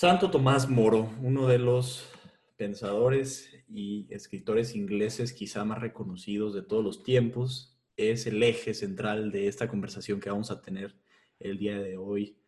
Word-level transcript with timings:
Santo 0.00 0.30
Tomás 0.30 0.66
Moro, 0.70 1.10
uno 1.20 1.46
de 1.46 1.58
los 1.58 2.08
pensadores 2.56 3.52
y 3.68 4.06
escritores 4.08 4.74
ingleses 4.74 5.34
quizá 5.34 5.62
más 5.66 5.78
reconocidos 5.78 6.54
de 6.54 6.62
todos 6.62 6.82
los 6.82 7.02
tiempos, 7.02 7.78
es 7.98 8.26
el 8.26 8.42
eje 8.42 8.72
central 8.72 9.30
de 9.30 9.46
esta 9.46 9.68
conversación 9.68 10.18
que 10.18 10.30
vamos 10.30 10.50
a 10.50 10.62
tener 10.62 10.96
el 11.38 11.58
día 11.58 11.78
de 11.78 11.98
hoy, 11.98 12.38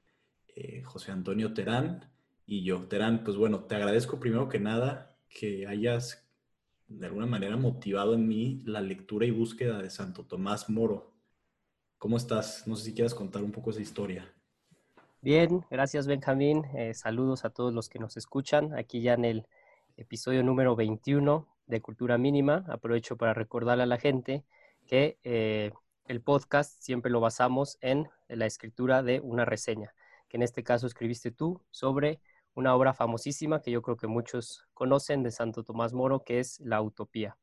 eh, 0.56 0.80
José 0.82 1.12
Antonio 1.12 1.52
Terán 1.52 2.10
y 2.46 2.64
yo. 2.64 2.86
Terán, 2.86 3.22
pues 3.22 3.36
bueno, 3.36 3.64
te 3.64 3.74
agradezco 3.74 4.18
primero 4.18 4.48
que 4.48 4.58
nada 4.58 5.18
que 5.28 5.66
hayas 5.66 6.26
de 6.88 7.04
alguna 7.04 7.26
manera 7.26 7.58
motivado 7.58 8.14
en 8.14 8.26
mí 8.26 8.62
la 8.64 8.80
lectura 8.80 9.26
y 9.26 9.30
búsqueda 9.30 9.82
de 9.82 9.90
Santo 9.90 10.24
Tomás 10.24 10.70
Moro. 10.70 11.12
¿Cómo 11.98 12.16
estás? 12.16 12.66
No 12.66 12.76
sé 12.76 12.84
si 12.86 12.94
quieras 12.94 13.12
contar 13.14 13.42
un 13.42 13.52
poco 13.52 13.72
esa 13.72 13.82
historia. 13.82 14.32
Bien, 15.24 15.64
gracias 15.70 16.08
Benjamín. 16.08 16.64
Eh, 16.74 16.94
saludos 16.94 17.44
a 17.44 17.50
todos 17.50 17.72
los 17.72 17.88
que 17.88 18.00
nos 18.00 18.16
escuchan. 18.16 18.74
Aquí 18.74 19.02
ya 19.02 19.14
en 19.14 19.24
el 19.24 19.46
episodio 19.96 20.42
número 20.42 20.74
21 20.74 21.46
de 21.68 21.80
Cultura 21.80 22.18
Mínima. 22.18 22.64
Aprovecho 22.68 23.16
para 23.16 23.32
recordarle 23.32 23.84
a 23.84 23.86
la 23.86 23.98
gente 23.98 24.44
que 24.84 25.20
eh, 25.22 25.70
el 26.08 26.22
podcast 26.22 26.82
siempre 26.82 27.12
lo 27.12 27.20
basamos 27.20 27.78
en 27.82 28.08
la 28.26 28.46
escritura 28.46 29.04
de 29.04 29.20
una 29.20 29.44
reseña, 29.44 29.94
que 30.28 30.38
en 30.38 30.42
este 30.42 30.64
caso 30.64 30.88
escribiste 30.88 31.30
tú 31.30 31.62
sobre 31.70 32.18
una 32.54 32.74
obra 32.74 32.92
famosísima 32.92 33.62
que 33.62 33.70
yo 33.70 33.80
creo 33.80 33.96
que 33.96 34.08
muchos 34.08 34.66
conocen 34.74 35.22
de 35.22 35.30
Santo 35.30 35.62
Tomás 35.62 35.92
Moro, 35.92 36.24
que 36.24 36.40
es 36.40 36.58
La 36.58 36.82
Utopía. 36.82 37.36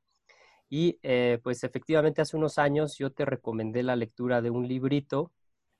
Y 0.69 1.00
eh, 1.02 1.39
pues 1.44 1.63
efectivamente 1.63 2.22
hace 2.22 2.35
unos 2.35 2.57
años 2.57 2.97
yo 2.97 3.13
te 3.13 3.23
recomendé 3.23 3.83
la 3.83 3.95
lectura 3.95 4.41
de 4.41 4.50
un 4.50 4.67
librito 4.67 5.31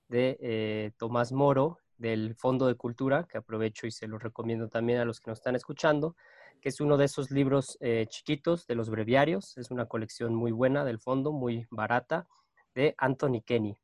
de 0.08 0.94
Tomás 0.97 1.33
Moro 1.33 1.77
del 2.00 2.33
Fondo 2.36 2.66
de 2.66 2.75
Cultura, 2.75 3.28
que 3.30 3.38
aprovecho 3.38 3.86
y 3.86 3.92
se 3.92 4.08
lo 4.08 4.17
recomiendo 4.17 4.67
también 4.67 5.00
a 5.00 5.05
los 5.05 5.19
que 5.19 5.30
nos 5.30 5.39
están 5.39 5.55
escuchando, 5.55 6.16
que 6.61 6.69
es 6.69 6.81
uno 6.81 6.97
de 6.97 7.05
esos 7.05 7.30
libros 7.30 7.78
eh, 7.81 8.08
chiquitos 8.09 8.66
de 8.66 8.75
los 8.75 8.89
breviarios. 8.89 9.58
Es 9.58 9.69
una 9.69 9.86
colección 9.86 10.33
muy 10.33 10.52
buena 10.52 10.83
del 10.83 11.00
fondo, 11.00 11.31
muy 11.31 11.67
barata, 11.70 12.27
de 12.73 12.95
Anthony 12.97 13.42
Kenny. 13.45 13.77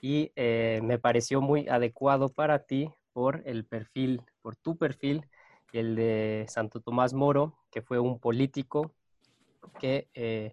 Y 0.00 0.32
eh, 0.36 0.80
me 0.82 0.98
pareció 0.98 1.40
muy 1.40 1.68
adecuado 1.68 2.28
para 2.28 2.60
ti 2.60 2.92
por 3.12 3.42
el 3.46 3.64
perfil, 3.64 4.22
por 4.42 4.54
tu 4.56 4.76
perfil, 4.76 5.26
el 5.72 5.94
de 5.96 6.46
Santo 6.48 6.80
Tomás 6.80 7.12
Moro, 7.12 7.58
que 7.70 7.82
fue 7.82 7.98
un 7.98 8.18
político 8.18 8.92
que 9.78 10.08
eh, 10.14 10.52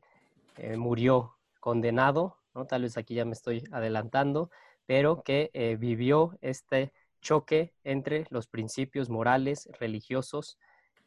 murió 0.77 1.37
condenado, 1.59 2.37
¿no? 2.53 2.65
tal 2.65 2.83
vez 2.83 2.97
aquí 2.97 3.15
ya 3.15 3.25
me 3.25 3.33
estoy 3.33 3.63
adelantando, 3.71 4.49
pero 4.86 5.23
que 5.23 5.50
eh, 5.53 5.78
vivió 5.80 6.38
este 6.42 6.92
choque 7.22 7.73
entre 7.84 8.26
los 8.30 8.48
principios 8.48 9.09
morales, 9.09 9.70
religiosos, 9.80 10.58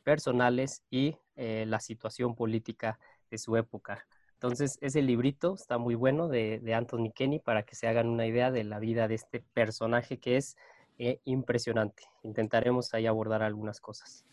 personales 0.02 0.82
y 0.90 1.16
eh, 1.36 1.64
la 1.66 1.80
situación 1.80 2.34
política 2.34 2.98
de 3.30 3.38
su 3.38 3.56
época. 3.56 4.06
Entonces, 4.34 4.78
ese 4.80 5.02
librito 5.02 5.54
está 5.54 5.78
muy 5.78 5.94
bueno 5.94 6.28
de, 6.28 6.60
Anthony 6.74 7.10
Kenny 7.14 7.38
para 7.38 7.64
que 7.64 7.74
se 7.74 7.88
hagan 7.88 8.08
una 8.08 8.26
idea 8.26 8.50
de 8.50 8.64
la 8.64 8.78
vida 8.78 9.08
de 9.08 9.14
este 9.14 9.40
personaje 9.54 10.18
que 10.18 10.36
es 10.36 10.56
eh, 10.98 11.20
impresionante. 11.24 12.04
Intentaremos 12.22 12.92
ahí 12.94 13.06
abordar 13.06 13.42
algunas 13.42 13.80
cosas. 13.80 14.24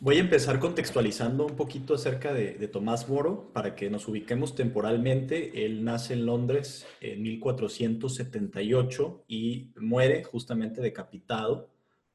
Voy 0.00 0.18
a 0.18 0.20
empezar 0.20 0.60
contextualizando 0.60 1.44
un 1.44 1.56
poquito 1.56 1.94
acerca 1.94 2.32
de, 2.32 2.68
Tomás 2.68 3.08
Moro 3.08 3.52
para 3.52 3.74
que 3.74 3.90
nos 3.90 4.06
ubiquemos 4.06 4.54
temporalmente. 4.54 5.66
Él 5.66 5.82
nace 5.82 6.14
en 6.14 6.24
Londres 6.24 6.86
en 7.00 7.20
1478 7.22 9.24
y 9.26 9.72
muere 9.76 10.22
justamente 10.22 10.80
decapitado 10.80 11.68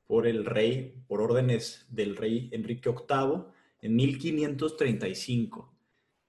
por 0.08 0.28
el 0.28 0.46
rey, 0.46 1.04
por 1.08 1.22
órdenes 1.22 1.86
del 1.90 2.16
rey 2.16 2.48
Enrique 2.54 2.90
VIII 2.90 3.44
en 3.82 3.96
1535. 3.98 5.76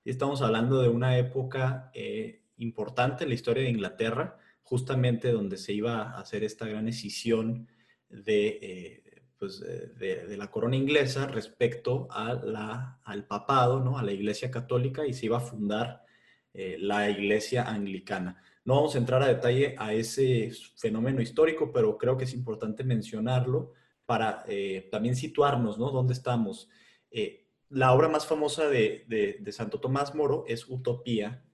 Y 0.05 0.11
estamos 0.11 0.43
hablando 0.43 0.83
de 0.83 0.89
una 0.89 1.19
época 1.19 1.93
eh, 1.95 2.43
importante 2.57 3.23
en 3.23 3.29
la 3.29 3.37
historia 3.37 3.63
de 3.63 3.71
Inglaterra, 3.71 4.41
justamente 4.65 5.31
donde 5.31 5.57
se 5.57 5.73
iba 5.73 6.03
a 6.03 6.19
hacer 6.19 6.43
esta 6.43 6.67
gran 6.67 6.89
escisión 6.89 7.69
de, 8.09 8.59
eh, 8.61 9.04
pues, 9.39 9.61
de, 9.61 10.37
la 10.37 10.51
corona 10.51 10.77
inglesa 10.77 11.27
respecto 11.27 12.09
a 12.11 12.35
la, 12.35 13.01
al 13.05 13.27
papado, 13.27 13.81
¿no? 13.81 13.99
a 13.99 14.03
la 14.03 14.13
iglesia 14.13 14.51
católica 14.51 15.07
y 15.07 15.13
se 15.13 15.27
iba 15.27 15.39
a 15.39 15.41
fundar 15.41 16.05
eh, 16.53 16.77
la 16.79 17.11
iglesia 17.11 17.65
anglicana. 17.65 18.41
No 18.65 18.77
vamos 18.77 18.95
a 18.95 18.99
entrar 18.99 19.23
a 19.23 19.29
detalle 19.29 19.75
a 19.79 19.93
ese 19.93 20.51
fenómeno 20.77 21.21
histórico, 21.21 21.73
pero 21.73 21.99
creo 21.99 22.17
que 22.17 22.25
es 22.25 22.33
importante 22.33 22.85
mencionarlo 22.85 23.73
para 24.07 24.45
eh, 24.47 24.89
también 24.91 25.17
situarnos, 25.17 25.79
¿no? 25.79 25.91
¿Dónde 25.91 26.15
estamos? 26.15 26.69
Eh, 27.11 27.47
la 27.71 27.93
obra 27.93 28.09
más 28.09 28.27
famosa 28.27 28.69
de, 28.69 29.05
de, 29.09 29.53
Santo 29.53 29.81
Tomás 29.81 30.15
Moro 30.15 30.45
es 30.47 30.69
Utopía, 30.69 31.45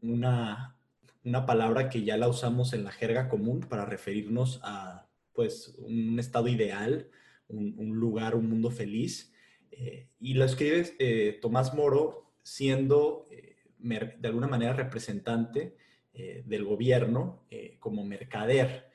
una, 0.00 0.76
una 1.24 1.46
palabra 1.46 1.88
que 1.88 2.02
ya 2.02 2.16
la 2.16 2.28
usamos 2.28 2.72
en 2.72 2.84
la 2.84 2.92
jerga 2.92 3.28
común 3.28 3.60
para 3.60 3.84
referirnos 3.84 4.60
a 4.62 5.09
pues 5.32 5.74
un 5.78 6.18
estado 6.18 6.48
ideal, 6.48 7.08
un, 7.48 7.96
lugar, 7.96 8.34
un 8.34 8.48
mundo 8.48 8.70
feliz. 8.70 9.32
Eh, 9.70 10.08
y 10.20 10.34
lo 10.34 10.44
escribe 10.44 10.94
eh, 10.98 11.38
Tomás 11.40 11.74
Moro 11.74 12.32
siendo 12.42 13.24
eh, 13.30 13.56
de 13.78 14.28
alguna 14.28 14.46
manera 14.46 14.72
representante 14.72 15.76
del 16.12 16.64
gobierno 16.64 17.46
como 17.78 18.04
mercader. 18.04 18.90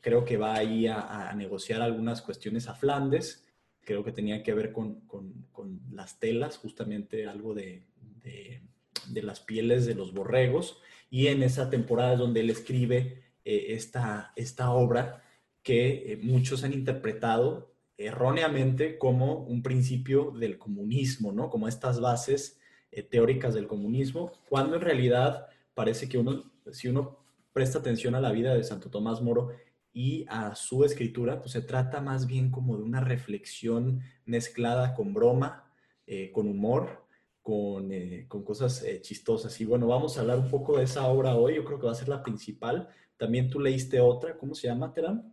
creo 0.00 0.24
que 0.24 0.38
va 0.38 0.54
ahí 0.54 0.86
a, 0.86 1.30
negociar 1.36 1.82
algunas 1.82 2.22
cuestiones 2.22 2.68
a 2.68 2.74
Flandes, 2.74 3.44
creo 3.82 4.02
que 4.02 4.12
tenía 4.12 4.42
que 4.42 4.54
ver 4.54 4.72
con, 4.72 5.00
con, 5.00 5.82
las 5.90 6.18
telas, 6.20 6.56
justamente 6.56 7.26
algo 7.26 7.52
de, 7.54 7.82
de, 8.22 8.62
de, 9.08 9.22
las 9.22 9.40
pieles 9.40 9.84
de 9.84 9.94
los 9.94 10.14
borregos, 10.14 10.80
y 11.10 11.26
en 11.26 11.42
esa 11.42 11.68
temporada 11.68 12.14
es 12.14 12.18
donde 12.18 12.40
él 12.40 12.48
escribe 12.48 13.24
esta, 13.44 14.32
esta 14.36 14.70
obra 14.70 15.23
que 15.64 16.20
muchos 16.22 16.62
han 16.62 16.74
interpretado 16.74 17.74
erróneamente 17.96 18.98
como 18.98 19.38
un 19.44 19.62
principio 19.62 20.30
del 20.32 20.58
comunismo, 20.58 21.32
¿no? 21.32 21.48
Como 21.50 21.66
estas 21.66 22.00
bases 22.00 22.60
eh, 22.90 23.02
teóricas 23.02 23.54
del 23.54 23.66
comunismo, 23.66 24.32
cuando 24.48 24.76
en 24.76 24.82
realidad 24.82 25.46
parece 25.74 26.08
que 26.08 26.18
uno, 26.18 26.52
si 26.70 26.88
uno 26.88 27.18
presta 27.52 27.78
atención 27.78 28.14
a 28.14 28.20
la 28.20 28.30
vida 28.30 28.54
de 28.54 28.62
Santo 28.62 28.90
Tomás 28.90 29.22
Moro 29.22 29.50
y 29.92 30.26
a 30.28 30.54
su 30.54 30.84
escritura, 30.84 31.40
pues 31.40 31.52
se 31.52 31.62
trata 31.62 32.00
más 32.00 32.26
bien 32.26 32.50
como 32.50 32.76
de 32.76 32.82
una 32.82 33.00
reflexión 33.00 34.02
mezclada 34.26 34.94
con 34.94 35.14
broma, 35.14 35.72
eh, 36.06 36.30
con 36.32 36.48
humor, 36.48 37.06
con, 37.40 37.92
eh, 37.92 38.26
con 38.28 38.42
cosas 38.42 38.84
chistosas. 39.02 39.58
Y 39.60 39.64
bueno, 39.64 39.86
vamos 39.86 40.16
a 40.16 40.22
hablar 40.22 40.38
un 40.38 40.50
poco 40.50 40.78
de 40.78 40.84
esa 40.84 41.06
obra 41.06 41.36
hoy, 41.36 41.54
yo 41.54 41.64
creo 41.64 41.78
que 41.78 41.86
va 41.86 41.92
a 41.92 41.96
ser 41.96 42.08
la 42.08 42.22
principal. 42.22 42.88
También 43.16 43.48
tú 43.48 43.60
leíste 43.60 44.00
otra, 44.00 44.36
¿cómo 44.36 44.54
se 44.54 44.66
llama, 44.66 44.92
Terán? 44.92 45.32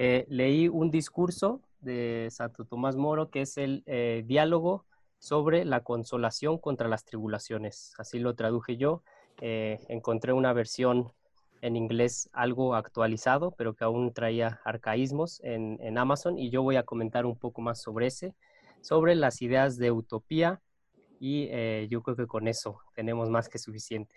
Eh, 0.00 0.26
leí 0.28 0.68
un 0.68 0.92
discurso 0.92 1.60
de 1.80 2.28
Santo 2.30 2.64
Tomás 2.64 2.94
Moro 2.94 3.30
que 3.30 3.40
es 3.40 3.58
el 3.58 3.82
eh, 3.86 4.22
diálogo 4.24 4.84
sobre 5.18 5.64
la 5.64 5.82
consolación 5.82 6.58
contra 6.58 6.86
las 6.86 7.04
tribulaciones. 7.04 7.94
Así 7.98 8.20
lo 8.20 8.36
traduje 8.36 8.76
yo. 8.76 9.02
Eh, 9.40 9.80
encontré 9.88 10.32
una 10.32 10.52
versión 10.52 11.10
en 11.62 11.74
inglés 11.74 12.30
algo 12.32 12.76
actualizado, 12.76 13.50
pero 13.58 13.74
que 13.74 13.82
aún 13.82 14.12
traía 14.12 14.60
arcaísmos 14.64 15.40
en, 15.42 15.78
en, 15.80 15.98
Amazon 15.98 16.38
y 16.38 16.50
yo 16.50 16.62
voy 16.62 16.76
a 16.76 16.84
comentar 16.84 17.26
un 17.26 17.36
poco 17.36 17.60
más 17.60 17.82
sobre 17.82 18.06
ese, 18.06 18.36
sobre 18.80 19.16
las 19.16 19.42
ideas 19.42 19.78
de 19.78 19.90
utopía 19.90 20.62
y 21.18 21.48
yo 21.88 22.02
creo 22.02 22.14
que 22.14 22.28
con 22.28 22.46
eso 22.46 22.78
tenemos 22.94 23.28
más 23.28 23.48
que 23.48 23.58
suficiente. 23.58 24.14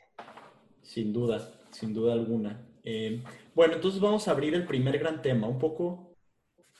Sin 0.84 1.12
duda, 1.12 1.52
sin 1.72 1.94
duda 1.94 2.14
alguna. 2.14 2.66
Eh, 2.84 3.24
bueno, 3.54 3.76
entonces 3.76 4.00
vamos 4.00 4.28
a 4.28 4.32
abrir 4.32 4.54
el 4.54 4.66
primer 4.66 4.98
gran 4.98 5.22
tema, 5.22 5.48
un 5.48 5.60
poco 5.60 6.16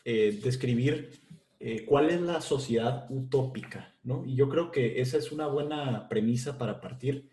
eh, 0.04 0.40
describir 0.44 1.12
eh, 1.60 1.86
cuál 1.86 2.10
es 2.10 2.22
la 2.22 2.42
sociedad 2.42 3.06
utópica, 3.10 3.94
¿no? 4.04 4.26
Y 4.26 4.36
yo 4.36 4.50
creo 4.50 4.72
que 4.72 5.00
esa 5.02 5.18
es 5.18 5.32
una 5.32 5.48
buena 5.48 6.08
premisa 6.10 6.58
para 6.58 6.82
partir. 6.82 7.30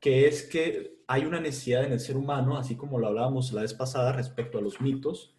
que 0.00 0.28
es 0.28 0.42
que 0.42 0.98
hay 1.06 1.24
una 1.24 1.40
necesidad 1.40 1.84
en 1.84 1.92
el 1.92 2.00
ser 2.00 2.16
humano, 2.16 2.58
así 2.58 2.76
como 2.76 2.98
lo 2.98 3.06
hablábamos 3.06 3.52
la 3.52 3.62
vez 3.62 3.72
pasada 3.74 4.12
respecto 4.12 4.58
a 4.58 4.60
los 4.60 4.80
mitos, 4.80 5.34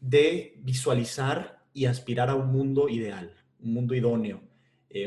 de 0.00 0.60
visualizar 0.62 1.64
y 1.72 1.86
aspirar 1.86 2.28
a 2.28 2.34
un 2.34 2.52
mundo 2.52 2.90
ideal, 2.90 3.34
un 3.60 3.72
mundo 3.72 3.94
idóneo, 3.94 4.42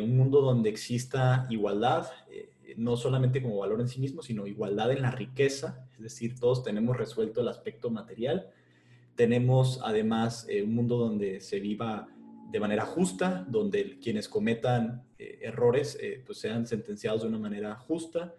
un 0.02 0.18
mundo 0.18 0.42
donde 0.42 0.70
exista 0.72 1.46
igualdad, 1.52 2.08
no 2.78 2.98
solamente 2.98 3.42
como 3.42 3.58
valor 3.58 3.82
en 3.82 3.88
sí 3.88 4.00
mismo, 4.00 4.22
sino 4.22 4.48
igualdad 4.48 4.92
en 4.92 5.02
la 5.02 5.12
riqueza, 5.12 5.88
es 5.94 6.02
decir, 6.02 6.40
todos 6.40 6.64
tenemos 6.64 6.98
resuelto 6.98 7.42
el 7.42 7.48
aspecto 7.48 7.90
material, 7.90 8.50
tenemos 9.16 9.80
además 9.84 10.48
un 10.64 10.74
mundo 10.74 10.98
donde 10.98 11.40
se 11.40 11.60
viva 11.60 12.08
de 12.50 12.60
manera 12.60 12.86
justa, 12.86 13.46
donde 13.48 14.00
quienes 14.00 14.28
cometan 14.28 15.04
errores 15.18 16.00
pues 16.26 16.40
sean 16.40 16.66
sentenciados 16.66 17.22
de 17.22 17.28
una 17.28 17.38
manera 17.38 17.76
justa, 17.76 18.34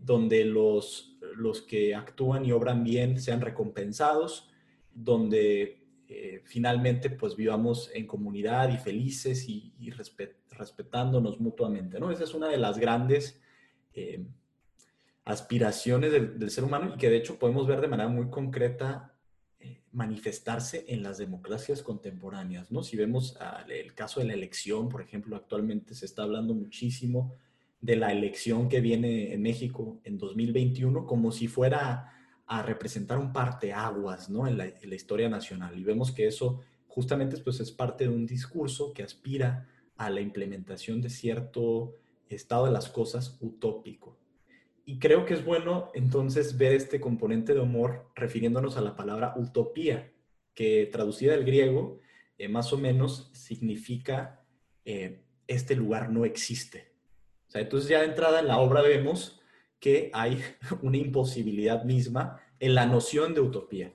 donde 0.00 0.44
los, 0.44 1.16
los 1.36 1.62
que 1.62 1.94
actúan 1.94 2.44
y 2.44 2.52
obran 2.52 2.84
bien 2.84 3.18
sean 3.18 3.40
recompensados, 3.40 4.50
donde 4.94 5.82
eh, 6.14 6.42
finalmente 6.44 7.08
pues 7.08 7.36
vivamos 7.36 7.90
en 7.94 8.06
comunidad 8.06 8.70
y 8.70 8.76
felices 8.76 9.48
y, 9.48 9.72
respetándonos 10.56 11.40
mutuamente, 11.40 11.98
¿no? 11.98 12.10
Esa 12.10 12.24
es 12.24 12.34
una 12.34 12.48
de 12.48 12.58
las 12.58 12.78
grandes 12.78 13.40
eh, 13.94 14.24
aspiraciones 15.24 16.12
del, 16.12 16.50
ser 16.50 16.64
humano 16.64 16.94
y 16.94 16.98
que 16.98 17.10
de 17.10 17.16
hecho 17.16 17.38
podemos 17.38 17.66
ver 17.66 17.80
de 17.80 17.88
manera 17.88 18.08
muy 18.08 18.28
concreta 18.28 19.14
eh, 19.60 19.82
manifestarse 19.92 20.84
en 20.88 21.02
las 21.02 21.18
democracias 21.18 21.82
contemporáneas, 21.82 22.70
¿no? 22.72 22.82
Si 22.82 22.96
vemos 22.96 23.36
el 23.68 23.94
caso 23.94 24.20
de 24.20 24.26
la 24.26 24.34
elección, 24.34 24.88
por 24.88 25.02
ejemplo, 25.02 25.36
actualmente 25.36 25.94
se 25.94 26.06
está 26.06 26.22
hablando 26.22 26.54
muchísimo 26.54 27.34
de 27.80 27.96
la 27.96 28.12
elección 28.12 28.68
que 28.68 28.80
viene 28.80 29.32
en 29.32 29.42
México 29.42 30.00
en 30.04 30.16
2021 30.16 31.04
como 31.04 31.32
si 31.32 31.48
fuera 31.48 32.12
a 32.46 32.62
representar 32.62 33.18
un 33.18 33.32
parteaguas 33.32 34.28
¿no? 34.28 34.46
en, 34.46 34.58
la, 34.58 34.66
en 34.66 34.88
la 34.88 34.94
historia 34.94 35.28
nacional. 35.28 35.78
Y 35.78 35.84
vemos 35.84 36.12
que 36.12 36.26
eso 36.26 36.60
justamente 36.86 37.36
pues, 37.38 37.60
es 37.60 37.72
parte 37.72 38.04
de 38.04 38.10
un 38.10 38.26
discurso 38.26 38.92
que 38.92 39.02
aspira 39.02 39.66
a 39.96 40.10
la 40.10 40.20
implementación 40.20 41.00
de 41.00 41.10
cierto 41.10 41.96
estado 42.28 42.66
de 42.66 42.72
las 42.72 42.88
cosas 42.88 43.38
utópico. 43.40 44.18
Y 44.84 44.98
creo 44.98 45.24
que 45.24 45.34
es 45.34 45.44
bueno 45.44 45.90
entonces 45.94 46.58
ver 46.58 46.72
este 46.72 47.00
componente 47.00 47.54
de 47.54 47.60
humor 47.60 48.10
refiriéndonos 48.14 48.76
a 48.76 48.80
la 48.80 48.96
palabra 48.96 49.34
utopía, 49.36 50.12
que 50.54 50.88
traducida 50.90 51.32
del 51.32 51.44
griego 51.44 52.00
eh, 52.38 52.48
más 52.48 52.72
o 52.72 52.78
menos 52.78 53.30
significa 53.32 54.44
eh, 54.84 55.22
este 55.46 55.76
lugar 55.76 56.10
no 56.10 56.24
existe. 56.24 56.92
O 57.48 57.50
sea, 57.52 57.60
entonces 57.60 57.88
ya 57.88 58.00
de 58.00 58.06
entrada 58.06 58.40
en 58.40 58.48
la 58.48 58.58
obra 58.58 58.82
vemos 58.82 59.40
que 59.78 60.10
hay 60.12 60.42
una 60.82 60.96
imposibilidad 60.96 61.84
misma 61.84 62.40
en 62.58 62.74
la 62.74 62.86
noción 62.86 63.34
de 63.34 63.40
utopía. 63.40 63.92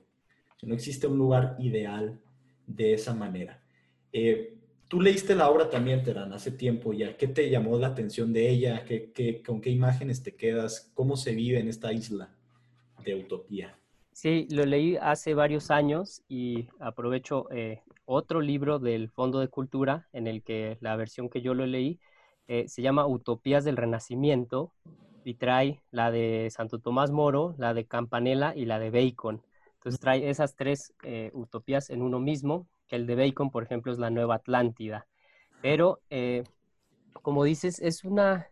No 0.62 0.74
existe 0.74 1.06
un 1.06 1.18
lugar 1.18 1.56
ideal 1.60 2.18
de 2.66 2.94
esa 2.94 3.14
manera. 3.14 3.62
Eh, 4.12 4.57
tú 4.88 5.00
leíste 5.00 5.34
la 5.34 5.50
obra 5.50 5.70
también, 5.70 6.02
Terán, 6.02 6.32
hace 6.32 6.50
tiempo 6.50 6.92
ya. 6.92 7.16
¿Qué 7.16 7.28
te 7.28 7.48
llamó 7.48 7.78
la 7.78 7.88
atención 7.88 8.32
de 8.32 8.48
ella? 8.48 8.84
¿Qué, 8.84 9.42
con 9.46 9.60
qué 9.60 9.70
imágenes 9.70 10.22
te 10.22 10.34
quedas? 10.34 10.90
¿Cómo 10.94 11.16
se 11.16 11.34
vive 11.34 11.60
en 11.60 11.68
esta 11.68 11.92
isla 11.92 12.34
de 13.04 13.14
utopía? 13.14 13.78
Sí, 14.12 14.48
lo 14.50 14.66
leí 14.66 14.96
hace 14.96 15.34
varios 15.34 15.70
años 15.70 16.22
y 16.28 16.66
aprovecho 16.80 17.46
eh, 17.52 17.82
otro 18.04 18.40
libro 18.40 18.80
del 18.80 19.10
Fondo 19.10 19.38
de 19.38 19.48
Cultura 19.48 20.08
en 20.12 20.26
el 20.26 20.42
que 20.42 20.76
la 20.80 20.96
versión 20.96 21.28
que 21.28 21.40
yo 21.40 21.54
lo 21.54 21.66
leí 21.66 22.00
eh, 22.48 22.66
se 22.66 22.82
llama 22.82 23.06
Utopías 23.06 23.64
del 23.64 23.76
Renacimiento 23.76 24.72
y 25.22 25.34
trae 25.34 25.82
la 25.90 26.10
de 26.10 26.48
Santo 26.50 26.78
Tomás 26.78 27.10
Moro, 27.10 27.54
la 27.58 27.74
de 27.74 27.86
Campanella 27.86 28.54
y 28.56 28.64
la 28.64 28.78
de 28.78 28.90
Bacon. 28.90 29.42
Entonces 29.74 30.00
trae 30.00 30.28
esas 30.30 30.56
tres 30.56 30.94
eh, 31.04 31.30
utopías 31.34 31.90
en 31.90 32.02
uno 32.02 32.18
mismo, 32.18 32.66
que 32.88 32.96
el 32.96 33.06
de 33.06 33.16
Bacon, 33.16 33.50
por 33.50 33.62
ejemplo, 33.62 33.92
es 33.92 33.98
la 33.98 34.10
Nueva 34.10 34.36
Atlántida. 34.36 35.06
Pero, 35.62 36.00
eh, 36.10 36.44
como 37.22 37.44
dices, 37.44 37.80
es 37.80 38.04
una 38.04 38.48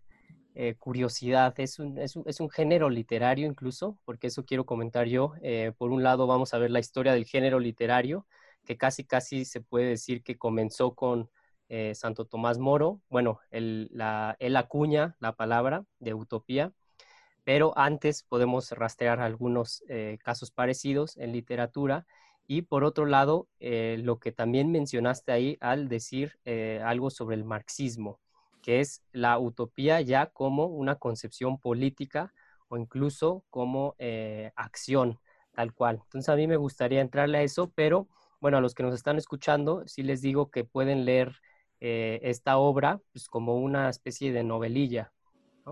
eh, 0.54 0.74
curiosidad, 0.78 1.58
es 1.58 1.78
un, 1.78 1.98
es, 1.98 2.16
un, 2.16 2.24
es 2.26 2.40
un, 2.40 2.50
género 2.50 2.90
literario 2.90 3.46
incluso, 3.46 3.98
porque 4.04 4.28
eso 4.28 4.44
quiero 4.44 4.66
comentar 4.66 5.06
yo. 5.06 5.34
por 5.78 5.90
un 5.90 6.02
lado, 6.02 6.26
vamos 6.26 6.54
a 6.54 6.58
ver 6.58 6.70
la 6.70 6.80
historia 6.80 7.12
del 7.12 7.26
género 7.26 7.58
literario, 7.60 8.26
que 8.64 8.76
casi, 8.76 9.04
casi 9.04 9.44
se 9.44 9.60
puede 9.60 9.86
decir 9.86 10.22
que 10.22 10.36
comenzó 10.36 10.94
con 10.94 11.30
eh, 11.68 11.94
Santo 11.96 12.26
Tomás 12.26 12.58
Moro, 12.58 13.00
bueno, 13.08 13.40
él, 13.50 13.88
la, 13.92 14.36
acuña 14.56 15.16
la 15.18 15.32
palabra 15.34 15.84
de 15.98 16.14
utopía, 16.14 16.72
pero 17.42 17.76
antes 17.76 18.22
podemos 18.22 18.70
rastrear 18.70 19.20
algunos 19.20 19.82
eh, 19.88 20.18
casos 20.22 20.52
parecidos 20.52 21.16
en 21.16 21.32
literatura. 21.32 22.06
Y 22.46 22.62
por 22.62 22.84
otro 22.84 23.06
lado, 23.06 23.48
eh, 23.60 23.98
lo 24.02 24.18
que 24.18 24.32
también 24.32 24.70
mencionaste 24.70 25.32
ahí 25.32 25.56
al 25.60 25.88
decir 25.88 26.38
algo 26.84 27.10
sobre 27.10 27.36
el 27.36 27.44
marxismo, 27.44 28.20
que 28.62 28.80
es 28.80 29.02
la 29.12 29.38
utopía 29.38 30.00
ya 30.00 30.26
como 30.26 30.66
una 30.66 30.96
concepción 30.96 31.58
política 31.58 32.32
o 32.68 32.76
incluso 32.76 33.44
como 33.50 33.94
acción, 34.54 35.18
tal 35.54 35.72
cual. 35.72 36.00
Entonces 36.04 36.28
a 36.28 36.36
mí 36.36 36.46
me 36.46 36.56
gustaría 36.56 37.00
entrarle 37.00 37.38
a 37.38 37.42
eso, 37.42 37.72
pero 37.74 38.08
bueno, 38.40 38.58
a 38.58 38.60
los 38.60 38.74
que 38.74 38.82
nos 38.82 38.94
están 38.94 39.16
escuchando, 39.16 39.82
sí 39.86 40.02
les 40.02 40.20
digo 40.20 40.50
que 40.50 40.64
pueden 40.64 41.04
leer 41.04 41.40
eh, 41.80 42.20
esta 42.22 42.58
obra 42.58 43.00
pues, 43.12 43.28
como 43.28 43.56
una 43.56 43.88
especie 43.88 44.32
de 44.32 44.44
novelilla, 44.44 45.12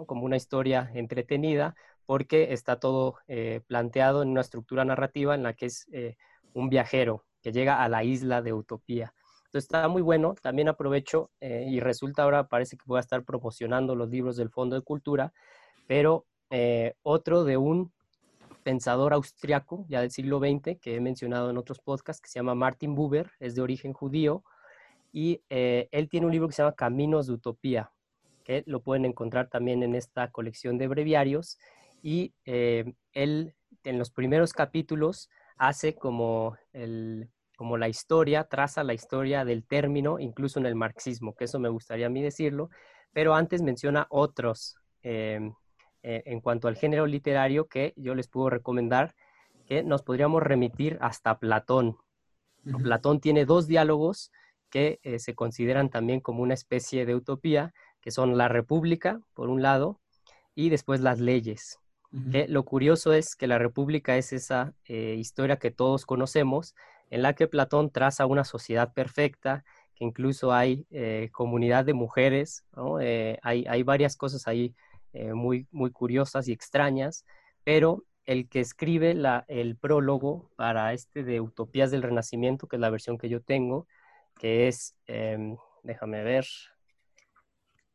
como 0.07 0.25
una 0.25 0.37
historia 0.37 0.91
entretenida, 0.95 1.75
porque 2.05 2.53
está 2.53 2.81
todo 2.81 3.17
eh, 3.29 3.63
planteado 3.67 4.23
en 4.23 4.31
una 4.31 4.43
estructura 4.43 4.85
narrativa 4.85 5.35
en 5.35 5.45
la 5.45 5.55
que 5.55 5.67
es 5.67 5.87
eh, 5.93 6.17
un 6.55 6.71
viajero 6.71 7.25
que 7.43 7.53
llega 7.53 7.83
a 7.83 7.89
la 7.89 8.03
isla 8.03 8.41
de 8.41 8.55
Utopía. 8.55 9.13
Entonces 9.45 9.65
está 9.65 9.87
muy 9.89 10.03
bueno, 10.03 10.35
también 10.41 10.69
aprovecho 10.69 11.31
y 11.41 11.79
resulta 11.79 12.23
ahora 12.23 12.49
parece 12.49 12.77
que 12.77 12.85
voy 12.87 12.97
a 12.97 13.01
estar 13.01 13.23
promocionando 13.23 13.95
los 13.95 14.09
libros 14.09 14.37
del 14.37 14.51
Fondo 14.51 14.75
de 14.75 14.83
Cultura, 14.83 15.33
pero 15.87 16.27
otro 17.03 17.45
de 17.45 17.57
un 17.57 17.93
pensador 18.65 19.13
austriaco 19.13 19.85
ya 19.89 20.01
del 20.01 20.11
siglo 20.11 20.41
XX 20.41 20.81
que 20.81 20.97
he 20.97 21.01
mencionado 21.01 21.51
en 21.51 21.59
otros 21.59 21.79
podcasts 21.79 22.21
que 22.21 22.29
se 22.29 22.41
llama 22.41 22.57
Martin 22.57 22.97
Buber, 22.97 23.31
es 23.39 23.55
de 23.55 23.63
origen 23.63 23.93
judío, 23.93 24.43
y 25.15 25.43
eh, 25.49 25.89
él 25.93 26.09
tiene 26.09 26.27
un 26.27 26.33
libro 26.33 26.49
que 26.49 26.55
se 26.55 26.63
llama 26.63 26.75
Caminos 26.75 27.29
de 27.29 27.35
Utopía, 27.35 27.93
que 28.43 28.65
lo 28.67 28.83
pueden 28.83 29.05
encontrar 29.05 29.49
también 29.49 29.85
en 29.85 29.95
esta 29.95 30.33
colección 30.33 30.77
de 30.77 30.89
breviarios. 30.89 31.57
Y 32.03 32.35
eh, 32.45 32.95
él 33.13 33.55
en 33.85 33.99
los 33.99 34.11
primeros 34.11 34.53
capítulos 34.53 35.31
hace 35.57 35.95
como, 35.95 36.57
el, 36.73 37.31
como 37.57 37.77
la 37.77 37.89
historia, 37.89 38.45
traza 38.45 38.85
la 38.85 38.95
historia 38.95 39.45
del 39.45 39.65
término, 39.65 40.19
incluso 40.19 40.59
en 40.59 40.67
el 40.67 40.75
marxismo, 40.75 41.35
que 41.35 41.45
eso 41.45 41.59
me 41.59 41.69
gustaría 41.69 42.07
a 42.07 42.11
mí 42.11 42.23
decirlo, 42.23 42.71
pero 43.13 43.35
antes 43.35 43.63
menciona 43.63 44.07
otros 44.11 44.77
eh, 45.03 45.41
en 46.03 46.41
cuanto 46.41 46.69
al 46.69 46.77
género 46.77 47.07
literario 47.07 47.67
que 47.67 47.95
yo 47.97 48.15
les 48.15 48.29
puedo 48.29 48.51
recomendar, 48.51 49.15
que 49.67 49.83
nos 49.83 50.03
podríamos 50.03 50.43
remitir 50.43 50.99
hasta 51.01 51.39
Platón. 51.39 51.97
Platón 52.83 53.21
tiene 53.21 53.45
dos 53.45 53.67
diálogos 53.67 54.31
que 54.71 54.99
eh, 55.03 55.19
se 55.19 55.35
consideran 55.35 55.89
también 55.89 56.21
como 56.21 56.43
una 56.43 56.55
especie 56.55 57.07
de 57.07 57.15
utopía, 57.15 57.73
que 58.01 58.11
son 58.11 58.37
la 58.37 58.49
república, 58.49 59.21
por 59.33 59.49
un 59.49 59.63
lado, 59.63 60.01
y 60.55 60.69
después 60.69 61.01
las 61.01 61.21
leyes. 61.21 61.79
Lo 62.49 62.65
curioso 62.65 63.13
es 63.13 63.35
que 63.35 63.47
la 63.47 63.59
república 63.59 64.17
es 64.17 64.33
esa 64.33 64.75
eh, 64.85 65.17
historia 65.19 65.59
que 65.59 65.71
todos 65.71 66.07
conocemos, 66.07 66.75
en 67.11 67.23
la 67.23 67.35
que 67.35 67.49
Platón 67.49 67.91
traza 67.91 68.27
una 68.27 68.45
sociedad 68.45 68.93
perfecta, 68.93 69.65
que 69.95 70.05
incluso 70.05 70.53
hay 70.53 70.87
eh, 70.91 71.29
comunidad 71.33 71.85
de 71.85 71.95
mujeres, 71.95 72.65
hay, 73.43 73.83
varias 73.83 74.17
cosas 74.17 74.47
ahí 74.49 74.75
muy, 75.13 75.69
muy 75.71 75.91
curiosas 75.91 76.49
y 76.49 76.53
extrañas, 76.53 77.25
pero 77.63 78.05
el 78.27 78.49
que 78.49 78.61
escribe 78.61 79.17
el 79.49 79.77
prólogo 79.77 80.51
para 80.57 80.93
este 80.93 81.25
de 81.25 81.41
Utopías 81.41 81.91
del 81.91 82.03
Renacimiento, 82.03 82.67
que 82.67 82.77
es 82.77 82.81
la 82.81 82.91
versión 82.91 83.19
que 83.19 83.29
yo 83.29 83.41
tengo, 83.41 83.87
que 84.39 84.69
es, 84.69 84.97
em, 85.07 85.57
déjame 85.83 86.23
ver, 86.23 86.47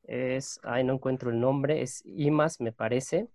es, 0.03 0.59
ay, 0.63 0.83
no 0.83 0.93
encuentro 0.93 1.29
el 1.29 1.39
nombre, 1.39 1.81
es 1.81 2.03
Imas, 2.05 2.59
me 2.59 2.71
parece. 2.71 3.27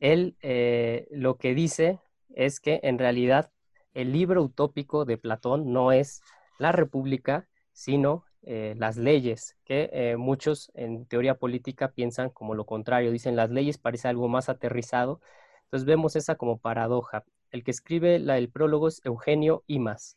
Él 0.00 0.36
eh, 0.42 1.08
lo 1.10 1.36
que 1.36 1.54
dice 1.54 2.00
es 2.34 2.60
que 2.60 2.80
en 2.82 2.98
realidad 2.98 3.50
el 3.94 4.12
libro 4.12 4.42
utópico 4.42 5.04
de 5.04 5.18
Platón 5.18 5.72
no 5.72 5.92
es 5.92 6.22
la 6.58 6.72
república, 6.72 7.48
sino 7.72 8.24
eh, 8.42 8.74
las 8.76 8.96
leyes, 8.96 9.56
que 9.64 9.90
eh, 9.92 10.16
muchos 10.16 10.70
en 10.74 11.06
teoría 11.06 11.34
política 11.34 11.92
piensan 11.92 12.30
como 12.30 12.54
lo 12.54 12.66
contrario, 12.66 13.10
dicen 13.10 13.36
las 13.36 13.50
leyes 13.50 13.78
parece 13.78 14.08
algo 14.08 14.28
más 14.28 14.48
aterrizado, 14.48 15.20
entonces 15.64 15.86
vemos 15.86 16.16
esa 16.16 16.36
como 16.36 16.58
paradoja. 16.58 17.24
El 17.50 17.64
que 17.64 17.70
escribe 17.70 18.18
la, 18.18 18.38
el 18.38 18.50
prólogo 18.50 18.88
es 18.88 19.00
Eugenio 19.04 19.64
Imas. 19.66 20.16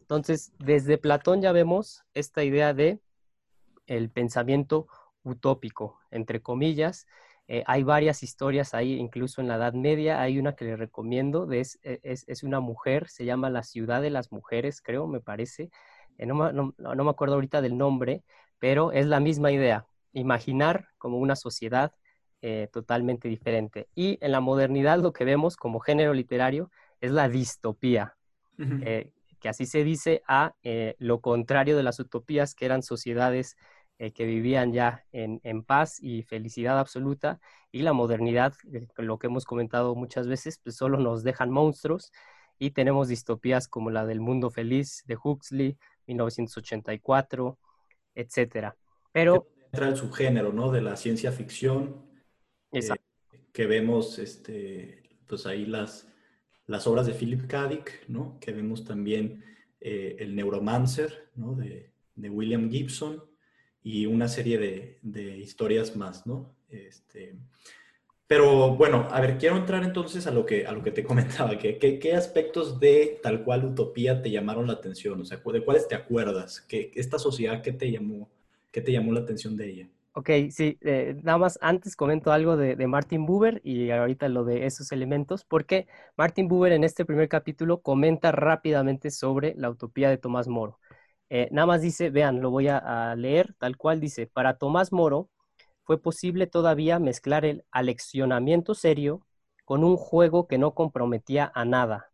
Entonces, 0.00 0.52
desde 0.58 0.98
Platón 0.98 1.40
ya 1.40 1.52
vemos 1.52 2.02
esta 2.14 2.42
idea 2.42 2.74
de 2.74 3.00
el 3.86 4.10
pensamiento 4.10 4.86
utópico, 5.22 6.00
entre 6.10 6.40
comillas, 6.40 7.06
Eh, 7.52 7.64
hay 7.66 7.82
varias 7.82 8.22
historias 8.22 8.74
ahí, 8.74 8.94
incluso 8.94 9.40
en 9.40 9.48
la 9.48 9.56
Edad 9.56 9.74
Media. 9.74 10.20
Hay 10.22 10.38
una 10.38 10.54
que 10.54 10.64
les 10.64 10.78
recomiendo, 10.78 11.50
es, 11.50 11.80
es, 11.82 12.42
una 12.42 12.60
mujer, 12.60 13.08
se 13.08 13.24
llama 13.24 13.50
La 13.50 13.64
Ciudad 13.64 14.00
de 14.00 14.10
las 14.10 14.30
Mujeres, 14.30 14.80
creo, 14.80 15.06
me 15.06 15.20
parece. 15.20 15.70
no, 16.18 16.52
no, 16.52 16.74
no 16.78 17.04
me 17.04 17.10
acuerdo 17.10 17.34
ahorita 17.34 17.60
del 17.60 17.76
nombre, 17.76 18.22
pero 18.60 18.92
es 18.92 19.06
la 19.06 19.18
misma 19.18 19.50
idea, 19.50 19.86
imaginar 20.12 20.88
como 20.98 21.18
una 21.18 21.34
sociedad 21.34 21.92
eh, 22.42 22.68
totalmente 22.72 23.28
diferente. 23.28 23.88
Y 23.94 24.16
en 24.22 24.32
la 24.32 24.40
modernidad 24.40 24.98
lo 24.98 25.12
que 25.12 25.26
vemos 25.26 25.58
como 25.58 25.78
género 25.78 26.14
literario 26.14 26.70
es 26.98 27.10
la 27.10 27.28
distopía, 27.28 28.16
eh, 28.58 29.12
que 29.40 29.50
así 29.50 29.66
se 29.66 29.84
dice 29.84 30.22
a 30.26 30.54
eh, 30.62 30.96
lo 30.98 31.20
contrario 31.20 31.76
de 31.76 31.82
las 31.82 32.00
utopías, 32.00 32.54
que 32.54 32.64
eran 32.64 32.82
sociedades 32.82 33.58
que 34.08 34.24
vivían 34.24 34.72
ya 34.72 35.04
en, 35.12 35.62
paz 35.62 36.02
y 36.02 36.22
felicidad 36.22 36.78
absoluta, 36.78 37.38
y 37.70 37.82
la 37.82 37.92
modernidad, 37.92 38.54
lo 38.96 39.18
que 39.18 39.26
hemos 39.26 39.44
comentado 39.44 39.94
muchas 39.94 40.26
veces, 40.26 40.58
pues 40.62 40.76
solo 40.76 40.98
nos 40.98 41.22
dejan 41.22 41.50
monstruos, 41.50 42.10
y 42.58 42.70
tenemos 42.70 43.08
distopías 43.08 43.68
como 43.68 43.90
la 43.90 44.06
del 44.06 44.20
mundo 44.20 44.50
feliz 44.50 45.02
de 45.06 45.18
Huxley, 45.22 45.76
1984, 46.06 47.58
etcétera. 48.14 48.76
Pero... 49.12 49.46
Entra 49.72 49.88
el 49.88 49.96
subgénero, 49.96 50.52
¿no? 50.52 50.72
De 50.72 50.80
la 50.80 50.96
ciencia 50.96 51.30
ficción 51.30 52.10
eh, 52.72 52.80
que 53.52 53.66
vemos, 53.66 54.18
este, 54.18 55.02
pues 55.26 55.46
ahí 55.46 55.66
las, 55.66 56.08
las 56.66 56.86
obras 56.86 57.06
de 57.06 57.14
Philip 57.14 57.46
K. 57.46 57.68
Dick, 57.68 58.08
¿no? 58.08 58.38
Que 58.40 58.52
vemos 58.52 58.84
también 58.84 59.44
eh, 59.80 60.16
El 60.18 60.34
Neuromancer, 60.34 61.30
¿no? 61.34 61.54
De, 61.54 61.92
de, 62.14 62.30
William 62.30 62.70
Gibson 62.70 63.29
y 63.82 64.06
una 64.06 64.28
serie 64.28 64.58
de, 64.58 64.98
de 65.02 65.38
historias 65.38 65.96
más, 65.96 66.26
¿no? 66.26 66.54
Este, 66.68 67.34
pero 68.30 68.76
bueno, 68.76 69.08
a 69.10 69.20
ver, 69.20 69.38
quiero 69.38 69.56
entrar 69.56 69.82
entonces 69.82 70.28
a 70.28 70.30
lo 70.30 70.46
que, 70.46 70.64
a 70.64 70.70
lo 70.70 70.84
que 70.84 70.92
te 70.92 71.02
comentaba, 71.10 71.58
que, 71.58 71.78
¿qué 71.78 72.14
aspectos 72.14 72.78
de 72.78 73.18
tal 73.20 73.42
cual 73.42 73.64
utopía 73.64 74.22
te 74.22 74.30
llamaron 74.30 74.68
la 74.68 74.74
atención? 74.74 75.20
O 75.20 75.24
sea, 75.24 75.38
¿de 75.44 75.64
cuáles 75.64 75.88
te 75.88 75.96
acuerdas? 75.96 76.60
¿Qué, 76.60 76.92
esta 76.94 77.18
sociedad, 77.18 77.60
¿qué 77.60 77.72
te 77.72 77.90
llamó, 77.90 78.28
qué 78.70 78.80
te 78.82 78.92
llamó 78.92 79.12
la 79.12 79.20
atención 79.20 79.56
de 79.56 79.70
ella? 79.70 79.88
Ok, 80.12 80.30
sí, 80.50 80.78
eh, 80.82 81.16
nada 81.24 81.38
más 81.38 81.58
antes 81.60 81.96
comento 81.96 82.30
algo 82.30 82.56
de, 82.56 82.76
Martin 82.86 83.26
Buber 83.26 83.60
y 83.64 83.90
ahorita 83.90 84.28
lo 84.28 84.44
de 84.44 84.66
esos 84.66 84.92
elementos, 84.92 85.44
porque 85.44 85.88
Martin 86.16 86.46
Buber 86.46 86.70
en 86.72 86.84
este 86.84 87.04
primer 87.04 87.28
capítulo 87.28 87.80
comenta 87.80 88.30
rápidamente 88.30 89.10
sobre 89.10 89.54
la 89.56 89.70
utopía 89.70 90.08
de 90.08 90.18
Tomás 90.18 90.46
Moro. 90.46 90.78
Eh, 91.32 91.48
nada 91.52 91.66
más 91.66 91.80
dice, 91.80 92.10
vean, 92.10 92.40
lo 92.40 92.50
voy 92.50 92.66
a, 92.66 93.14
leer 93.16 93.54
tal 93.58 93.76
cual 93.76 94.00
dice, 94.00 94.26
para 94.26 94.58
Tomás 94.58 94.92
Moro 94.92 95.30
fue 95.84 96.02
posible 96.02 96.48
todavía 96.48 96.98
mezclar 96.98 97.44
el 97.44 97.64
aleccionamiento 97.70 98.74
serio 98.74 99.24
con 99.64 99.84
un 99.84 99.96
juego 99.96 100.48
que 100.48 100.58
no 100.58 100.74
comprometía 100.74 101.50
a 101.54 101.64
nada 101.64 102.10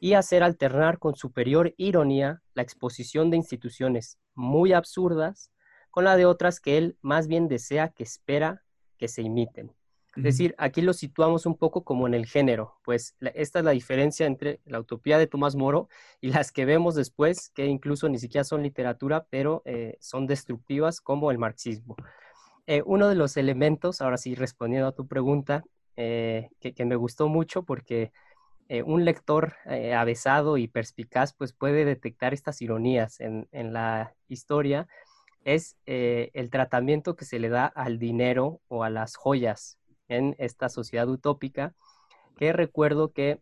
y 0.00 0.14
hacer 0.14 0.42
alternar 0.42 0.98
con 0.98 1.14
superior 1.14 1.74
ironía 1.76 2.42
la 2.54 2.62
exposición 2.62 3.30
de 3.30 3.36
instituciones 3.36 4.18
muy 4.34 4.72
absurdas 4.72 5.52
con 5.90 6.04
la 6.04 6.16
de 6.16 6.24
otras 6.24 6.60
que 6.60 6.78
él 6.78 6.96
más 7.02 7.26
bien 7.26 7.46
desea 7.46 7.90
que 7.90 8.04
espera 8.04 8.62
que 8.96 9.08
se 9.08 9.20
imiten. 9.20 9.74
Es 10.20 10.24
decir, 10.24 10.54
aquí 10.58 10.82
lo 10.82 10.92
situamos 10.92 11.46
un 11.46 11.56
poco 11.56 11.82
como 11.82 12.06
en 12.06 12.12
el 12.12 12.26
género, 12.26 12.76
pues 12.84 13.16
esta 13.32 13.60
es 13.60 13.64
la 13.64 13.70
diferencia 13.70 14.26
entre 14.26 14.60
la 14.66 14.78
utopía 14.78 15.16
de 15.16 15.26
Tomás 15.26 15.56
Moro 15.56 15.88
y 16.20 16.28
las 16.28 16.52
que 16.52 16.66
vemos 16.66 16.94
después, 16.94 17.48
que 17.54 17.64
incluso 17.64 18.06
ni 18.10 18.18
siquiera 18.18 18.44
son 18.44 18.62
literatura, 18.62 19.24
pero 19.30 19.62
eh, 19.64 19.96
son 19.98 20.26
destructivas 20.26 21.00
como 21.00 21.30
el 21.30 21.38
marxismo. 21.38 21.96
Eh, 22.66 22.82
uno 22.84 23.08
de 23.08 23.14
los 23.14 23.38
elementos, 23.38 24.02
ahora 24.02 24.18
sí 24.18 24.34
respondiendo 24.34 24.88
a 24.88 24.92
tu 24.92 25.08
pregunta, 25.08 25.64
eh, 25.96 26.50
que, 26.60 26.84
me 26.84 26.96
gustó 26.96 27.28
mucho 27.28 27.62
porque 27.62 28.12
un 28.84 29.06
lector 29.06 29.54
avesado 29.96 30.58
y 30.58 30.68
perspicaz 30.68 31.32
pues 31.32 31.54
puede 31.54 31.86
detectar 31.86 32.34
estas 32.34 32.60
ironías 32.60 33.20
en, 33.20 33.48
la 33.72 34.14
historia 34.28 34.86
es 35.44 35.76
el 35.86 36.50
tratamiento 36.50 37.16
que 37.16 37.24
se 37.24 37.40
le 37.40 37.48
da 37.48 37.66
al 37.66 37.98
dinero 37.98 38.60
o 38.68 38.84
a 38.84 38.90
las 38.90 39.16
joyas 39.16 39.79
en 40.10 40.36
esta 40.38 40.68
sociedad 40.68 41.08
utópica, 41.08 41.74
que 42.36 42.52
recuerdo 42.52 43.12
que 43.12 43.40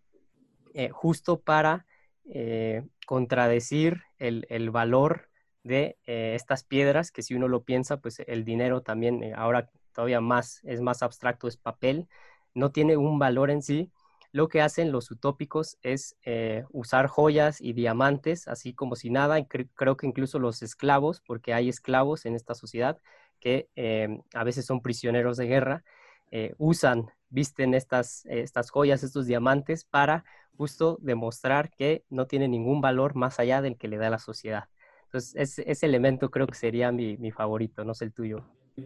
eh, 0.74 0.90
justo 0.90 1.40
para 1.40 1.86
eh, 2.26 2.84
contradecir 3.06 4.02
el, 4.18 4.70
valor 4.70 5.28
de 5.64 5.98
estas 6.04 6.64
piedras, 6.64 7.10
que 7.10 7.22
si 7.22 7.34
uno 7.34 7.48
lo 7.48 7.64
piensa, 7.64 7.98
pues 7.98 8.20
el 8.20 8.44
dinero 8.44 8.82
también 8.82 9.34
ahora 9.34 9.70
todavía 9.92 10.20
más 10.20 10.60
es 10.64 10.80
más 10.80 11.02
abstracto, 11.02 11.48
es 11.48 11.56
papel, 11.56 12.08
no 12.54 12.70
tiene 12.70 12.96
un 12.96 13.18
valor 13.18 13.50
en 13.50 13.62
sí, 13.62 13.90
lo 14.30 14.48
que 14.48 14.60
hacen 14.60 14.92
los 14.92 15.10
utópicos 15.10 15.78
es 15.82 16.16
eh, 16.22 16.64
usar 16.70 17.06
joyas 17.06 17.60
y 17.60 17.72
diamantes, 17.72 18.46
así 18.46 18.74
como 18.74 18.94
si 18.94 19.10
nada. 19.10 19.44
creo 19.46 19.96
que 19.96 20.06
incluso 20.06 20.38
los 20.38 20.62
esclavos, 20.62 21.20
porque 21.20 21.54
hay 21.54 21.68
esclavos 21.68 22.26
en 22.26 22.34
esta 22.34 22.54
sociedad 22.54 22.98
que 23.40 23.68
eh, 23.76 24.20
a 24.34 24.44
veces 24.44 24.66
son 24.66 24.82
prisioneros 24.82 25.36
de 25.38 25.46
guerra, 25.46 25.84
eh, 26.30 26.54
usan, 26.58 27.06
visten 27.30 27.74
estas, 27.74 28.24
estas 28.26 28.70
joyas, 28.70 29.02
estos 29.02 29.26
diamantes 29.26 29.84
para 29.84 30.24
justo 30.56 30.98
demostrar 31.00 31.70
que 31.70 32.04
no 32.10 32.26
tienen 32.26 32.50
ningún 32.50 32.80
valor 32.80 33.14
más 33.14 33.38
allá 33.38 33.62
del 33.62 33.76
que 33.76 33.88
le 33.88 33.96
da 33.96 34.10
la 34.10 34.18
sociedad. 34.18 34.64
Entonces, 35.04 35.34
ese, 35.66 35.86
elemento 35.86 36.30
creo 36.30 36.46
que 36.46 36.54
sería 36.54 36.92
mi, 36.92 37.16
mi 37.16 37.30
favorito, 37.30 37.84
no 37.84 37.94
sé 37.94 38.04
el 38.06 38.12
tuyo 38.12 38.44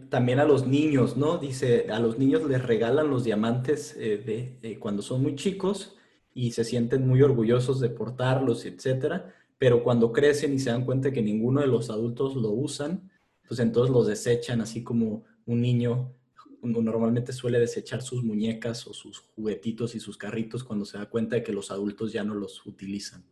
también 0.09 0.39
a 0.39 0.45
los 0.45 0.67
niños, 0.67 1.17
¿no? 1.17 1.37
Dice, 1.37 1.87
a 1.91 1.99
los 1.99 2.17
niños 2.17 2.43
les 2.47 2.63
regalan 2.63 3.09
los 3.09 3.23
diamantes 3.23 3.95
eh, 3.97 4.57
de, 4.61 4.79
cuando 4.79 5.01
son 5.01 5.21
muy 5.21 5.35
chicos 5.35 5.95
y 6.33 6.51
se 6.51 6.63
sienten 6.63 7.07
muy 7.07 7.21
orgullosos 7.21 7.79
de 7.79 7.89
portarlos, 7.89 8.65
etcétera, 8.65 9.33
pero 9.57 9.83
cuando 9.83 10.11
crecen 10.11 10.53
y 10.53 10.59
se 10.59 10.71
dan 10.71 10.85
cuenta 10.85 11.11
que 11.11 11.21
ninguno 11.21 11.61
de 11.61 11.67
los 11.67 11.89
adultos 11.89 12.35
lo 12.35 12.49
usan, 12.49 13.11
pues 13.47 13.59
entonces 13.59 13.93
los 13.93 14.07
desechan, 14.07 14.61
así 14.61 14.83
como 14.83 15.23
un 15.45 15.61
niño 15.61 16.13
normalmente 16.63 17.33
suele 17.33 17.59
desechar 17.59 18.01
sus 18.01 18.23
muñecas 18.23 18.87
o 18.87 18.93
sus 18.93 19.19
juguetitos 19.19 19.95
y 19.95 19.99
sus 19.99 20.17
carritos 20.17 20.63
cuando 20.63 20.85
se 20.85 20.97
da 20.97 21.09
cuenta 21.09 21.35
de 21.35 21.43
que 21.43 21.51
los 21.51 21.71
adultos 21.71 22.11
ya 22.13 22.23
no 22.23 22.33
los 22.35 22.65
utilizan. 22.65 23.23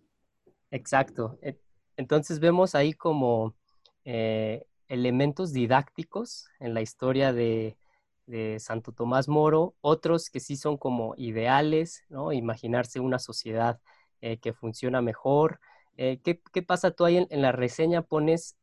Exacto. 0.70 1.38
E, 1.42 1.58
entonces 1.98 2.40
vemos 2.40 2.76
ahí 2.76 2.94
como 2.94 3.56
eh, 4.06 4.66
elementos 4.88 5.54
didácticos 5.54 6.48
en 6.60 6.74
la 6.74 6.82
historia 6.82 7.34
de, 7.34 7.78
Santo 8.60 8.94
Tomás 8.94 9.28
Moro, 9.28 9.76
otros 9.82 10.30
que 10.30 10.40
sí 10.40 10.56
son 10.56 10.78
como 10.78 11.16
ideales, 11.18 12.06
¿no? 12.08 12.32
Imaginarse 12.32 13.02
una 13.02 13.20
sociedad 13.20 13.82
eh, 14.22 14.38
que 14.38 14.54
funciona 14.54 15.02
mejor. 15.02 15.60
Eh, 15.98 16.22
¿qué, 16.24 16.62
pasa 16.62 16.92
tú 16.92 17.04
ahí 17.04 17.18
en, 17.18 17.42
la 17.42 17.52
reseña? 17.52 18.04
Pones 18.04 18.56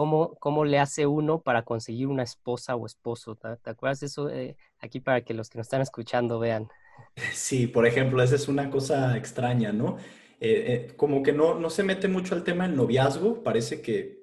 cómo, 0.00 0.34
cómo, 0.40 0.64
le 0.64 0.78
hace 0.78 1.06
uno 1.06 1.40
para 1.42 1.62
conseguir 1.64 2.06
una 2.06 2.22
esposa 2.22 2.74
o 2.76 2.86
esposo. 2.86 3.36
¿Te, 3.36 3.70
acuerdas 3.70 4.00
de 4.00 4.06
eso? 4.06 4.30
aquí 4.78 5.00
para 5.00 5.20
que 5.22 5.34
los 5.34 5.50
que 5.50 5.58
nos 5.58 5.66
están 5.66 5.82
escuchando 5.82 6.38
vean. 6.38 6.68
Sí, 7.32 7.66
por 7.66 7.86
ejemplo, 7.86 8.22
esa 8.22 8.36
es 8.36 8.46
una 8.48 8.70
cosa 8.70 9.16
extraña, 9.16 9.72
¿no? 9.72 9.96
como 10.96 11.22
que 11.22 11.34
no, 11.34 11.58
no 11.58 11.68
se 11.68 11.82
mete 11.82 12.08
mucho 12.08 12.34
al 12.34 12.44
tema 12.44 12.66
del 12.66 12.74
noviazgo, 12.74 13.42
parece 13.42 13.82
que 13.82 14.20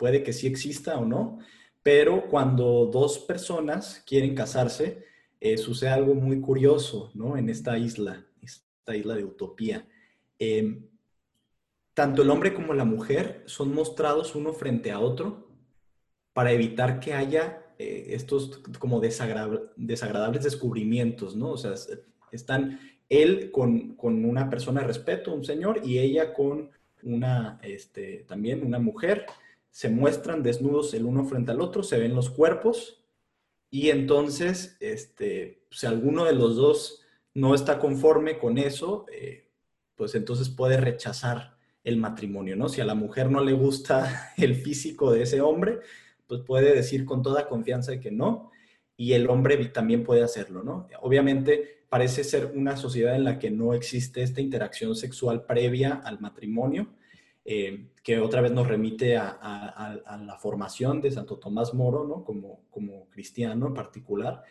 puede 0.00 0.22
que 0.22 0.32
sí 0.32 0.46
exista 0.46 0.96
o 0.96 1.04
no, 1.04 1.40
pero 1.82 2.26
cuando 2.28 2.86
dos 2.86 3.18
personas 3.18 4.02
quieren 4.06 4.34
casarse, 4.34 5.04
eh, 5.40 5.58
sucede 5.58 5.90
algo 5.90 6.14
muy 6.14 6.40
curioso, 6.40 7.10
¿no? 7.14 7.36
En 7.36 7.50
esta 7.50 7.76
isla, 7.76 8.26
esta 8.42 8.96
isla 8.96 9.14
de 9.14 9.24
utopía. 9.24 9.86
Em, 10.38 10.88
tanto 12.00 12.22
el 12.22 12.30
hombre 12.30 12.54
como 12.54 12.72
la 12.72 12.86
mujer 12.86 13.42
son 13.44 13.74
mostrados 13.74 14.34
uno 14.34 14.54
frente 14.54 14.90
a 14.90 15.00
otro 15.00 15.50
para 16.32 16.50
evitar 16.50 16.98
que 16.98 17.12
haya 17.12 17.74
eh, 17.78 18.06
estos 18.14 18.62
como 18.78 19.00
desagradables 19.00 20.42
descubrimientos, 20.42 21.36
¿no? 21.36 21.50
O 21.50 21.58
sea, 21.58 21.74
están 22.32 22.80
él 23.10 23.50
con, 23.50 23.96
con, 23.96 24.24
una 24.24 24.48
persona 24.48 24.80
de 24.80 24.86
respeto, 24.86 25.34
un 25.34 25.44
señor, 25.44 25.82
y 25.84 25.98
ella 25.98 26.32
con 26.32 26.70
una, 27.02 27.60
este, 27.62 28.24
también 28.26 28.64
una 28.64 28.78
mujer, 28.78 29.26
se 29.70 29.90
muestran 29.90 30.42
desnudos 30.42 30.94
el 30.94 31.04
uno 31.04 31.26
frente 31.26 31.50
al 31.50 31.60
otro, 31.60 31.82
se 31.82 31.98
ven 31.98 32.14
los 32.14 32.30
cuerpos 32.30 33.04
y 33.68 33.90
entonces, 33.90 34.78
este, 34.80 35.66
si 35.70 35.86
alguno 35.86 36.24
de 36.24 36.32
los 36.32 36.56
dos 36.56 37.02
no 37.34 37.54
está 37.54 37.78
conforme 37.78 38.38
con 38.38 38.56
eso, 38.56 39.04
eh, 39.12 39.50
pues 39.96 40.14
entonces 40.14 40.48
puede 40.48 40.78
rechazar 40.78 41.59
el 41.84 41.96
matrimonio, 41.96 42.56
¿no? 42.56 42.68
Si 42.68 42.80
a 42.80 42.84
la 42.84 42.94
mujer 42.94 43.30
no 43.30 43.42
le 43.42 43.52
gusta 43.52 44.32
el 44.36 44.54
físico 44.54 45.12
de 45.12 45.22
ese 45.22 45.40
hombre, 45.40 45.80
pues 46.26 46.42
puede 46.42 46.74
decir 46.74 47.04
con 47.04 47.22
toda 47.22 47.48
confianza 47.48 47.98
que 47.98 48.10
no, 48.10 48.50
y 48.96 49.14
el 49.14 49.28
hombre 49.30 49.56
también 49.66 50.04
puede 50.04 50.22
hacerlo, 50.22 50.62
¿no? 50.62 50.86
Obviamente 51.00 51.80
parece 51.88 52.22
ser 52.22 52.52
una 52.54 52.76
sociedad 52.76 53.16
en 53.16 53.24
la 53.24 53.38
que 53.38 53.50
no 53.50 53.74
existe 53.74 54.22
esta 54.22 54.40
interacción 54.40 54.94
sexual 54.94 55.44
previa 55.44 55.94
al 56.04 56.20
matrimonio, 56.20 56.88
eh, 57.44 57.88
que 58.02 58.20
otra 58.20 58.42
vez 58.42 58.52
nos 58.52 58.68
remite 58.68 59.16
a, 59.16 60.20
la 60.24 60.38
formación 60.38 61.00
de 61.00 61.10
Santo 61.10 61.38
Tomás 61.38 61.74
Moro, 61.74 62.06
¿no? 62.06 62.22
Como, 62.24 63.08
cristiano 63.10 63.66
en 63.66 63.74
particular. 63.74 64.44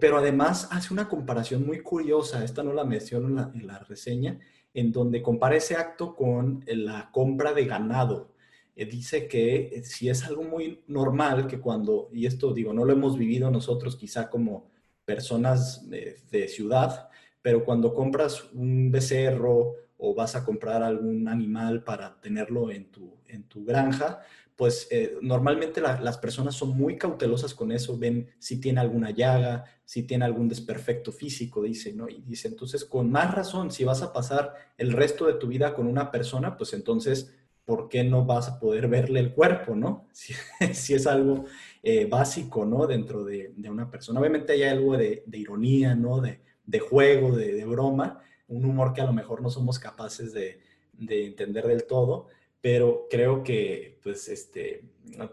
pero 0.00 0.18
además 0.18 0.68
hace 0.72 0.92
una 0.92 1.08
comparación 1.08 1.64
muy 1.64 1.80
curiosa, 1.80 2.44
esta 2.44 2.62
no 2.62 2.72
la 2.72 2.84
menciono 2.84 3.52
en 3.54 3.66
la 3.66 3.78
reseña, 3.78 4.38
en 4.76 4.92
donde 4.92 5.22
compara 5.22 5.56
ese 5.56 5.74
acto 5.74 6.14
con 6.14 6.62
la 6.66 7.10
compra 7.10 7.54
de 7.54 7.64
ganado. 7.64 8.34
Eh, 8.76 8.84
dice 8.84 9.26
que 9.26 9.70
eh, 9.72 9.82
si 9.84 10.10
es 10.10 10.22
algo 10.24 10.42
muy 10.42 10.82
normal 10.86 11.46
que 11.46 11.58
cuando, 11.58 12.10
y 12.12 12.26
esto 12.26 12.52
digo, 12.52 12.74
no 12.74 12.84
lo 12.84 12.92
hemos 12.92 13.16
vivido 13.16 13.50
nosotros 13.50 13.96
quizá 13.96 14.28
como 14.28 14.68
personas 15.06 15.88
de, 15.88 16.48
ciudad, 16.48 17.08
pero 17.40 17.64
cuando 17.64 17.94
compras 17.94 18.44
un 18.52 18.90
becerro 18.90 19.72
o 19.96 20.14
vas 20.14 20.36
a 20.36 20.44
comprar 20.44 20.82
algún 20.82 21.26
animal 21.26 21.82
para 21.82 22.20
tenerlo 22.20 22.70
en 22.70 22.90
tu, 22.90 23.14
en 23.28 23.44
tu 23.44 23.64
granja, 23.64 24.20
pues 24.56 24.88
eh, 24.90 25.18
normalmente 25.20 25.80
las 25.80 26.18
personas 26.18 26.54
son 26.54 26.76
muy 26.76 26.96
cautelosas 26.96 27.54
con 27.54 27.72
eso, 27.72 27.98
ven 27.98 28.30
si 28.38 28.58
tiene 28.58 28.80
alguna 28.80 29.10
llaga, 29.10 29.64
si 29.84 30.04
tiene 30.04 30.24
algún 30.24 30.48
desperfecto 30.48 31.12
físico, 31.12 31.62
dice, 31.62 31.92
¿no? 31.92 32.08
Y 32.08 32.22
dice, 32.22 32.48
entonces, 32.48 32.84
con 32.84 33.10
más 33.10 33.34
razón, 33.34 33.70
si 33.70 33.84
vas 33.84 34.02
a 34.02 34.12
pasar 34.12 34.54
el 34.78 34.92
resto 34.92 35.26
de 35.26 35.34
tu 35.34 35.46
vida 35.46 35.74
con 35.74 35.86
una 35.86 36.10
persona, 36.10 36.56
pues 36.56 36.72
entonces 36.72 37.34
¿por 37.66 37.88
qué 37.88 38.04
no 38.04 38.24
vas 38.24 38.48
a 38.48 38.58
poder 38.58 38.88
verle 38.88 39.20
el 39.20 39.34
cuerpo, 39.34 39.74
no? 39.74 40.06
Si, 40.72 40.94
es 40.94 41.06
algo 41.06 41.44
eh, 41.82 42.06
básico, 42.06 42.64
¿no? 42.64 42.86
Dentro 42.86 43.24
de, 43.24 43.52
una 43.68 43.90
persona. 43.90 44.20
Obviamente 44.20 44.52
hay 44.52 44.62
algo 44.62 44.96
de, 44.96 45.24
ironía, 45.32 45.94
¿no? 45.94 46.20
De, 46.20 46.78
juego, 46.78 47.36
de, 47.36 47.64
broma, 47.64 48.22
un 48.48 48.64
humor 48.64 48.94
que 48.94 49.00
a 49.00 49.06
lo 49.06 49.12
mejor 49.12 49.42
no 49.42 49.50
somos 49.50 49.78
capaces 49.78 50.32
de, 50.32 50.60
entender 50.98 51.66
del 51.66 51.84
todo, 51.84 52.28
pero 52.66 53.06
creo 53.08 53.44
que, 53.44 54.00
pues, 54.02 54.28
este, 54.28 54.82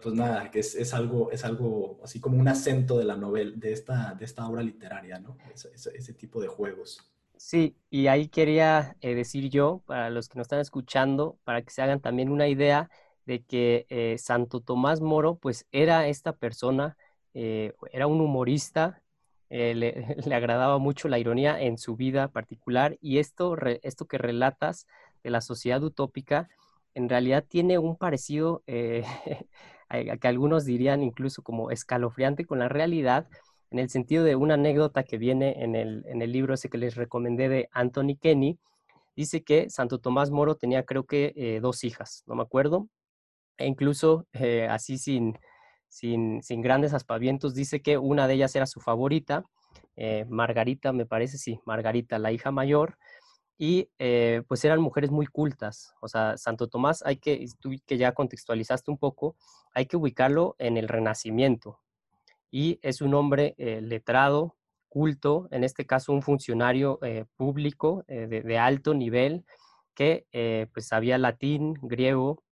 pues 0.00 0.14
nada, 0.14 0.52
que 0.52 0.60
es, 0.60 0.94
algo, 0.94 1.32
es 1.32 1.44
algo 1.44 1.98
así 2.04 2.20
como 2.20 2.38
un 2.38 2.46
acento 2.46 2.96
de 2.96 3.02
la 3.02 3.16
novela, 3.16 3.50
de 3.56 3.72
esta, 3.72 4.14
de 4.14 4.24
esta 4.24 4.46
obra 4.46 4.62
literaria, 4.62 5.18
¿no? 5.18 5.36
ese 5.52 6.14
tipo 6.14 6.40
de 6.40 6.46
juegos. 6.46 7.10
Sí, 7.36 7.74
y 7.90 8.06
ahí 8.06 8.28
quería 8.28 8.96
eh, 9.00 9.16
decir 9.16 9.50
yo, 9.50 9.82
para 9.84 10.10
los 10.10 10.28
que 10.28 10.38
nos 10.38 10.44
están 10.44 10.60
escuchando, 10.60 11.36
para 11.42 11.62
que 11.62 11.72
se 11.72 11.82
hagan 11.82 11.98
también 11.98 12.28
una 12.28 12.46
idea 12.46 12.88
de 13.26 13.42
que 13.42 13.86
eh, 13.88 14.14
Santo 14.16 14.60
Tomás 14.60 15.00
Moro, 15.00 15.34
pues 15.34 15.66
era 15.72 16.06
esta 16.06 16.34
persona, 16.34 16.96
eh, 17.34 17.72
era 17.90 18.06
un 18.06 18.20
humorista, 18.20 19.02
le, 19.48 19.74
le, 20.24 20.34
agradaba 20.36 20.78
mucho 20.78 21.08
la 21.08 21.18
ironía 21.18 21.60
en 21.60 21.78
su 21.78 21.96
vida 21.96 22.28
particular 22.28 22.96
y 23.00 23.18
esto, 23.18 23.56
esto 23.82 24.06
que 24.06 24.18
relatas 24.18 24.86
de 25.24 25.30
la 25.30 25.40
sociedad 25.40 25.82
utópica, 25.82 26.48
en 26.94 27.08
realidad 27.08 27.44
tiene 27.48 27.78
un 27.78 27.96
parecido 27.96 28.62
que 28.66 30.28
algunos 30.28 30.64
dirían 30.64 31.02
incluso 31.02 31.42
como 31.42 31.70
escalofriante 31.70 32.44
con 32.46 32.58
la 32.58 32.68
realidad, 32.68 33.28
en 33.70 33.80
el 33.80 33.90
sentido 33.90 34.22
de 34.24 34.36
una 34.36 34.54
anécdota 34.54 35.02
que 35.02 35.18
viene 35.18 35.64
en 35.64 35.74
el, 35.74 36.04
en 36.06 36.22
el 36.22 36.30
libro 36.30 36.54
ese 36.54 36.68
que 36.68 36.78
les 36.78 36.94
recomendé 36.94 37.48
de 37.48 37.68
Anthony 37.72 38.16
Kenny, 38.20 38.58
dice 39.16 39.42
que 39.42 39.70
Santo 39.70 39.98
Tomás 39.98 40.30
Moro 40.30 40.56
tenía 40.56 40.84
creo 40.84 41.06
que 41.06 41.32
eh, 41.36 41.60
dos 41.60 41.84
hijas, 41.84 42.22
no 42.26 42.34
me 42.34 42.42
acuerdo, 42.42 42.88
e 43.56 43.66
incluso 43.66 44.26
eh, 44.32 44.66
así 44.68 44.98
sin, 44.98 45.38
sin, 45.88 46.42
sin, 46.42 46.60
grandes 46.60 46.94
aspavientos, 46.94 47.54
dice 47.54 47.82
que 47.82 47.98
una 47.98 48.26
de 48.28 48.34
ellas 48.34 48.54
era 48.56 48.66
su 48.66 48.80
favorita, 48.80 49.44
eh, 49.96 50.24
Margarita, 50.28 50.92
me 50.92 51.06
parece, 51.06 51.38
sí, 51.38 51.60
Margarita, 51.64 52.18
la 52.18 52.32
hija 52.32 52.50
mayor, 52.50 52.98
y 53.56 53.88
pues 54.48 54.64
eran 54.64 54.80
mujeres 54.80 55.10
muy 55.10 55.26
cultas, 55.26 55.94
o 56.00 56.08
sea, 56.08 56.36
Santo 56.36 56.68
Tomás, 56.68 57.02
hay 57.04 57.16
que, 57.16 57.46
tú 57.60 57.70
que 57.86 57.96
ya 57.96 58.12
contextualizaste 58.12 58.90
un 58.90 58.98
poco, 58.98 59.36
hay 59.72 59.86
que 59.86 59.96
ubicarlo 59.96 60.56
en 60.58 60.76
el 60.76 60.88
Renacimiento, 60.88 61.80
y 62.54 62.78
es 62.82 63.00
un 63.00 63.14
hombre 63.14 63.56
eh, 63.58 63.80
letrado, 63.80 64.54
culto, 64.88 65.48
en 65.50 65.64
este 65.64 65.86
caso 65.86 66.12
un 66.12 66.22
funcionario 66.22 67.00
eh, 67.02 67.24
público 67.34 68.04
eh, 68.06 68.28
de, 68.28 68.58
alto 68.58 68.94
nivel 68.94 69.44
que 69.92 70.28
pues 70.72 70.86
sabía 70.86 71.18
latín, 71.18 71.74
griego, 71.82 72.44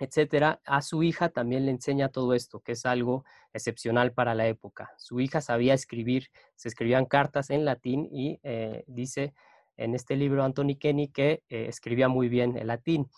etcétera. 0.00 0.60
A 0.64 0.82
su 0.82 1.04
hija 1.04 1.28
también 1.28 1.64
le 1.64 1.70
enseña 1.70 2.08
todo 2.08 2.34
esto, 2.34 2.58
que 2.58 2.72
es 2.72 2.86
algo 2.86 3.24
excepcional 3.52 4.12
para 4.12 4.34
la 4.34 4.48
época. 4.48 4.92
Su 4.96 5.20
hija 5.20 5.40
sabía 5.40 5.74
escribir, 5.74 6.28
se 6.56 6.68
escribían 6.68 7.06
cartas 7.06 7.50
en 7.50 7.64
latín 7.64 8.08
y 8.10 8.40
dice 8.88 9.32
en 9.76 9.94
este 9.94 10.16
libro 10.16 10.44
Anthony 10.44 10.76
Kenny 10.78 11.08
que 11.08 11.42
escribía 11.48 12.08
muy 12.08 12.28
bien 12.28 12.56
el 12.56 12.68
latín. 12.68 13.10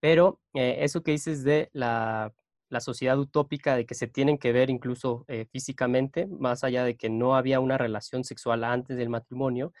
Pero 0.00 0.40
eso 0.52 1.02
que 1.02 1.12
dices 1.12 1.44
de 1.44 1.70
la 1.72 2.32
la 2.74 2.80
sociedad 2.80 3.18
utópica 3.18 3.76
de 3.76 3.86
que 3.86 3.94
se 3.94 4.08
tienen 4.08 4.36
que 4.36 4.52
ver 4.52 4.68
incluso 4.68 5.24
eh, 5.28 5.46
físicamente, 5.50 6.26
más 6.26 6.64
allá 6.64 6.84
de 6.84 6.96
que 6.96 7.08
no 7.08 7.36
había 7.36 7.60
una 7.60 7.78
relación 7.78 8.24
sexual 8.24 8.64
antes 8.64 8.96
del 8.96 9.08
matrimonio. 9.08 9.72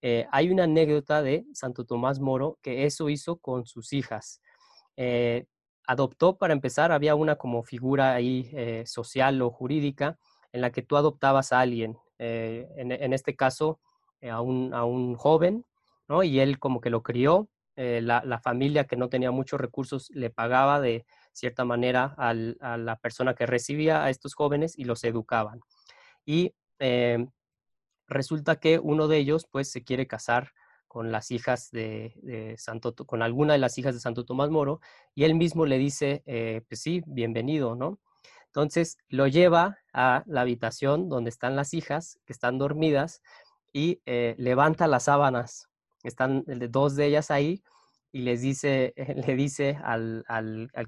Eh, 0.00 0.26
hay 0.30 0.50
una 0.50 0.64
anécdota 0.64 1.22
de 1.22 1.44
Santo 1.52 1.84
Tomás 1.84 2.20
Moro 2.20 2.58
que 2.62 2.86
eso 2.86 3.08
hizo 3.08 3.38
con 3.38 3.66
sus 3.66 3.92
hijas. 3.92 4.40
Eh, 4.96 5.46
adoptó, 5.86 6.36
para 6.36 6.52
empezar, 6.52 6.92
había 6.92 7.14
una 7.16 7.36
como 7.36 7.62
figura 7.64 8.14
ahí 8.14 8.50
social 8.86 9.42
o 9.42 9.50
jurídica 9.50 10.18
en 10.52 10.60
la 10.60 10.70
que 10.70 10.82
tú 10.82 10.96
adoptabas 10.96 11.52
a 11.52 11.60
alguien, 11.60 11.96
en, 12.18 13.12
este 13.12 13.36
caso 13.36 13.78
a 14.22 14.40
un, 14.40 15.14
joven, 15.14 15.64
Y 16.22 16.40
él 16.40 16.58
como 16.58 16.80
que 16.80 16.90
lo 16.90 17.02
crió, 17.02 17.48
la, 17.76 18.22
la, 18.24 18.38
familia 18.38 18.84
que 18.84 18.96
no 18.96 19.10
tenía 19.10 19.30
muchos 19.30 19.60
recursos 19.60 20.08
le 20.14 20.30
pagaba 20.30 20.80
de, 20.80 21.04
cierta 21.36 21.64
manera 21.64 22.14
a 22.16 22.34
la 22.34 22.96
persona 22.96 23.34
que 23.34 23.46
recibía 23.46 24.04
a 24.04 24.10
estos 24.10 24.34
jóvenes 24.34 24.76
y 24.78 24.84
los 24.84 25.04
educaban. 25.04 25.60
Y 26.24 26.54
em, 26.78 27.30
resulta 28.08 28.56
que 28.56 28.78
uno 28.78 29.06
de 29.06 29.18
ellos 29.18 29.46
pues 29.50 29.70
se 29.70 29.84
quiere 29.84 30.06
casar 30.06 30.52
con 30.88 31.12
las 31.12 31.30
hijas 31.30 31.70
de, 31.70 32.54
Santo, 32.56 32.94
con 32.94 33.22
alguna 33.22 33.52
de 33.52 33.58
las 33.58 33.76
hijas 33.76 33.94
de 33.94 34.00
Santo 34.00 34.24
Tomás 34.24 34.48
Moro, 34.48 34.80
y 35.14 35.24
él 35.24 35.34
mismo 35.34 35.66
le 35.66 35.76
dice, 35.78 36.22
eh, 36.24 36.62
pues 36.68 36.80
sí, 36.80 37.02
bienvenido, 37.06 37.74
¿no? 37.76 38.00
Entonces 38.46 38.96
lo 39.08 39.26
lleva 39.26 39.76
a 39.92 40.22
la 40.26 40.40
habitación 40.40 41.10
donde 41.10 41.28
están 41.28 41.54
las 41.54 41.74
hijas, 41.74 42.18
que 42.24 42.32
están 42.32 42.56
dormidas, 42.56 43.20
y 43.74 44.00
eh, 44.06 44.34
levanta 44.38 44.86
las 44.86 45.04
sábanas. 45.04 45.68
Están 46.06 46.44
dos 46.46 46.96
de 46.96 47.06
ellas 47.06 47.30
ahí, 47.30 47.62
y 48.16 48.22
les 48.22 48.40
dice, 48.40 48.94
le 49.26 49.36
dice 49.36 49.78
al, 49.84 50.24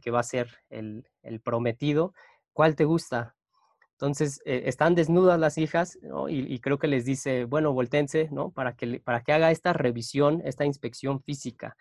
que 0.00 0.10
va 0.10 0.20
a 0.20 0.22
ser 0.22 0.48
el, 0.70 1.04
prometido, 1.44 2.14
¿cuál 2.54 2.74
te 2.74 2.84
gusta? 2.84 3.34
Entonces, 3.92 4.40
eh, 4.46 4.62
están 4.64 4.94
desnudas 4.94 5.38
las 5.38 5.58
hijas 5.58 5.98
y, 6.28 6.58
creo 6.60 6.78
que 6.78 6.86
les 6.86 7.04
dice, 7.04 7.44
bueno, 7.44 7.72
voltense, 7.72 8.28
¿no? 8.30 8.50
Para 8.50 8.74
que, 8.74 9.00
para 9.00 9.22
que 9.22 9.32
haga 9.32 9.50
esta 9.50 9.72
revisión, 9.72 10.40
esta 10.44 10.64
inspección 10.64 11.20
física, 11.20 11.76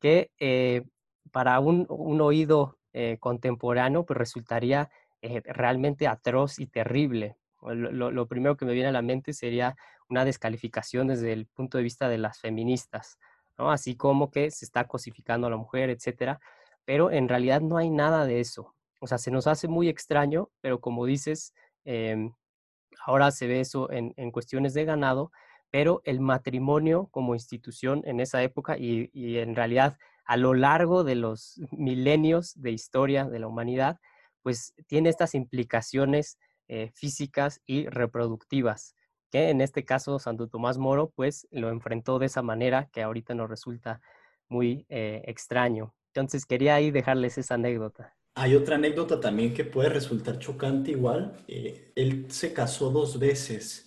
que 0.00 0.30
eh, 0.38 0.82
para 1.32 1.58
un, 1.58 1.86
oído 2.20 2.78
eh, 2.92 3.16
contemporáneo, 3.18 4.04
pues 4.04 4.18
resultaría 4.18 4.90
realmente 5.22 6.06
atroz 6.06 6.60
y 6.60 6.68
terrible. 6.68 7.36
Lo, 7.62 8.12
lo, 8.12 8.26
primero 8.28 8.56
que 8.56 8.66
me 8.66 8.74
viene 8.74 8.90
a 8.90 8.92
la 8.92 9.02
mente 9.02 9.32
sería 9.32 9.74
una 10.08 10.24
descalificación 10.24 11.08
desde 11.08 11.32
el 11.32 11.46
punto 11.46 11.78
de 11.78 11.84
vista 11.84 12.08
de 12.08 12.18
las 12.18 12.38
feministas. 12.38 13.18
Así 13.56 13.96
como 13.96 14.30
que 14.30 14.50
se 14.50 14.64
está 14.64 14.86
cosificando 14.86 15.46
a 15.46 15.50
la 15.50 15.56
mujer, 15.56 15.90
etcétera, 15.90 16.40
pero 16.84 17.10
en 17.10 17.28
realidad 17.28 17.60
no 17.60 17.78
hay 17.78 17.90
nada 17.90 18.26
de 18.26 18.40
eso. 18.40 18.74
O 19.00 19.06
sea, 19.06 19.18
se 19.18 19.30
nos 19.30 19.46
hace 19.46 19.68
muy 19.68 19.88
extraño, 19.88 20.50
pero 20.60 20.80
como 20.80 21.06
dices, 21.06 21.54
em, 21.84 22.32
ahora 23.04 23.30
se 23.30 23.46
ve 23.46 23.60
eso 23.60 23.90
en, 23.90 24.12
cuestiones 24.30 24.74
de 24.74 24.84
ganado, 24.84 25.32
pero 25.70 26.02
el 26.04 26.20
matrimonio 26.20 27.08
como 27.10 27.34
institución 27.34 28.02
en 28.04 28.20
esa 28.20 28.42
época 28.42 28.76
y, 28.78 29.10
en 29.38 29.54
realidad 29.54 29.98
a 30.24 30.36
lo 30.36 30.54
largo 30.54 31.04
de 31.04 31.14
los 31.14 31.60
milenios 31.70 32.60
de 32.60 32.72
historia 32.72 33.26
de 33.26 33.38
la 33.38 33.46
humanidad, 33.46 34.00
pues 34.42 34.74
tiene 34.86 35.08
estas 35.08 35.34
implicaciones 35.34 36.38
eh, 36.68 36.90
físicas 36.94 37.60
y 37.64 37.86
reproductivas 37.86 38.95
en 39.36 39.60
este 39.60 39.84
caso 39.84 40.18
Santo 40.18 40.48
Tomás 40.48 40.78
Moro 40.78 41.12
pues 41.14 41.46
lo 41.50 41.70
enfrentó 41.70 42.18
de 42.18 42.26
esa 42.26 42.42
manera 42.42 42.88
que 42.92 43.02
ahorita 43.02 43.34
nos 43.34 43.48
resulta 43.48 44.00
muy 44.48 44.86
eh, 44.88 45.22
extraño. 45.26 45.94
Entonces 46.08 46.46
quería 46.46 46.76
ahí 46.76 46.90
dejarles 46.90 47.38
esa 47.38 47.54
anécdota. 47.54 48.14
Hay 48.34 48.54
otra 48.54 48.76
anécdota 48.76 49.20
también 49.20 49.54
que 49.54 49.64
puede 49.64 49.88
resultar 49.88 50.38
chocante 50.38 50.90
igual. 50.90 51.44
Eh, 51.48 51.92
él 51.94 52.26
se 52.28 52.52
casó 52.52 52.90
dos 52.90 53.18
veces 53.18 53.86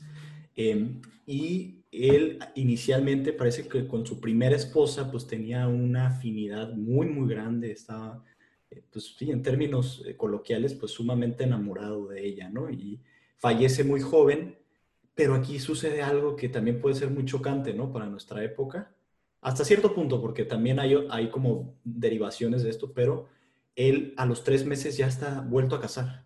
em, 0.56 1.02
y 1.26 1.84
él 1.92 2.40
inicialmente 2.56 3.34
parece 3.34 3.68
que 3.68 3.88
con 3.88 4.06
su 4.06 4.20
primera 4.20 4.56
esposa 4.56 5.10
pues 5.10 5.26
tenía 5.28 5.68
una 5.68 6.08
afinidad 6.08 6.74
muy 6.74 7.08
muy 7.08 7.28
grande, 7.30 7.72
estaba 7.72 8.24
eh, 8.70 8.84
pues 8.92 9.16
sí, 9.18 9.32
en 9.32 9.42
términos 9.42 10.04
coloquiales 10.18 10.74
pues 10.76 10.92
sumamente 10.92 11.44
enamorado 11.44 12.08
de 12.08 12.26
ella, 12.26 12.50
¿no? 12.50 12.70
Y 12.70 13.02
fallece 13.38 13.84
muy 13.84 14.02
joven 14.02 14.59
pero 15.20 15.36
aquí 15.36 15.60
sucede 15.60 16.02
algo 16.02 16.38
que 16.38 16.48
también 16.48 16.80
puede 16.80 16.96
ser 16.96 17.10
muy 17.12 17.26
chocante, 17.26 17.74
¿no? 17.74 17.92
Para 17.92 18.06
nuestra 18.06 18.42
época. 18.42 18.96
hasta 19.42 19.66
cierto 19.66 19.94
punto, 19.94 20.22
porque 20.22 20.46
también 20.46 20.80
hay, 20.80 21.30
como 21.30 21.76
derivaciones 21.84 22.64
de 22.64 22.70
esto, 22.70 22.94
pero 22.94 23.28
él 23.76 24.14
a 24.16 24.26
los 24.26 24.46
tres 24.46 24.66
meses 24.66 24.96
ya 24.96 25.08
está 25.08 25.42
vuelto 25.42 25.76
a 25.76 25.82
casar. 25.82 26.26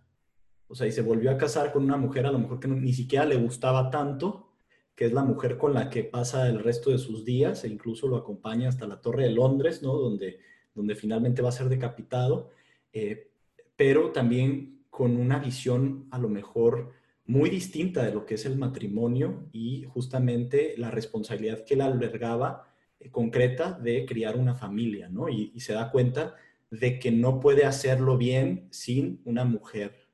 O 0.68 0.76
sea, 0.76 0.86
y 0.86 0.92
se 0.92 1.02
volvió 1.02 1.32
a 1.32 1.38
casar 1.38 1.72
con 1.74 1.84
una 1.84 1.98
mujer 1.98 2.28
a 2.28 2.32
lo 2.32 2.38
mejor 2.38 2.60
que 2.60 2.68
ni 2.68 2.94
siquiera 2.94 3.26
le 3.26 3.38
gustaba 3.38 3.90
tanto, 3.90 4.52
que 4.94 5.06
es 5.06 5.12
la 5.12 5.24
mujer 5.24 5.58
con 5.58 5.74
la 5.74 5.90
que 5.90 6.04
pasa 6.04 6.48
el 6.48 6.60
resto 6.60 6.92
de 6.92 7.00
sus 7.00 7.26
días 7.26 7.64
e 7.64 7.70
incluso 7.70 8.08
lo 8.08 8.18
acompaña 8.18 8.70
hasta 8.70 8.86
la 8.86 9.02
Torre 9.02 9.24
de 9.24 9.32
Londres, 9.32 9.82
¿no? 9.82 9.94
Donde, 9.94 10.38
donde 10.76 10.94
finalmente 10.94 11.42
va 11.42 11.50
a 11.50 11.52
ser 11.52 11.68
decapitado, 11.68 12.52
eh, 12.92 13.32
pero 13.76 14.12
también 14.12 14.86
con 14.92 15.18
una 15.18 15.40
visión 15.40 16.06
a 16.12 16.20
lo 16.20 16.30
mejor 16.30 17.02
muy 17.26 17.50
distinta 17.50 18.04
de 18.04 18.14
lo 18.14 18.26
que 18.26 18.36
es 18.36 18.46
el 18.46 18.58
matrimonio 18.58 19.50
y 19.52 19.86
justamente 19.86 20.76
la 20.78 20.92
responsabilidad 20.92 21.64
que 21.64 21.76
él 21.76 21.82
albergaba 21.82 22.68
eh, 23.00 23.10
concreta 23.10 23.72
de 23.72 24.06
criar 24.06 24.38
una 24.38 24.56
familia, 24.56 25.10
¿no? 25.10 25.30
Y, 25.30 25.60
se 25.60 25.74
da 25.74 25.92
cuenta 25.92 26.36
de 26.70 27.00
que 27.00 27.12
no 27.12 27.40
puede 27.40 27.66
hacerlo 27.66 28.18
bien 28.18 28.68
sin 28.72 29.22
una 29.26 29.46
mujer 29.46 30.08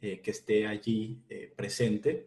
eh, 0.00 0.20
que 0.20 0.30
esté 0.30 0.66
allí 0.66 1.22
presente 1.56 2.26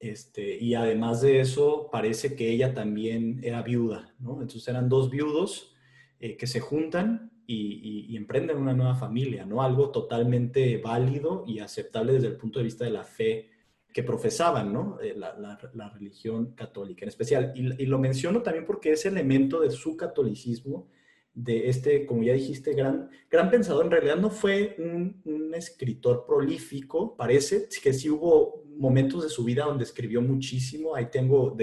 este, 0.00 0.56
y 0.58 0.74
además 0.74 1.20
de 1.22 1.40
eso, 1.40 1.88
parece 1.90 2.36
que 2.36 2.50
ella 2.50 2.72
también 2.72 3.40
era 3.42 3.62
viuda, 3.62 4.14
¿no? 4.20 4.40
Entonces 4.40 4.68
eran 4.68 4.88
dos 4.88 5.10
viudos 5.10 5.74
eh, 6.20 6.36
que 6.36 6.46
se 6.46 6.60
juntan 6.60 7.32
y, 7.46 8.16
emprenden 8.16 8.58
una 8.58 8.74
nueva 8.74 8.94
familia, 8.94 9.46
¿no? 9.46 9.62
Algo 9.62 9.90
totalmente 9.90 10.76
válido 10.78 11.44
y 11.46 11.60
aceptable 11.60 12.12
desde 12.14 12.28
el 12.28 12.36
punto 12.36 12.58
de 12.58 12.64
vista 12.64 12.84
de 12.84 12.90
la 12.90 13.04
fe 13.04 13.50
profesaban, 14.02 14.72
¿no? 14.72 14.98
Eh, 15.00 15.14
la, 15.16 15.90
religión 15.94 16.52
católica 16.54 17.04
en 17.04 17.08
especial. 17.08 17.52
Y, 17.54 17.86
lo 17.86 17.98
menciono 17.98 18.42
también 18.42 18.66
porque 18.66 18.92
ese 18.92 19.08
elemento 19.08 19.60
de 19.60 19.70
su 19.70 19.96
catolicismo, 19.96 20.88
de 21.34 21.68
este, 21.68 22.04
como 22.06 22.22
ya 22.22 22.32
dijiste, 22.32 22.74
gran, 22.74 23.10
gran 23.30 23.50
pensador, 23.50 23.84
en 23.84 23.90
realidad 23.92 24.16
no 24.16 24.30
fue 24.30 24.76
un, 24.78 25.54
escritor 25.54 26.24
prolífico, 26.26 27.16
parece 27.16 27.68
que 27.82 27.92
sí 27.92 28.10
hubo 28.10 28.64
momentos 28.76 29.24
de 29.24 29.28
su 29.28 29.42
vida 29.44 29.64
donde 29.64 29.84
escribió 29.84 30.22
muchísimo. 30.22 30.94
Ahí 30.94 31.06
tengo 31.10 31.56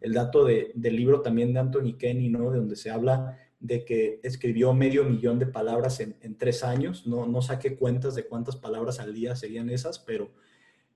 el 0.00 0.12
dato 0.14 0.44
de, 0.44 0.72
del 0.74 0.96
libro 0.96 1.20
también 1.20 1.52
de 1.52 1.60
Anthony 1.60 1.98
Kenny, 1.98 2.28
¿no? 2.28 2.50
De 2.50 2.58
donde 2.58 2.76
se 2.76 2.90
habla 2.90 3.38
de 3.60 3.84
que 3.84 4.20
escribió 4.22 4.72
medio 4.72 5.04
millón 5.04 5.38
de 5.38 5.46
palabras 5.46 6.00
en, 6.00 6.16
en 6.20 6.36
tres 6.38 6.62
años. 6.62 7.06
No, 7.06 7.26
no 7.26 7.42
saqué 7.42 7.76
cuentas 7.76 8.14
de 8.14 8.26
cuántas 8.26 8.56
palabras 8.56 9.00
al 9.00 9.12
día 9.12 9.36
serían 9.36 9.68
esas, 9.68 9.98
pero, 9.98 10.30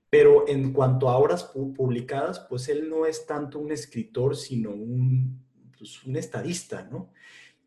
pero 0.09 0.47
en 0.47 0.73
cuanto 0.73 1.09
a 1.09 1.17
obras 1.17 1.43
publicadas, 1.43 2.39
pues 2.49 2.67
él 2.69 2.89
no 2.89 3.05
es 3.05 3.25
tanto 3.25 3.59
un 3.59 3.71
escritor, 3.71 4.35
sino 4.35 4.71
un, 4.71 5.43
pues, 5.77 6.03
un 6.03 6.15
estadista, 6.15 6.87
¿no? 6.91 7.11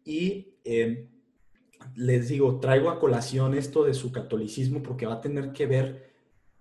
Y 0.04 0.54
eh, 0.64 1.08
les 1.94 2.28
digo, 2.28 2.58
traigo 2.58 2.90
a 2.90 2.98
colación 2.98 3.54
esto 3.54 3.84
de 3.84 3.94
su 3.94 4.12
catolicismo 4.12 4.82
porque 4.82 5.06
va 5.06 5.14
a 5.14 5.20
tener 5.20 5.52
que 5.52 5.66
ver 5.66 6.12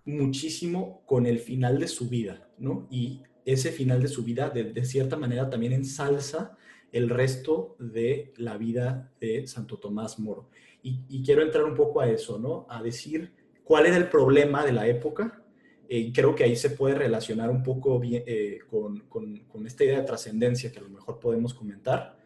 muchísimo 0.05 1.03
con 1.05 1.25
el 1.25 1.39
final 1.39 1.79
de 1.79 1.87
su 1.87 2.09
vida, 2.09 2.49
¿no? 2.57 2.87
Y 2.89 3.23
ese 3.45 3.71
final 3.71 4.01
de 4.01 4.07
su 4.07 4.23
vida, 4.23 4.49
de, 4.49 4.85
cierta 4.85 5.17
manera, 5.17 5.49
también 5.49 5.73
ensalza 5.73 6.57
el 6.91 7.09
resto 7.09 7.75
de 7.79 8.33
la 8.37 8.57
vida 8.57 9.11
de 9.19 9.47
Santo 9.47 9.77
Tomás 9.77 10.19
Moro. 10.19 10.49
Y, 10.83 11.23
quiero 11.23 11.43
entrar 11.43 11.63
un 11.63 11.75
poco 11.75 12.01
a 12.01 12.09
eso, 12.09 12.39
¿no? 12.39 12.65
A 12.69 12.81
decir 12.81 13.31
cuál 13.63 13.85
era 13.85 13.97
el 13.97 14.09
problema 14.09 14.65
de 14.65 14.71
la 14.71 14.87
época. 14.87 15.40
Eh, 15.93 16.13
creo 16.13 16.33
que 16.33 16.45
ahí 16.45 16.55
se 16.55 16.69
puede 16.69 16.95
relacionar 16.95 17.49
un 17.49 17.63
poco 17.63 17.99
bien, 17.99 18.23
eh, 18.25 18.59
con, 18.69 19.01
con, 19.09 19.67
esta 19.67 19.83
idea 19.83 19.99
de 19.99 20.05
trascendencia 20.05 20.71
que 20.71 20.79
a 20.79 20.83
lo 20.83 20.89
mejor 20.89 21.19
podemos 21.19 21.53
comentar. 21.53 22.17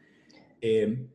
Eh, 0.62 1.08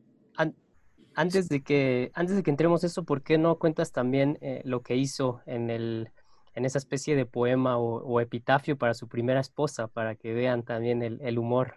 antes, 1.15 1.47
de 1.47 1.61
que, 1.63 2.11
antes 2.13 2.35
de 2.35 2.43
que 2.43 2.49
entremos 2.49 2.83
eso, 2.83 3.05
¿por 3.05 3.23
qué 3.23 3.37
no 3.37 3.57
cuentas 3.57 3.93
también 3.93 4.37
lo 4.65 4.81
que 4.81 4.97
hizo 4.97 5.39
en 5.45 5.69
el 5.69 6.09
en 6.53 6.65
esa 6.65 6.77
especie 6.77 7.15
de 7.15 7.25
poema 7.25 7.77
o, 7.77 8.19
epitafio 8.19 8.77
para 8.77 8.93
su 8.95 9.07
primera 9.07 9.39
esposa, 9.39 9.87
para 9.87 10.15
que 10.15 10.33
vean 10.33 10.63
también 10.63 11.01
el, 11.01 11.39
humor. 11.39 11.75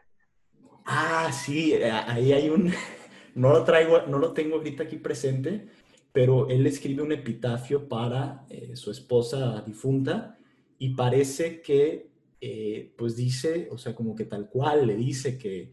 Ah, 0.84 1.30
sí, 1.32 1.74
eh, 1.74 1.88
ahí 1.88 2.32
hay 2.32 2.48
un, 2.48 2.72
no 3.36 3.50
lo 3.50 3.62
traigo, 3.62 4.02
no 4.08 4.18
lo 4.18 4.32
tengo 4.32 4.56
ahorita 4.56 4.82
aquí 4.82 4.96
presente, 4.96 5.68
pero 6.10 6.48
él 6.48 6.66
escribe 6.66 7.04
un 7.04 7.12
epitafio 7.12 7.88
para 7.88 8.44
eh, 8.50 8.74
su 8.74 8.90
esposa 8.90 9.62
difunta 9.62 10.38
y 10.78 10.94
parece 10.94 11.60
que, 11.62 12.10
eh, 12.40 12.92
pues 12.96 13.16
dice, 13.16 13.68
o 13.70 13.78
sea, 13.78 13.94
como 13.94 14.14
que 14.14 14.24
tal 14.24 14.48
cual 14.48 14.86
le 14.86 14.96
dice 14.96 15.38
que 15.38 15.72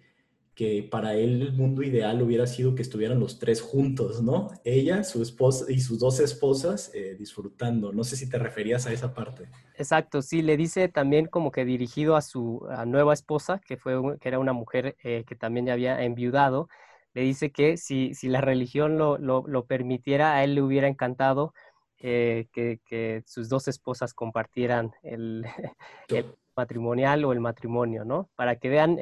que 0.54 0.84
para 0.84 1.16
él 1.16 1.42
el 1.42 1.54
mundo 1.54 1.82
ideal 1.82 2.22
hubiera 2.22 2.46
sido 2.46 2.76
que 2.76 2.82
estuvieran 2.82 3.20
los 3.20 3.40
tres 3.40 3.62
juntos, 3.62 4.22
¿no? 4.22 4.50
Ella, 4.64 5.04
su 5.04 5.22
esposa 5.22 5.66
y 5.70 5.80
sus 5.80 5.98
dos 5.98 6.20
esposas 6.20 6.92
eh, 6.94 7.16
disfrutando. 7.18 7.94
No 7.94 8.04
sé 8.04 8.18
si 8.18 8.30
te 8.30 8.38
referías 8.38 8.86
a 8.86 8.92
esa 8.92 9.14
parte. 9.14 9.50
Exacto, 9.76 10.22
sí, 10.22 10.42
le 10.42 10.58
dice 10.58 10.90
también 10.90 11.28
como 11.28 11.52
que 11.52 11.64
dirigido 11.64 12.16
a 12.16 12.22
su 12.22 12.68
nueva 12.86 13.14
esposa, 13.14 13.62
que, 13.66 13.78
fue, 13.78 13.96
que 14.20 14.28
era 14.28 14.40
una 14.40 14.54
mujer 14.54 14.98
eh, 15.04 15.24
que 15.26 15.36
también 15.36 15.70
había 15.70 16.04
enviudado, 16.04 16.68
le 17.14 17.22
dice 17.22 17.52
que 17.52 17.78
si, 17.78 18.14
si 18.14 18.28
la 18.28 18.42
religión 18.42 18.98
lo, 18.98 19.18
lo, 19.18 19.66
permitiera, 19.66 20.36
a 20.36 20.44
él 20.44 20.56
le 20.56 20.62
hubiera 20.62 20.88
encantado 20.88 21.54
eh, 22.02 22.48
que, 22.52 22.80
que, 22.86 23.24
sus 23.26 23.50
dos 23.50 23.68
esposas 23.68 24.14
compartieran 24.14 24.92
el, 25.04 25.46
el, 26.10 26.26
matrimonial 26.56 27.24
o 27.26 27.32
el 27.32 27.40
matrimonio, 27.40 28.04
¿no? 28.04 28.30
Para 28.36 28.58
que 28.58 28.70
vean 28.70 28.98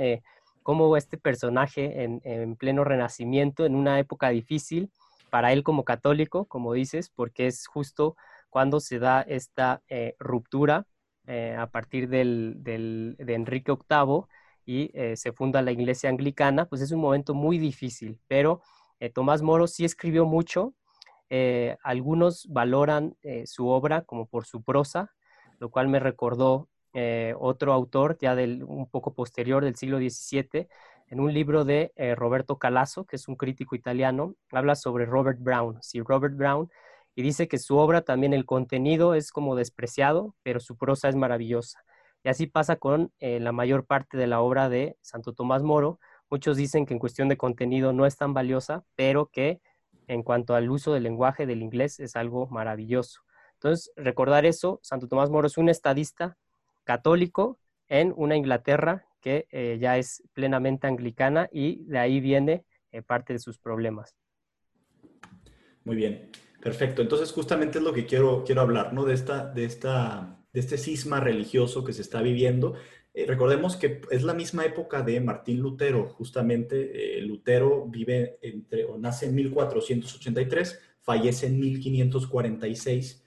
cómo 0.70 0.96
este 0.98 1.18
personaje 1.18 2.04
en, 2.04 2.56
pleno 2.56 2.84
renacimiento, 2.84 3.66
en 3.66 3.74
una 3.74 3.98
época 3.98 4.30
difícil, 4.30 4.92
para 5.32 5.52
él 5.52 5.64
como 5.64 5.84
católico, 5.84 6.46
como 6.46 6.74
dices, 6.74 7.10
porque 7.10 7.48
es 7.48 7.66
justo 7.66 8.16
cuando 8.52 8.80
se 8.80 9.00
da 9.00 9.22
esta 9.22 9.82
eh, 9.88 10.16
ruptura 10.20 10.86
eh, 11.26 11.56
a 11.58 11.68
partir 11.68 12.10
del, 12.10 12.56
de 12.64 13.34
Enrique 13.34 13.72
VIII 13.72 14.26
y 14.64 14.92
eh, 14.94 15.16
se 15.16 15.32
funda 15.32 15.64
la 15.64 15.72
iglesia 15.72 16.10
anglicana, 16.10 16.66
pues 16.66 16.82
es 16.82 16.92
un 16.92 17.02
momento 17.02 17.34
muy 17.34 17.58
difícil, 17.58 18.20
pero 18.28 18.62
Tomás 19.14 19.42
Moro 19.42 19.66
sí 19.66 19.86
escribió 19.86 20.26
mucho, 20.26 20.74
algunos 21.84 22.48
valoran 22.50 23.15
su 23.46 23.68
obra 23.68 24.02
como 24.04 24.26
por 24.28 24.46
su 24.46 24.63
prosa, 24.63 25.12
lo 25.60 25.70
cual 25.70 25.88
me 25.88 26.00
recordó 26.00 26.70
eh, 26.94 27.36
otro 27.38 27.72
autor 27.74 28.18
ya 28.20 28.36
del, 28.36 28.63
un 28.63 28.89
poco 28.89 29.13
posterior 29.13 29.63
del 29.63 29.76
siglo 29.76 29.98
XVII, 30.00 30.68
en 31.08 31.20
un 31.20 31.34
libro 31.34 31.63
de 31.63 31.92
eh, 31.96 32.15
Roberto 32.15 32.58
Calasso, 32.58 33.06
que 33.06 33.15
es 33.15 33.28
un 33.28 33.36
crítico 33.36 33.76
italiano, 33.76 34.36
habla 34.52 34.76
sobre 34.76 35.06
Robert 35.06 35.39
Brown, 35.39 35.78
sí, 35.82 36.02
Robert 36.02 36.36
Brown, 36.36 36.70
y 37.15 37.22
dice 37.22 37.48
que 37.48 37.58
su 37.60 37.78
obra 37.78 38.02
también 38.02 38.34
el 38.34 38.46
contenido 38.46 39.13
es 39.13 39.32
como 39.32 39.56
despreciado, 39.56 40.36
pero 40.44 40.60
su 40.60 40.78
prosa 40.78 41.10
es 41.10 41.15
maravillosa. 41.15 41.84
Y 42.24 42.30
así 42.30 42.48
pasa 42.48 42.76
con 42.78 43.12
eh, 43.20 43.39
la 43.39 43.52
mayor 43.52 43.86
parte 43.86 44.18
de 44.18 44.28
la 44.28 44.42
obra 44.42 44.70
de 44.70 44.98
Santo 45.02 45.34
Tomás 45.34 45.63
Moro. 45.63 46.00
Muchos 46.30 46.58
dicen 46.58 46.86
que 46.86 46.94
en 46.94 47.00
cuestión 47.00 47.30
de 47.30 47.38
contenido 47.38 47.94
no 47.94 48.06
es 48.06 48.18
tan 48.18 48.34
valiosa, 48.34 48.84
pero 48.96 49.28
que 49.28 49.62
en 50.10 50.24
cuanto 50.24 50.56
al 50.56 50.69
uso 50.69 50.93
del 50.93 51.04
lenguaje 51.04 51.45
del 51.45 51.62
inglés 51.62 52.00
es 52.00 52.15
algo 52.15 52.48
maravilloso. 52.48 53.22
Entonces, 53.54 53.91
recordar 53.95 54.45
eso, 54.45 54.80
Santo 54.82 55.08
Tomás 55.08 55.30
Moro 55.30 55.48
es 55.48 55.58
un 55.58 55.69
estadista 55.69 56.36
católico 56.84 57.60
en 57.88 58.13
una 58.17 58.36
Inglaterra 58.36 59.06
que 59.22 59.48
eh, 59.52 59.78
ya 59.80 59.98
es 59.98 60.24
plenamente 60.34 60.88
anglicana 60.88 61.48
y 61.52 61.84
de 61.86 62.00
ahí 62.00 62.19
viene 62.22 62.65
eh, 62.91 63.04
parte 63.04 63.34
de 63.34 63.39
sus 63.39 63.60
problemas. 63.60 64.15
Muy 65.84 65.95
bien, 65.95 66.32
perfecto. 66.62 67.02
Entonces 67.04 67.32
justamente 67.32 67.78
es 67.78 67.84
lo 67.84 67.93
que 67.93 68.06
quiero, 68.06 68.43
quiero 68.43 68.62
hablar, 68.62 68.93
¿no? 68.93 69.06
De, 69.06 69.13
esta, 69.13 69.45
de, 69.45 69.65
esta, 69.65 70.39
de 70.54 70.60
este 70.60 70.78
cisma 70.78 71.19
religioso 71.19 71.84
que 71.84 71.93
se 71.93 72.02
está 72.02 72.22
viviendo. 72.24 72.74
Eh, 73.13 73.26
recordemos 73.26 73.76
que 73.76 74.02
es 74.12 74.24
la 74.24 74.34
misma 74.34 74.65
época 74.65 75.02
de 75.02 75.19
Martín 75.19 75.60
Lutero, 75.60 76.08
justamente 76.10 77.19
Lutero 77.22 77.86
vive 77.88 78.38
entre, 78.41 78.86
o 78.86 78.98
nace 78.98 79.26
en 79.26 79.36
1483, 79.36 80.80
fallece 81.02 81.48
en 81.48 81.60
1546 81.60 83.24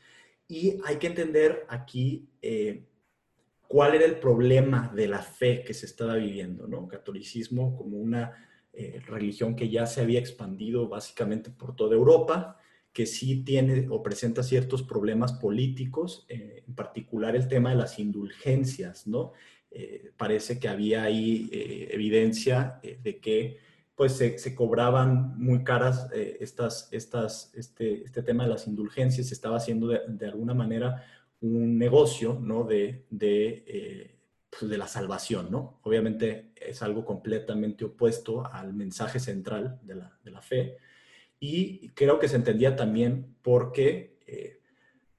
y 0.48 0.78
hay 0.84 0.96
que 0.96 1.06
entender 1.06 1.66
aquí 1.68 2.28
cuál 3.72 3.94
era 3.94 4.04
el 4.04 4.18
problema 4.18 4.92
de 4.94 5.08
la 5.08 5.22
fe 5.22 5.64
que 5.64 5.72
se 5.72 5.86
estaba 5.86 6.16
viviendo, 6.16 6.68
¿no? 6.68 6.86
Catolicismo 6.86 7.74
como 7.74 7.96
una 7.96 8.36
eh, 8.74 9.00
religión 9.06 9.56
que 9.56 9.70
ya 9.70 9.86
se 9.86 10.02
había 10.02 10.18
expandido 10.18 10.88
básicamente 10.88 11.50
por 11.50 11.74
toda 11.74 11.94
Europa, 11.94 12.58
que 12.92 13.06
sí 13.06 13.44
tiene 13.44 13.86
o 13.88 14.02
presenta 14.02 14.42
ciertos 14.42 14.82
problemas 14.82 15.32
políticos, 15.32 16.26
eh, 16.28 16.64
en 16.66 16.74
particular 16.74 17.34
el 17.34 17.48
tema 17.48 17.70
de 17.70 17.76
las 17.76 17.98
indulgencias, 17.98 19.06
¿no? 19.06 19.32
Eh, 19.74 20.12
parece 20.16 20.58
que 20.58 20.68
había 20.68 21.04
ahí 21.04 21.48
evidencia 21.90 22.80
de 22.82 23.18
que 23.18 23.58
pues 23.94 24.16
se, 24.16 24.54
cobraban 24.54 25.38
muy 25.38 25.64
caras 25.64 26.08
estas, 26.12 26.88
estas, 26.92 27.52
este, 27.54 28.02
este 28.04 28.22
tema 28.22 28.44
de 28.44 28.50
las 28.50 28.66
indulgencias, 28.66 29.28
se 29.28 29.34
estaba 29.34 29.58
haciendo 29.58 29.86
de, 29.88 30.00
de 30.08 30.26
alguna 30.26 30.54
manera 30.54 31.04
un 31.42 31.76
negocio, 31.76 32.38
¿no? 32.40 32.64
De, 32.64 33.04
de, 33.10 33.64
eh, 33.66 34.16
pues, 34.48 34.70
de 34.70 34.78
la 34.78 34.86
salvación, 34.86 35.50
¿no? 35.50 35.80
Obviamente 35.82 36.52
es 36.56 36.82
algo 36.82 37.04
completamente 37.04 37.84
opuesto 37.84 38.46
al 38.50 38.72
mensaje 38.72 39.20
central 39.20 39.78
de 39.82 40.30
la, 40.30 40.40
fe. 40.40 40.78
Y 41.38 41.88
creo 41.90 42.18
que 42.18 42.28
se 42.28 42.36
entendía 42.36 42.76
también 42.76 43.36
porque, 43.42 44.18
eh, 44.26 44.60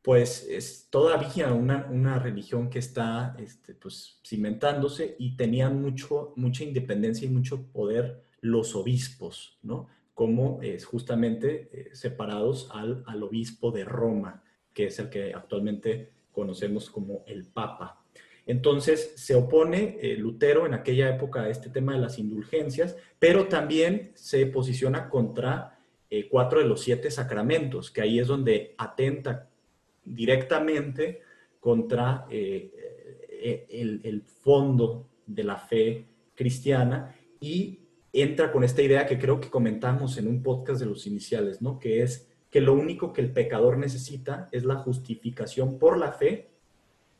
pues, 0.04 0.46
es 0.50 0.88
todavía 0.90 1.54
una, 1.54 1.88
una 1.90 2.20
religión 2.20 2.70
que 2.70 2.80
está, 2.80 3.36
este, 3.40 3.74
pues, 3.74 4.20
cimentándose 4.24 5.16
y 5.18 5.38
tenían 5.38 5.82
mucho, 5.82 6.34
mucha 6.36 6.64
independencia 6.64 7.26
y 7.26 7.32
mucho 7.32 7.64
poder 7.72 8.22
los 8.42 8.76
obispos, 8.76 9.58
¿no? 9.64 9.88
Como 10.14 10.60
es 10.62 10.86
justamente 10.86 11.70
eh, 11.72 11.90
separados 11.94 12.70
al, 12.72 13.04
al 13.08 13.24
obispo 13.24 13.72
de 13.72 13.86
Roma, 13.86 14.44
que 14.74 14.88
es 14.88 15.00
el 15.00 15.10
que 15.10 15.34
actualmente 15.34 16.12
conocemos 16.34 16.90
como 16.90 17.24
el 17.26 17.46
Papa. 17.46 18.04
Entonces 18.46 19.14
se 19.16 19.36
opone 19.36 19.98
eh, 20.02 20.18
Lutero 20.18 20.66
en 20.66 20.74
aquella 20.74 21.10
época 21.16 21.44
a 21.44 21.50
este 21.50 21.70
tema 21.70 21.94
de 21.94 22.00
las 22.00 22.20
indulgencias, 22.20 22.98
pero 23.20 23.48
también 23.48 24.12
se 24.16 24.46
posiciona 24.48 25.10
contra 25.10 25.80
eh, 26.10 26.28
cuatro 26.30 26.60
de 26.60 26.66
los 26.66 26.82
siete 26.82 27.10
sacramentos, 27.10 27.90
que 27.90 28.02
ahí 28.02 28.20
es 28.20 28.28
donde 28.28 28.76
atenta 28.78 29.50
directamente 30.06 31.22
contra 31.60 32.26
eh, 32.30 32.72
el, 33.70 34.02
el, 34.04 34.22
fondo 34.22 35.08
de 35.26 35.44
la 35.44 35.58
fe 35.58 36.06
cristiana 36.36 37.16
y 37.40 37.80
entra 38.12 38.52
con 38.52 38.64
esta 38.64 38.82
idea 38.82 39.06
que 39.06 39.18
creo 39.18 39.40
que 39.40 39.50
comentamos 39.50 40.18
en 40.18 40.28
un 40.28 40.44
podcast 40.44 40.80
de 40.80 40.86
los 40.86 41.08
iniciales, 41.08 41.62
¿no? 41.62 41.80
Que 41.80 42.02
es 42.04 42.28
que 42.54 42.62
lo 42.62 42.74
único 42.74 43.14
que 43.14 43.22
el 43.22 43.32
pecador 43.32 43.80
necesita 43.80 44.48
es 44.52 44.64
la 44.64 44.76
justificación 44.76 45.80
por 45.80 45.98
la 45.98 46.12
fe 46.12 46.50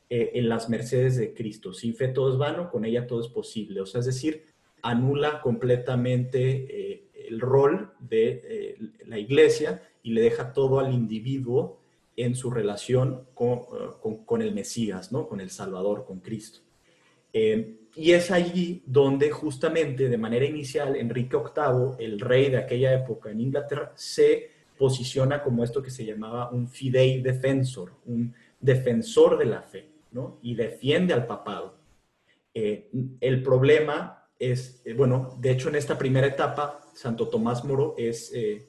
eh, 0.08 0.30
en 0.36 0.48
las 0.48 0.70
mercedes 0.70 1.18
de 1.18 1.34
Cristo. 1.34 1.74
Sin 1.74 1.96
fe 1.96 2.10
todo 2.10 2.32
es 2.32 2.38
vano, 2.38 2.70
con 2.70 2.86
ella 2.86 3.08
todo 3.08 3.20
es 3.20 3.30
posible. 3.30 3.82
O 3.82 3.88
sea, 3.88 4.02
es 4.02 4.06
decir, 4.06 4.44
anula 4.84 5.42
completamente 5.42 6.68
eh, 6.70 7.04
el 7.28 7.40
rol 7.40 7.94
de 8.00 8.42
eh, 8.46 8.78
la 9.08 9.18
iglesia 9.18 9.82
y 10.04 10.12
le 10.12 10.22
deja 10.22 10.54
todo 10.54 10.80
al 10.80 10.94
individuo 10.94 11.80
en 12.16 12.36
su 12.36 12.52
relación 12.52 13.28
con, 13.34 14.42
el 14.42 14.54
Mesías, 14.54 15.12
¿no? 15.12 15.28
con 15.28 15.42
el 15.42 15.50
Salvador, 15.50 16.06
con 16.06 16.20
Cristo. 16.20 16.60
y 17.34 18.12
es 18.12 18.32
allí 18.32 18.84
donde 18.86 19.32
justamente 19.32 20.10
de 20.10 20.18
manera 20.18 20.46
inicial 20.46 20.96
Enrique 20.96 21.38
VIII, 21.38 22.06
el 22.06 22.20
rey 22.20 22.50
de 22.50 22.58
aquella 22.58 22.94
época 22.94 23.32
en 23.32 23.42
Inglaterra, 23.42 23.92
se 23.96 24.52
posiciona 24.78 25.42
como 25.42 25.64
esto 25.64 25.82
que 25.82 25.92
se 25.92 26.06
llamaba 26.06 26.50
un 26.52 26.68
fidei 26.68 27.22
defensor, 27.22 27.94
un 28.06 28.34
defensor 28.60 29.38
de 29.38 29.46
la 29.46 29.62
fe 29.62 29.94
y 30.42 30.56
defiende 30.56 31.14
al 31.14 31.26
papado. 31.26 31.76
Eh, 32.54 32.90
el 33.20 33.42
problema 33.42 34.28
es, 34.38 34.82
eh, 34.86 34.94
bueno, 34.94 35.36
de 35.40 35.52
hecho 35.52 35.70
en 35.70 35.76
esta 35.76 35.98
primera 35.98 36.28
etapa, 36.28 36.82
Santo 36.94 37.28
Tomás 37.28 37.64
Moro 37.64 37.96
es, 37.98 38.32
eh, 38.34 38.68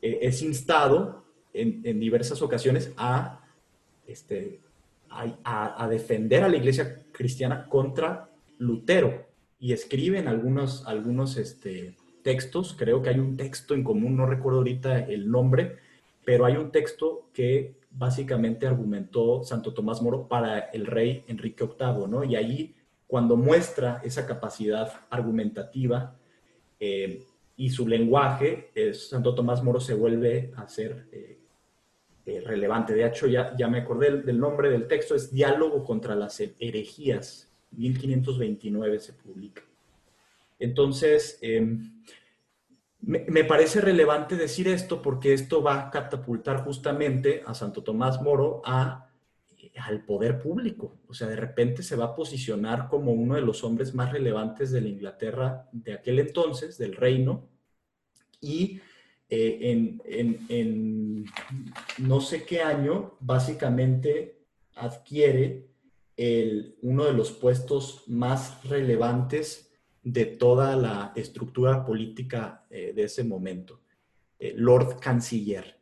es 0.00 0.42
instado 0.42 1.24
en, 1.52 2.00
diversas 2.00 2.42
ocasiones 2.42 2.92
a, 2.96 3.44
este, 4.06 4.60
a, 5.10 5.88
defender 5.90 6.44
a 6.44 6.48
la 6.48 6.56
iglesia 6.56 7.02
cristiana 7.12 7.68
contra 7.68 8.28
Lutero 8.58 9.26
y 9.58 9.72
escribe 9.72 10.18
en 10.18 10.28
algunos, 10.28 10.86
algunos 10.86 11.36
este, 11.36 11.94
textos, 12.22 12.74
creo 12.78 13.02
que 13.02 13.10
hay 13.10 13.18
un 13.18 13.36
texto 13.36 13.74
en 13.74 13.82
común, 13.82 14.16
no 14.16 14.26
recuerdo 14.26 14.58
ahorita 14.58 15.00
el 15.00 15.30
nombre, 15.30 15.76
pero 16.24 16.44
hay 16.44 16.56
un 16.56 16.70
texto 16.70 17.28
que 17.32 17.74
básicamente 17.90 18.66
argumentó 18.66 19.42
Santo 19.42 19.72
Tomás 19.72 20.02
Moro 20.02 20.28
para 20.28 20.58
el 20.58 20.86
rey 20.86 21.24
Enrique 21.26 21.64
VIII, 21.64 22.06
¿no? 22.08 22.22
Y 22.24 22.36
ahí, 22.36 22.74
cuando 23.06 23.36
muestra 23.36 24.00
esa 24.04 24.26
capacidad 24.26 24.92
argumentativa 25.10 26.14
eh, 26.78 27.24
y 27.58 27.70
su 27.70 27.88
lenguaje, 27.88 28.70
Santo 28.94 29.34
Tomás 29.34 29.64
Moro 29.64 29.80
se 29.80 29.92
vuelve 29.92 30.52
a 30.56 30.68
ser 30.68 31.08
eh, 31.10 31.38
eh, 32.24 32.40
relevante. 32.40 32.94
De 32.94 33.04
hecho, 33.04 33.26
ya, 33.26 33.54
ya 33.58 33.66
me 33.66 33.78
acordé 33.78 34.22
del, 34.22 34.38
nombre 34.38 34.70
del 34.70 34.86
texto, 34.86 35.16
es 35.16 35.32
Diálogo 35.32 35.82
contra 35.82 36.14
las 36.14 36.40
herejías, 36.40 37.50
1529 37.72 39.00
se 39.00 39.12
publica. 39.12 39.62
Entonces, 40.60 41.36
em, 41.42 42.04
me, 43.00 43.42
parece 43.42 43.80
relevante 43.80 44.36
decir 44.36 44.68
esto 44.68 45.02
porque 45.02 45.32
esto 45.32 45.60
va 45.60 45.80
a 45.80 45.90
catapultar 45.90 46.62
justamente 46.62 47.42
a 47.44 47.54
Santo 47.54 47.82
Tomás 47.82 48.22
Moro 48.22 48.62
a, 48.64 49.07
al 49.78 50.04
poder 50.04 50.38
público. 50.38 50.98
O 51.08 51.14
sea, 51.14 51.28
de 51.28 51.36
repente 51.36 51.82
se 51.82 51.96
va 51.96 52.06
a 52.06 52.14
posicionar 52.14 52.88
como 52.88 53.12
uno 53.12 53.34
de 53.34 53.42
los 53.42 53.64
hombres 53.64 53.94
más 53.94 54.12
relevantes 54.12 54.70
de 54.70 54.80
la 54.80 54.88
Inglaterra 54.88 55.68
de 55.72 55.94
aquel 55.94 56.18
entonces, 56.18 56.78
del 56.78 56.94
reino, 56.94 57.48
y 58.40 58.80
eh, 59.28 59.98
en, 60.48 61.26
no 61.98 62.20
sé 62.20 62.44
qué 62.44 62.62
año, 62.62 63.16
básicamente 63.20 64.38
adquiere 64.76 65.68
el, 66.16 66.76
uno 66.82 67.04
de 67.04 67.12
los 67.12 67.32
puestos 67.32 68.04
más 68.06 68.64
relevantes 68.64 69.72
de 70.02 70.24
toda 70.24 70.76
la 70.76 71.12
estructura 71.14 71.84
política 71.84 72.66
eh, 72.70 72.92
de 72.94 73.04
ese 73.04 73.24
momento. 73.24 73.80
Eh, 74.38 74.54
Lord 74.56 74.98
Canciller 75.00 75.77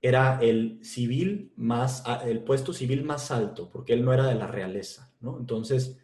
era 0.00 0.38
el 0.40 0.78
civil 0.82 1.52
más, 1.56 2.04
el 2.24 2.42
puesto 2.44 2.72
civil 2.72 3.04
más 3.04 3.30
alto, 3.30 3.68
porque 3.70 3.92
él 3.92 4.04
no 4.04 4.12
era 4.12 4.26
de 4.26 4.34
la 4.34 4.46
realeza, 4.46 5.12
¿no? 5.20 5.38
Entonces, 5.38 5.98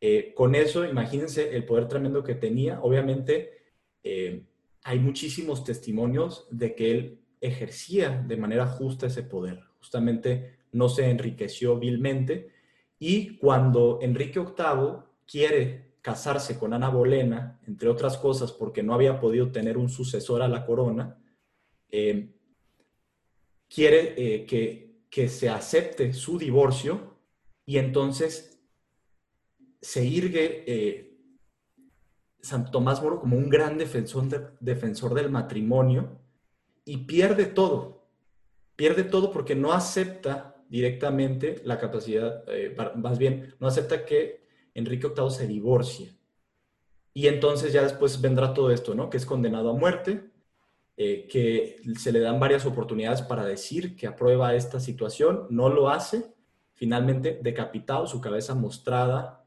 eh, 0.00 0.32
con 0.34 0.54
eso, 0.54 0.84
imagínense 0.84 1.54
el 1.54 1.64
poder 1.64 1.88
tremendo 1.88 2.22
que 2.22 2.34
tenía. 2.34 2.80
Obviamente, 2.80 3.52
hay 4.84 5.00
muchísimos 5.00 5.64
testimonios 5.64 6.46
de 6.50 6.76
que 6.76 6.90
él 6.92 7.18
ejercía 7.40 8.24
de 8.26 8.36
manera 8.36 8.66
justa 8.66 9.06
ese 9.06 9.24
poder. 9.24 9.60
Justamente 9.78 10.58
no 10.72 10.88
se 10.88 11.10
enriqueció 11.10 11.78
vilmente. 11.78 12.50
Y 12.98 13.36
cuando 13.36 13.98
Enrique 14.00 14.40
VIII 14.40 15.02
quiere 15.26 15.94
casarse 16.00 16.58
con 16.58 16.72
Ana 16.72 16.88
Bolena, 16.88 17.60
entre 17.66 17.88
otras 17.88 18.16
cosas, 18.16 18.52
porque 18.52 18.82
no 18.82 18.94
había 18.94 19.20
podido 19.20 19.50
tener 19.50 19.76
un 19.76 19.88
sucesor 19.88 20.42
a 20.42 20.48
la 20.48 20.64
corona, 20.64 21.18
eh, 21.90 22.32
quiere 23.68 24.14
eh, 24.16 24.46
que, 24.46 25.02
que, 25.10 25.28
se 25.28 25.48
acepte 25.48 26.12
su 26.12 26.38
divorcio 26.38 27.16
y 27.64 27.78
entonces 27.78 28.60
se 29.80 30.04
irgue 30.04 30.64
eh, 30.66 31.06
San 32.40 32.70
Tomás 32.70 33.02
Moro 33.02 33.20
como 33.20 33.36
un 33.36 33.48
gran 33.48 33.78
defensor, 33.78 35.14
del 35.14 35.30
matrimonio 35.30 36.20
y 36.84 36.98
pierde 36.98 37.46
todo. 37.46 38.06
Pierde 38.76 39.04
todo 39.04 39.32
porque 39.32 39.54
no 39.54 39.72
acepta 39.72 40.56
directamente 40.68 41.60
la 41.64 41.78
capacidad, 41.78 42.44
más 42.96 43.18
bien, 43.18 43.54
no 43.58 43.66
acepta 43.66 44.04
que 44.04 44.46
Enrique 44.74 45.08
VIII 45.08 45.30
se 45.30 45.46
divorcia. 45.46 46.16
Y 47.14 47.28
entonces 47.28 47.72
ya 47.72 47.82
después 47.82 48.20
vendrá 48.20 48.52
todo 48.52 48.70
esto, 48.70 48.94
¿no? 48.94 49.08
Que 49.08 49.16
es 49.16 49.24
condenado 49.24 49.70
a 49.70 49.72
muerte, 49.72 50.30
eh, 50.98 51.28
que 51.28 51.82
se 51.98 52.10
le 52.10 52.20
dan 52.20 52.40
varias 52.40 52.64
oportunidades 52.64 53.20
para 53.20 53.44
decir 53.44 53.96
que 53.96 54.06
aprueba 54.06 54.54
esta 54.54 54.80
situación, 54.80 55.46
no 55.50 55.68
lo 55.68 55.90
hace, 55.90 56.32
finalmente 56.72 57.38
decapitado, 57.42 58.06
su 58.06 58.18
cabeza 58.18 58.54
mostrada 58.54 59.44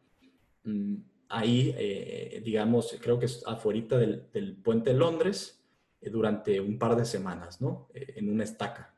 mm, 0.64 0.96
ahí, 1.30 1.74
eh, 1.76 2.42
digamos, 2.46 2.96
creo 3.02 3.18
que 3.18 3.26
es 3.26 3.44
afuera 3.48 3.98
del, 3.98 4.58
puente 4.64 4.92
de 4.92 4.98
Londres, 4.98 5.64
eh, 6.02 6.12
durante 6.12 6.62
un 6.62 6.78
par 6.78 6.96
de 6.96 7.06
semanas, 7.06 7.62
¿no? 7.62 7.88
en 7.96 8.30
una 8.30 8.44
estaca. 8.44 8.94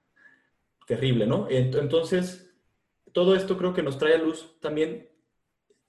Terrible, 0.86 1.26
¿no? 1.26 1.48
Entonces, 1.50 2.54
todo 3.14 3.34
esto 3.34 3.58
creo 3.58 3.74
que 3.74 3.84
nos 3.84 3.98
trae 3.98 4.16
a 4.16 4.18
luz 4.18 4.58
también 4.60 5.10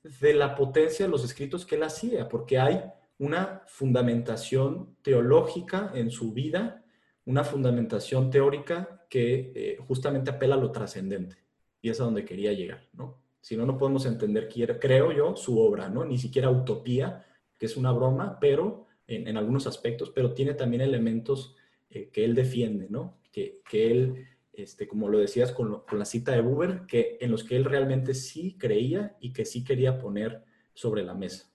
de 0.05 0.35
la 0.35 0.55
potencia 0.55 1.07
de 1.07 1.11
los 1.11 1.25
escritos 1.25 1.66
que 1.66 1.75
él 1.75 1.83
hacía, 1.83 2.29
porque 2.29 2.61
hay 2.61 2.85
una 3.23 3.63
fundamentación 3.69 4.97
teológica 5.01 5.93
en 5.95 6.11
su 6.11 6.33
vida, 6.33 6.85
una 7.25 7.45
fundamentación 7.45 8.31
teórica 8.31 9.07
que 9.09 9.53
eh, 9.55 9.77
justamente 9.87 10.33
apela 10.33 10.57
a 10.57 10.59
lo 10.59 10.73
trascendente. 10.73 11.37
Y 11.81 11.91
es 11.91 12.01
a 12.01 12.05
donde 12.05 12.25
quería 12.25 12.53
llegar, 12.53 12.89
¿no? 12.93 13.23
Si 13.41 13.57
no, 13.57 13.65
no 13.65 13.79
podemos 13.79 14.07
entender, 14.07 14.49
creo 14.81 15.13
yo, 15.13 15.37
su 15.37 15.61
obra, 15.61 15.89
¿no? 15.89 16.05
Ni 16.05 16.19
siquiera 16.19 16.51
Utopía, 16.51 17.25
que 17.57 17.67
es 17.67 17.77
una 17.77 17.93
broma, 17.93 18.39
pero 18.41 18.87
en, 19.07 19.37
algunos 19.37 19.69
aspectos, 19.69 20.11
pero 20.11 20.35
tiene 20.35 20.55
también 20.55 20.83
elementos 20.83 21.55
eh, 21.91 22.09
que 22.13 22.25
él 22.25 22.35
defiende, 22.35 22.89
¿no? 22.91 23.19
Que, 23.31 23.61
que 23.69 23.91
él 23.91 24.27
este, 24.53 24.89
como 24.89 25.09
lo 25.09 25.19
decías 25.19 25.53
con, 25.53 25.85
la 25.93 26.05
cita 26.05 26.33
de 26.33 26.41
Buber, 26.41 26.87
que, 26.87 27.19
en 27.21 27.31
los 27.31 27.45
que 27.45 27.55
él 27.55 27.65
realmente 27.65 28.15
sí 28.15 28.57
creía 28.59 29.17
y 29.21 29.33
que 29.33 29.45
sí 29.45 29.63
quería 29.63 29.99
poner 29.99 30.43
sobre 30.75 31.05
la 31.05 31.15
mesa. 31.15 31.52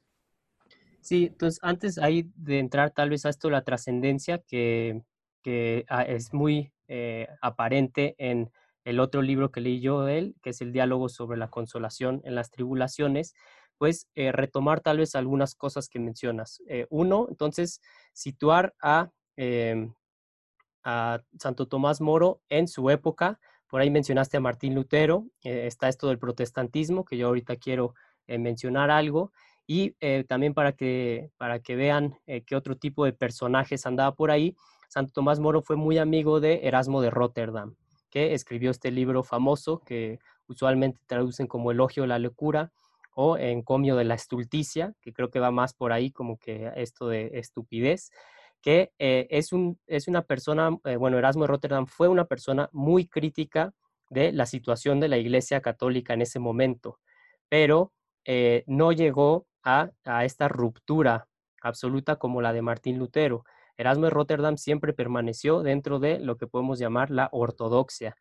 Sí, 1.07 1.27
entonces 1.27 1.57
antes 1.63 1.99
ahí 1.99 2.29
de 2.35 2.59
entrar 2.59 2.91
tal 2.91 3.11
vez 3.11 3.25
a 3.25 3.29
esto 3.29 3.49
la 3.49 3.63
trascendencia 3.63 4.39
que, 4.39 5.03
ah, 5.87 6.03
es 6.03 6.33
muy 6.33 6.73
eh, 6.89 7.29
aparente 7.41 8.13
en 8.17 8.51
el 8.83 8.99
otro 8.99 9.21
libro 9.21 9.49
que 9.49 9.61
leí 9.61 9.79
yo 9.79 10.01
de 10.01 10.17
él, 10.17 10.35
que 10.41 10.49
es 10.49 10.59
el 10.59 10.73
diálogo 10.73 11.07
sobre 11.07 11.37
la 11.37 11.49
consolación 11.49 12.19
en 12.25 12.35
las 12.35 12.51
tribulaciones, 12.51 13.35
pues 13.77 14.09
retomar 14.15 14.81
tal 14.81 14.97
vez 14.97 15.15
algunas 15.15 15.55
cosas 15.55 15.87
que 15.87 15.99
mencionas. 15.99 16.61
uno, 16.89 17.27
entonces, 17.29 17.79
situar 18.11 18.75
a, 18.81 19.09
em, 19.37 19.93
a 20.83 21.21
Santo 21.39 21.69
Tomás 21.69 22.01
Moro 22.01 22.41
en 22.49 22.67
su 22.67 22.89
época. 22.89 23.39
Por 23.67 23.79
ahí 23.79 23.89
mencionaste 23.89 24.35
a 24.35 24.41
Martín 24.41 24.75
Lutero, 24.75 25.25
está 25.41 25.87
esto 25.87 26.09
del 26.09 26.19
protestantismo, 26.19 27.05
que 27.05 27.15
yo 27.15 27.27
ahorita 27.27 27.55
quiero 27.55 27.93
mencionar 28.27 28.91
algo 28.91 29.31
y 29.67 29.97
eh, 29.99 30.23
también 30.27 30.53
para 30.53 30.71
que, 30.71 31.30
para 31.38 31.60
que 31.60 31.75
vean 31.75 32.17
eh, 32.25 32.41
qué 32.43 32.56
otro 32.56 32.77
tipo 32.77 33.03
de 33.03 33.12
personajes 33.12 33.86
andaba 33.86 34.15
por 34.15 34.32
ahí. 34.32 34.56
Santo 34.88 35.12
Tomás 35.12 35.41
Moro 35.41 35.62
fue 35.62 35.75
muy 35.75 35.97
amigo 35.97 36.39
de 36.39 36.62
Erasmo 36.63 37.01
de 37.01 37.10
Rotterdam, 37.10 37.75
que 38.10 38.34
escribió 38.34 38.71
este 38.71 38.89
libro 38.91 39.23
famoso 39.23 39.80
que 39.80 40.19
usualmente 40.47 41.01
traducen 41.06 41.47
como 41.47 41.71
Elogio 41.71 42.03
de 42.03 42.08
la 42.08 42.17
Locura 42.17 42.71
o 43.13 43.36
Encomio 43.38 43.97
de 43.97 44.06
la 44.06 44.15
Estulticia, 44.15 44.93
que 45.01 45.12
creo 45.12 45.30
que 45.30 45.41
va 45.41 45.51
más 45.51 45.73
por 45.73 45.91
ahí 45.91 46.12
como 46.12 46.38
que 46.38 46.71
esto 46.77 47.10
de 47.10 47.32
estupidez, 47.34 48.12
que 48.62 48.93
eh, 48.99 49.27
es, 49.30 49.51
un, 49.51 49.77
es 49.86 50.08
una 50.08 50.21
persona, 50.21 50.69
bueno, 50.97 51.17
Erasmo 51.17 51.43
de 51.43 51.47
Rotterdam 51.47 51.88
fue 51.88 52.08
una 52.08 52.23
persona 52.25 52.69
muy 52.71 53.06
crítica 53.06 53.73
de 54.10 54.32
la 54.32 54.45
situación 54.45 55.01
de 55.01 55.10
la 55.10 55.17
Iglesia 55.17 55.60
Católica 55.60 56.13
en 56.13 56.21
ese 56.21 56.39
momento, 56.39 56.99
pero 57.49 57.91
no 58.65 58.91
llegó 58.91 59.47
a, 59.67 60.23
esta 60.23 60.47
ruptura 60.47 61.27
absoluta 61.62 62.15
como 62.15 62.41
la 62.41 62.53
de 62.53 62.62
Martín 62.62 62.97
Lutero. 62.97 63.43
Erasmo 63.75 64.06
de 64.06 64.12
Rotterdam 64.12 64.58
siempre 64.58 64.93
permaneció 64.93 65.62
dentro 65.62 65.99
de 65.99 66.19
lo 66.19 66.38
que 66.38 66.47
podemos 66.47 66.80
llamar 66.80 67.12
la 67.12 67.27
ortodoxia. 67.34 68.15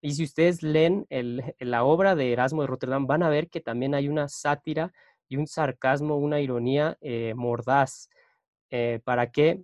Y 0.00 0.12
si 0.12 0.24
ustedes 0.24 0.62
leen 0.62 1.06
la 1.58 1.84
obra 1.84 2.14
de 2.14 2.32
Erasmo 2.32 2.62
de 2.62 2.68
Rotterdam, 2.68 3.06
van 3.06 3.24
a 3.24 3.28
ver 3.28 3.50
que 3.50 3.60
también 3.60 3.94
hay 3.94 4.08
una 4.08 4.28
sátira 4.28 4.92
y 5.28 5.36
un 5.36 5.48
sarcasmo, 5.48 6.16
una 6.16 6.40
ironía 6.40 6.96
eh, 7.00 7.34
mordaz, 7.34 8.08
eh, 8.70 9.00
para 9.04 9.32
que 9.32 9.62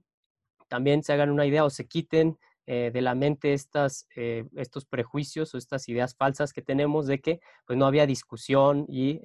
también 0.66 1.02
se 1.04 1.12
hagan 1.12 1.30
una 1.30 1.46
idea 1.46 1.64
o 1.64 1.70
se 1.70 1.86
quiten 1.86 2.36
eh, 2.66 2.90
de 2.92 3.00
la 3.00 3.14
mente 3.14 3.54
estas, 3.54 4.06
estos 4.14 4.84
prejuicios 4.84 5.54
o 5.54 5.58
estas 5.58 5.88
ideas 5.88 6.14
falsas 6.14 6.52
que 6.52 6.62
tenemos 6.62 7.06
de 7.06 7.20
que 7.20 7.40
pues, 7.64 7.78
no 7.78 7.86
había 7.86 8.06
discusión 8.06 8.84
y 8.88 9.20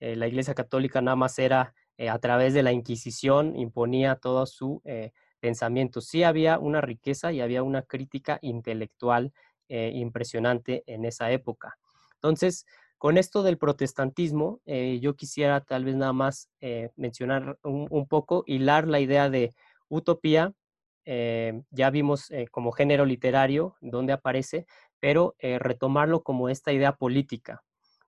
eh, 0.00 0.16
la 0.16 0.26
Iglesia 0.26 0.54
Católica 0.54 1.00
nada 1.00 1.16
más 1.16 1.38
era 1.38 1.74
eh, 1.96 2.08
a 2.10 2.18
través 2.18 2.54
de 2.54 2.62
la 2.62 2.72
Inquisición, 2.72 3.56
imponía 3.56 4.16
todo 4.16 4.46
su 4.46 4.82
eh, 4.84 5.12
pensamiento. 5.40 6.00
Sí 6.00 6.22
había 6.22 6.58
una 6.58 6.80
riqueza 6.80 7.32
y 7.32 7.40
había 7.40 7.62
una 7.62 7.82
crítica 7.82 8.38
intelectual 8.42 9.32
impresionante 9.68 10.84
en 10.86 11.04
esa 11.04 11.32
época. 11.32 11.76
Entonces, 12.14 12.66
con 12.98 13.18
esto 13.18 13.42
del 13.42 13.58
protestantismo, 13.58 14.60
yo 14.64 15.16
quisiera 15.16 15.60
tal 15.60 15.84
vez 15.84 15.96
nada 15.96 16.12
más 16.12 16.48
mencionar 16.94 17.58
un, 17.64 17.88
un, 17.90 18.06
poco, 18.06 18.44
hilar 18.46 18.86
la 18.86 19.00
idea 19.00 19.28
de 19.28 19.52
utopía. 19.88 20.54
ya 21.04 21.90
vimos 21.90 22.30
como 22.52 22.70
género 22.70 23.06
literario 23.06 23.74
dónde 23.80 24.12
aparece, 24.12 24.66
pero 25.00 25.34
retomarlo 25.40 26.22
como 26.22 26.48
esta 26.48 26.72
idea 26.72 26.92
política. 26.92 27.64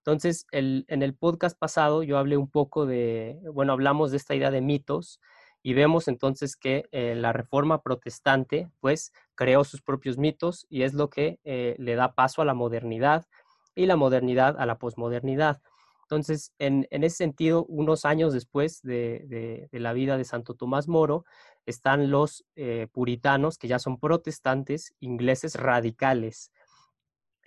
Entonces, 0.08 0.46
en 0.52 1.02
el 1.02 1.14
podcast 1.14 1.58
pasado 1.58 2.02
yo 2.02 2.16
hablé 2.16 2.38
un 2.38 2.50
poco 2.50 2.86
de, 2.86 3.38
bueno, 3.52 3.74
hablamos 3.74 4.10
de 4.10 4.16
esta 4.16 4.34
idea 4.34 4.50
de 4.50 4.62
mitos 4.62 5.20
y 5.62 5.74
vemos 5.74 6.08
entonces 6.08 6.56
que 6.56 6.88
eh, 6.92 7.14
la 7.14 7.34
reforma 7.34 7.82
protestante 7.82 8.70
pues 8.80 9.12
creó 9.34 9.64
sus 9.64 9.82
propios 9.82 10.16
mitos 10.16 10.64
y 10.70 10.84
es 10.84 10.94
lo 10.94 11.10
que 11.10 11.40
eh, 11.44 11.76
le 11.78 11.94
da 11.94 12.14
paso 12.14 12.40
a 12.40 12.46
la 12.46 12.54
modernidad 12.54 13.26
y 13.74 13.84
la 13.84 13.96
modernidad 13.96 14.58
a 14.58 14.64
la 14.64 14.78
posmodernidad. 14.78 15.60
Entonces, 16.04 16.54
en, 16.58 16.86
ese 16.90 17.16
sentido, 17.16 17.66
unos 17.66 18.06
años 18.06 18.32
después 18.32 18.80
de, 18.80 19.68
la 19.72 19.92
vida 19.92 20.16
de 20.16 20.24
Santo 20.24 20.54
Tomás 20.54 20.88
Moro, 20.88 21.26
están 21.66 22.10
los 22.10 22.46
eh, 22.56 22.86
puritanos, 22.92 23.58
que 23.58 23.68
ya 23.68 23.78
son 23.78 24.00
protestantes 24.00 24.94
ingleses 25.00 25.54
radicales. 25.54 26.50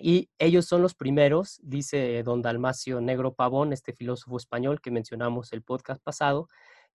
Y 0.01 0.29
ellos 0.39 0.65
son 0.65 0.81
los 0.81 0.95
primeros, 0.95 1.59
dice 1.61 2.23
don 2.23 2.41
Dalmacio 2.41 3.01
Negro 3.01 3.33
Pavón, 3.33 3.71
este 3.71 3.93
filósofo 3.93 4.37
español 4.37 4.81
que 4.81 4.89
mencionamos 4.89 5.53
el 5.53 5.61
podcast 5.61 6.01
pasado, 6.01 6.47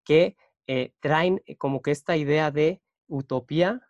que 0.04 0.36
eh, 0.66 0.92
traen 1.00 1.42
eh, 1.46 1.56
como 1.56 1.82
que 1.82 1.92
esta 1.92 2.16
idea 2.16 2.50
de 2.50 2.82
utopía, 3.06 3.80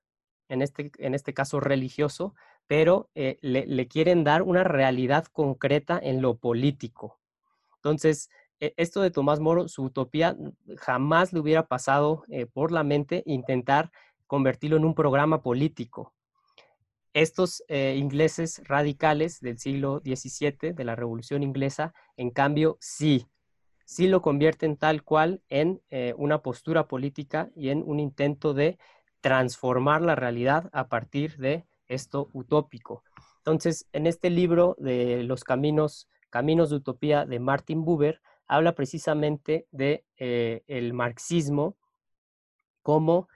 en 0.49 0.61
este, 0.61 0.93
en 0.99 1.15
este 1.15 1.33
caso 1.33 1.61
religioso, 1.61 2.35
pero 2.67 3.09
eh, 3.15 3.39
le, 3.41 3.89
quieren 3.89 4.23
dar 4.23 4.43
una 4.43 4.65
realidad 4.65 5.25
concreta 5.33 5.99
en 6.03 6.21
lo 6.21 6.37
político. 6.37 7.19
Entonces, 7.77 8.29
e, 8.61 8.75
esto 8.77 9.01
de 9.01 9.11
Tomás 9.11 9.41
Moro, 9.41 9.69
su 9.69 9.85
utopía 9.85 10.37
jamás 10.77 11.33
le 11.33 11.41
hubiera 11.41 11.67
pasado 11.67 12.25
por 12.53 12.73
la 12.73 12.85
mente 12.85 13.23
intentar 13.25 13.91
convertirlo 14.27 14.77
en 14.77 14.85
un 14.85 14.95
programa 14.95 15.43
político 15.43 16.16
estos 17.17 17.65
eh, 17.69 17.97
ingleses 17.97 18.61
radicales 18.65 19.41
del 19.41 19.59
siglo 19.59 20.03
XVII, 20.05 20.75
de 20.75 20.85
la 20.85 20.95
Revolución 20.95 21.43
Inglesa, 21.43 21.95
en 22.19 22.29
cambio, 22.29 22.77
sí, 22.79 23.27
sí 23.87 24.07
lo 24.07 24.21
convierten 24.21 24.77
tal 24.77 25.03
cual 25.03 25.41
en 25.49 25.81
eh, 25.89 26.13
una 26.19 26.43
postura 26.43 26.89
política 26.89 27.49
y 27.57 27.71
en 27.71 27.83
un 27.87 28.01
intento 28.01 28.53
de 28.53 28.79
transformar 29.23 30.03
la 30.03 30.15
realidad 30.15 30.69
a 30.75 30.89
partir 30.89 31.39
de 31.39 31.65
esto 31.89 32.29
utópico. 32.35 33.03
Entonces, 33.39 33.87
en 33.95 34.07
este 34.07 34.29
libro 34.29 34.77
de 34.79 35.23
los 35.23 35.43
caminos, 35.43 36.11
caminos 36.29 36.69
de 36.69 36.77
utopía 36.77 37.25
de 37.25 37.41
Martin 37.41 37.83
Buber, 37.83 38.21
habla 38.47 38.75
precisamente 38.75 39.67
de 39.71 40.05
eh, 40.19 40.65
el 40.67 40.93
marxismo 40.93 41.79
como 42.83 43.29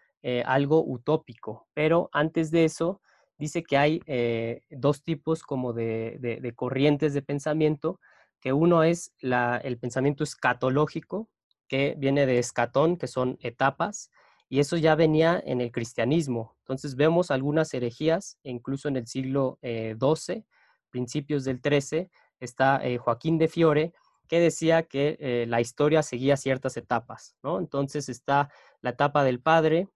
algo 0.45 0.85
utópico, 0.85 1.67
pero 1.73 2.11
antes 2.13 2.51
de 2.51 2.67
eso 2.67 3.01
dice 3.41 3.63
que 3.63 3.79
hay 3.79 4.03
eh, 4.07 4.61
dos 4.69 5.03
tipos 5.03 5.43
como 5.43 5.73
de, 5.73 6.53
corrientes 6.55 7.15
de 7.15 7.23
pensamiento, 7.23 7.99
que 8.39 8.53
uno 8.53 8.85
es 8.85 9.13
el 9.21 9.79
pensamiento 9.79 10.23
escatológico, 10.25 11.29
que 11.67 11.95
viene 11.99 12.27
de 12.27 12.39
escatón, 12.39 12.99
que 12.99 13.07
son 13.07 13.39
etapas, 13.41 14.11
y 14.49 14.61
eso 14.61 14.77
ya 14.77 14.95
venía 14.95 15.43
en 15.45 15.61
el 15.63 15.73
cristianismo. 15.73 16.55
Entonces 16.59 16.97
vemos 16.97 17.31
algunas 17.31 17.73
herejías, 17.73 18.39
incluso 18.43 18.89
en 18.89 18.97
el 18.97 19.07
siglo 19.07 19.59
XII, 19.63 20.37
eh, 20.37 20.45
principios 20.91 21.45
del 21.45 21.61
XIII, 21.63 22.11
está 22.41 22.85
eh, 22.85 22.99
Joaquín 22.99 23.39
de 23.39 23.49
Fiore, 23.49 23.93
que 24.29 24.39
decía 24.39 24.85
que 24.85 25.45
la 25.49 25.61
historia 25.61 26.05
seguía 26.05 26.37
ciertas 26.37 26.77
etapas, 26.77 27.37
¿no? 27.43 27.59
Entonces 27.59 28.09
está 28.09 28.49
la 28.81 28.91
etapa 28.91 29.25
del 29.25 29.41
padre, 29.41 29.89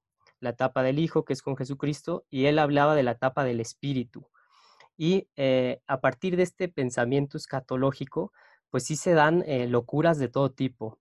la 0.44 0.50
etapa 0.50 0.82
del 0.82 0.98
Hijo, 0.98 1.24
que 1.24 1.32
es 1.32 1.42
con 1.42 1.56
Jesucristo, 1.56 2.24
y 2.30 2.46
él 2.46 2.58
hablaba 2.58 2.94
de 2.94 3.02
la 3.02 3.12
etapa 3.12 3.44
del 3.44 3.60
Espíritu. 3.60 4.28
Y 4.96 5.28
eh, 5.36 5.80
a 5.86 6.00
partir 6.00 6.36
de 6.36 6.44
este 6.44 6.68
pensamiento 6.68 7.36
escatológico, 7.36 8.32
pues 8.70 8.84
sí 8.84 8.94
se 8.94 9.14
dan 9.14 9.42
eh, 9.46 9.66
locuras 9.66 10.18
de 10.18 10.28
todo 10.28 10.52
tipo. 10.52 10.98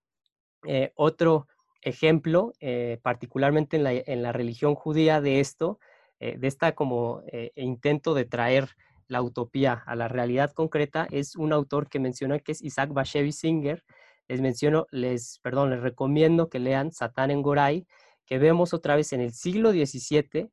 Eh, 0.66 0.94
otro 0.96 1.48
ejemplo, 1.82 2.54
particularmente 3.02 3.76
en 3.76 3.84
la, 3.84 3.92
en 3.92 4.24
la, 4.24 4.32
religión 4.32 4.74
judía 4.74 5.20
de 5.20 5.42
esto, 5.42 5.80
de 6.18 6.48
esta 6.48 6.76
como 6.76 7.22
intento 7.56 8.14
de 8.14 8.24
traer 8.24 8.70
la 9.08 9.22
utopía 9.22 9.84
a 9.86 9.94
la 9.98 10.08
realidad 10.08 10.54
concreta, 10.54 11.10
es 11.12 11.36
un 11.36 11.52
autor 11.52 11.90
que 11.90 12.00
menciona 12.00 12.40
que 12.40 12.54
es 12.54 12.62
Isaac 12.62 12.94
Bashevis 12.94 13.40
Singer. 13.40 13.84
Les 14.30 14.40
menciono, 14.40 14.88
les, 14.92 15.40
perdón, 15.40 15.72
les 15.72 15.82
recomiendo 15.82 16.48
que 16.48 16.60
lean 16.60 16.94
Satán 16.94 17.32
en 17.32 17.42
Goray, 17.42 17.86
que 18.26 18.38
vemos 18.40 18.74
otra 18.74 18.96
vez 18.96 19.14
en 19.14 19.22
el 19.22 19.34
siglo 19.34 19.72
XVII 19.72 20.50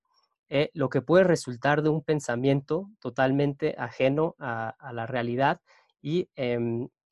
eh, 0.52 0.70
lo 0.74 0.88
que 0.88 1.00
puede 1.00 1.22
resultar 1.22 1.82
de 1.82 1.90
un 1.90 2.02
pensamiento 2.02 2.90
totalmente 2.98 3.76
ajeno 3.78 4.34
a, 4.40 4.74
la 4.92 5.06
realidad 5.06 5.60
y, 6.02 6.28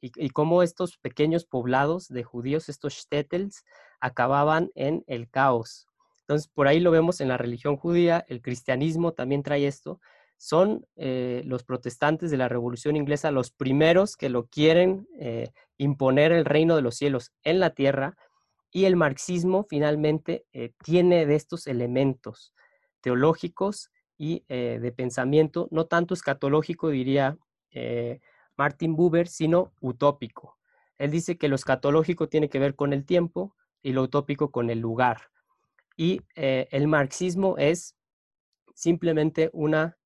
y, 0.01 0.31
cómo 0.31 0.65
estos 0.65 0.99
pequeños 0.99 1.45
poblados 1.45 2.09
de 2.09 2.25
judíos, 2.25 2.69
estos 2.69 2.95
shtetls, 2.95 3.65
acababan 4.01 4.71
en 4.75 5.05
el 5.07 5.31
caos. 5.31 5.87
Entonces, 6.29 6.49
por 6.49 6.69
ahí 6.69 6.81
lo 6.81 6.91
vemos 6.91 7.21
en 7.21 7.29
la 7.29 7.39
religión 7.39 7.77
judía, 7.77 8.25
el 8.29 8.43
cristianismo 8.43 9.13
también 9.13 9.43
trae 9.43 9.67
esto. 9.67 10.01
Son 10.37 10.85
eh, 10.97 11.43
los 11.47 11.65
protestantes 11.65 12.31
de 12.31 12.37
la 12.37 12.49
Revolución 12.49 12.97
Inglesa 12.97 13.31
los 13.31 13.51
primeros 13.51 14.17
que 14.17 14.29
lo 14.29 14.47
quieren 14.47 15.09
eh, 15.19 15.53
imponer 15.79 16.33
el 16.33 16.45
reino 16.45 16.77
de 16.77 16.83
los 16.83 16.97
cielos 16.97 17.33
en 17.45 17.61
la 17.61 17.71
tierra, 17.71 18.17
y 18.71 18.85
el 18.85 18.97
marxismo 18.97 19.65
finalmente 19.69 20.47
eh, 20.53 20.73
tiene 20.85 21.27
de 21.27 21.35
estos 21.35 21.67
elementos 21.67 22.55
teológicos 23.01 23.91
y 24.19 24.45
eh, 24.49 24.79
de 24.81 24.93
pensamiento, 24.93 25.69
no 25.71 25.87
tanto 25.87 26.15
escatológico, 26.15 26.91
diría 26.91 27.39
eh, 27.71 28.21
Martin 28.57 28.97
Buber, 28.97 29.29
sino 29.29 29.73
utópico. 29.81 30.59
Él 30.99 31.11
dice 31.11 31.39
que 31.39 31.49
lo 31.49 31.55
escatológico 31.55 32.29
tiene 32.29 32.49
que 32.49 32.59
ver 32.59 32.75
con 32.75 32.93
el 32.93 33.07
tiempo 33.07 33.55
y 33.83 33.93
lo 33.93 34.03
utópico 34.03 34.51
con 34.51 34.69
el 34.71 34.81
lugar. 34.81 35.31
Y 35.97 36.21
el 36.35 36.87
marxismo 36.87 37.57
es 37.59 37.97
simplemente 38.75 39.51
una 39.53 39.97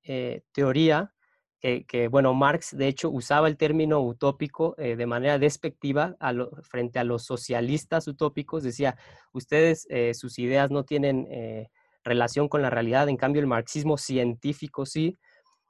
teoría 0.52 1.14
que, 1.62 2.08
bueno, 2.08 2.34
Marx 2.34 2.76
de 2.76 2.88
hecho 2.88 3.08
usaba 3.08 3.46
el 3.46 3.56
término 3.56 4.00
utópico 4.00 4.74
eh, 4.78 4.96
de 4.96 5.06
manera 5.06 5.38
despectiva 5.38 6.16
frente 6.62 6.98
a 6.98 7.04
los 7.04 7.24
socialistas 7.24 8.08
utópicos, 8.08 8.64
decía, 8.64 8.96
ustedes, 9.32 9.86
eh, 9.88 10.12
sus 10.14 10.40
ideas 10.40 10.72
no 10.72 10.84
tienen 10.84 11.28
eh, 11.30 11.68
relación 12.02 12.48
con 12.48 12.62
la 12.62 12.70
realidad, 12.70 13.08
en 13.08 13.16
cambio 13.16 13.40
el 13.40 13.46
marxismo 13.46 13.96
científico 13.96 14.86
sí, 14.86 15.18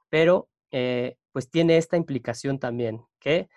pero 0.09 0.49
pues 1.31 1.51
tiene 1.51 1.77
esta 1.77 1.97
implicación 1.97 2.57
también, 2.57 3.05
que 3.19 3.47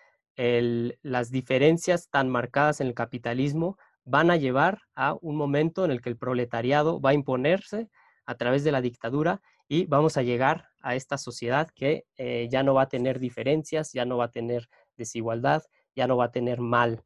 las 1.03 1.31
diferencias 1.31 2.11
tan 2.11 2.29
marcadas 2.29 2.83
en 2.83 2.89
el 2.89 2.95
capitalismo 2.95 3.79
van 4.05 4.31
a 4.31 4.37
llevar 4.37 4.83
a 4.95 5.17
un 5.23 5.35
momento 5.37 5.87
en 5.87 5.93
el 5.93 6.03
que 6.03 6.11
el 6.11 6.19
proletariado 6.19 7.01
va 7.01 7.11
a 7.11 7.15
imponerse 7.15 7.89
a 8.27 8.35
través 8.35 8.65
de 8.65 8.73
la 8.73 8.83
dictadura 8.83 9.41
y 9.69 9.87
vamos 9.87 10.17
a 10.17 10.23
llegar 10.23 10.69
a 10.81 10.95
esta 10.95 11.19
sociedad 11.19 11.69
que 11.75 12.05
eh, 12.17 12.49
ya 12.51 12.63
no 12.63 12.75
va 12.75 12.83
a 12.83 12.89
tener 12.89 13.19
diferencias, 13.19 13.93
ya 13.93 14.05
no 14.05 14.17
va 14.17 14.27
a 14.27 14.31
tener 14.31 14.69
desigualdad, 14.97 15.65
ya 15.95 16.07
no 16.07 16.17
va 16.17 16.27
a 16.27 16.33
tener 16.33 16.61
mal. 16.61 17.03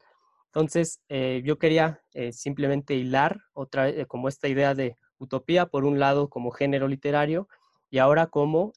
Entonces, 0.47 1.01
eh, 1.09 1.43
yo 1.45 1.59
quería 1.59 2.03
eh, 2.13 2.33
simplemente 2.33 2.95
hilar 2.95 3.41
otra 3.53 3.85
vez 3.85 4.07
como 4.07 4.29
esta 4.29 4.49
idea 4.49 4.75
de 4.75 4.97
utopía, 5.19 5.67
por 5.67 5.85
un 5.85 5.99
lado 5.99 6.29
como 6.29 6.51
género 6.51 6.89
literario 6.89 7.49
y 7.91 7.99
ahora 7.99 8.27
como 8.27 8.73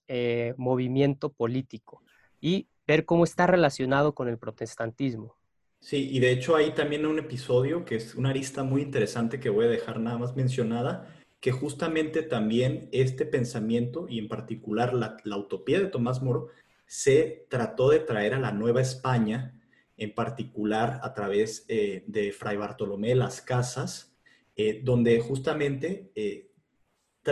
movimiento 0.58 1.32
político 1.32 2.02
y 2.42 2.68
ver 2.88 3.06
cómo 3.06 3.24
está 3.24 3.48
relacionado 3.48 4.14
con 4.14 4.28
el 4.28 4.38
protestantismo. 4.38 5.38
Sí, 5.80 6.10
y 6.12 6.20
de 6.20 6.32
hecho 6.32 6.56
hay 6.56 6.72
también 6.72 7.06
un 7.06 7.20
episodio 7.20 7.84
que 7.84 7.96
es 7.96 8.16
una 8.16 8.30
arista 8.30 8.64
muy 8.64 8.82
interesante 8.82 9.40
que 9.40 9.50
voy 9.50 9.66
a 9.66 9.70
dejar 9.70 10.00
nada 10.00 10.18
más 10.18 10.36
mencionada, 10.36 11.14
que 11.44 11.52
justamente 11.52 12.24
también 12.24 12.88
este 12.94 13.26
pensamiento 13.26 14.06
y 14.08 14.18
en 14.18 14.30
particular 14.30 14.94
la, 14.94 15.38
utopía 15.38 15.78
de 15.78 15.88
Tomás 15.88 16.24
Moro 16.24 16.48
se 16.86 17.48
trató 17.50 17.90
de 17.90 18.00
traer 18.00 18.34
a 18.34 18.40
la 18.40 18.54
Nueva 18.54 18.80
España, 18.80 19.60
en 19.98 20.16
particular 20.16 21.02
a 21.04 21.14
través 21.14 21.66
eh, 21.68 22.06
de 22.08 22.32
Fray 22.32 22.56
Bartolomé 22.56 23.10
de 23.10 23.16
las 23.16 23.42
Casas, 23.42 24.16
eh, 24.56 24.80
donde 24.86 25.20
justamente 25.20 26.14
eh, 26.16 26.50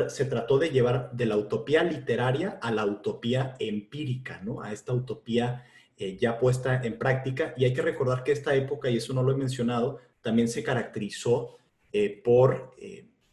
se 0.08 0.26
trató 0.26 0.60
de 0.60 0.72
llevar 0.72 1.14
de 1.14 1.26
la 1.26 1.38
utopía 1.38 1.82
literaria 1.82 2.60
a 2.62 2.70
la 2.74 2.86
utopía 2.86 3.56
empírica, 3.60 4.42
¿no? 4.44 4.62
A 4.62 4.74
esta 4.74 4.92
utopía 4.92 5.66
ya 6.20 6.38
puesta 6.38 6.82
en 6.84 6.98
práctica. 7.00 7.54
Y 7.56 7.64
hay 7.64 7.74
que 7.74 7.82
recordar 7.82 8.26
que 8.26 8.34
esta 8.34 8.56
época, 8.56 8.90
y 8.90 8.98
eso 8.98 9.14
no 9.14 9.24
lo 9.24 9.32
he 9.32 9.38
mencionado, 9.38 10.00
también 10.22 10.50
se 10.50 10.64
caracterizó 10.64 11.58
por 12.24 12.76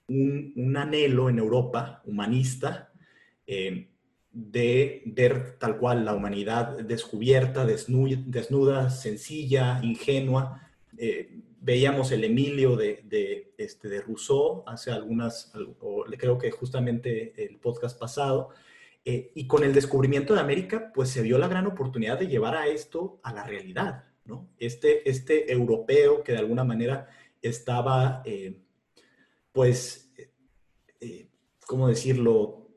un, 0.09 0.77
anhelo 0.77 1.29
en 1.29 1.39
Europa 1.39 2.03
humanista 2.05 2.93
eh, 3.47 3.89
de 4.31 5.03
ver 5.07 5.57
tal 5.59 5.79
cual 5.79 6.05
la 6.05 6.15
humanidad 6.15 6.79
descubierta, 6.79 7.65
desnuda, 7.67 8.91
sencilla, 8.91 9.81
ingenua. 9.83 10.69
Eh, 10.97 11.41
veíamos 11.61 12.13
el 12.13 12.25
Emilio 12.25 12.77
de, 12.77 13.53
este, 13.59 13.89
de 13.89 14.01
Rousseau 14.01 14.63
hace 14.67 14.91
algunas, 14.91 15.53
o 15.81 16.05
creo 16.17 16.39
que 16.39 16.51
justamente 16.51 17.33
el 17.45 17.59
podcast 17.59 17.99
pasado, 17.99 18.51
eh, 19.05 19.33
y 19.35 19.47
con 19.47 19.65
el 19.65 19.73
descubrimiento 19.73 20.35
de 20.35 20.41
América, 20.41 20.93
pues 20.95 21.09
se 21.09 21.23
vio 21.23 21.39
la 21.39 21.49
gran 21.49 21.67
oportunidad 21.67 22.19
de 22.19 22.29
llevar 22.29 22.55
a 22.55 22.69
esto 22.69 23.21
a 23.23 23.33
la 23.33 23.45
realidad, 23.45 24.05
¿no? 24.25 24.51
Este, 24.59 25.09
este 25.09 25.51
europeo 25.51 26.23
que 26.23 26.33
de 26.33 26.39
alguna 26.39 26.65
manera 26.65 27.09
estaba 27.41 28.23
pues, 29.59 30.13
eh, 30.17 30.31
eh, 31.01 31.29
¿cómo 31.67 31.89
decirlo? 31.89 32.69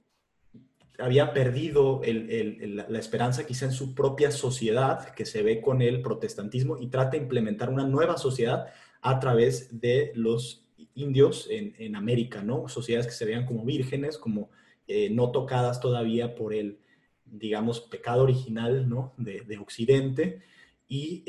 Había 0.97 1.31
perdido 1.31 2.01
la 2.03 2.97
esperanza 2.97 3.45
quizá 3.45 3.65
en 3.65 3.71
su 3.71 3.93
propia 3.93 4.31
sociedad, 4.31 5.13
que 5.13 5.27
se 5.27 5.43
ve 5.43 5.61
con 5.61 5.83
el 5.83 6.01
protestantismo, 6.01 6.79
y 6.79 6.87
trata 6.87 7.11
de 7.11 7.17
implementar 7.17 7.69
una 7.69 7.85
nueva 7.85 8.17
sociedad 8.17 8.73
a 9.03 9.19
través 9.19 9.79
de 9.79 10.11
los 10.15 10.65
indios 10.95 11.47
en, 11.51 11.95
América, 11.95 12.41
¿no? 12.41 12.67
Sociedades 12.67 13.05
que 13.05 13.13
se 13.13 13.25
veían 13.25 13.45
como 13.45 13.63
vírgenes, 13.63 14.17
como 14.17 14.49
eh, 14.87 15.11
no 15.11 15.29
tocadas 15.29 15.81
todavía 15.81 16.33
por 16.33 16.51
el, 16.51 16.79
digamos, 17.25 17.79
pecado 17.79 18.23
original, 18.23 18.89
¿no? 18.89 19.13
De, 19.17 19.55
Occidente. 19.59 20.41
Y 20.87 21.23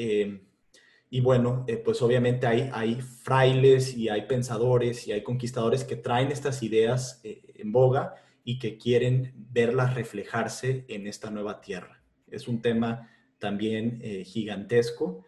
y 1.14 1.20
bueno, 1.20 1.66
eh, 1.66 1.76
pues 1.76 2.00
obviamente 2.00 2.46
hay, 2.46 2.70
hay 2.72 2.94
frailes 3.02 3.94
y 3.94 4.08
hay 4.08 4.22
pensadores 4.22 5.06
y 5.06 5.12
hay 5.12 5.22
conquistadores 5.22 5.84
que 5.84 5.96
traen 5.96 6.32
estas 6.32 6.62
ideas 6.62 7.20
eh, 7.22 7.52
en 7.56 7.70
boga 7.70 8.14
y 8.44 8.58
que 8.58 8.78
quieren 8.78 9.34
verlas 9.36 9.94
reflejarse 9.94 10.86
en 10.88 11.06
esta 11.06 11.30
nueva 11.30 11.60
tierra. 11.60 12.02
Es 12.28 12.48
un 12.48 12.62
tema 12.62 13.10
también 13.38 14.00
eh, 14.02 14.24
gigantesco 14.24 15.26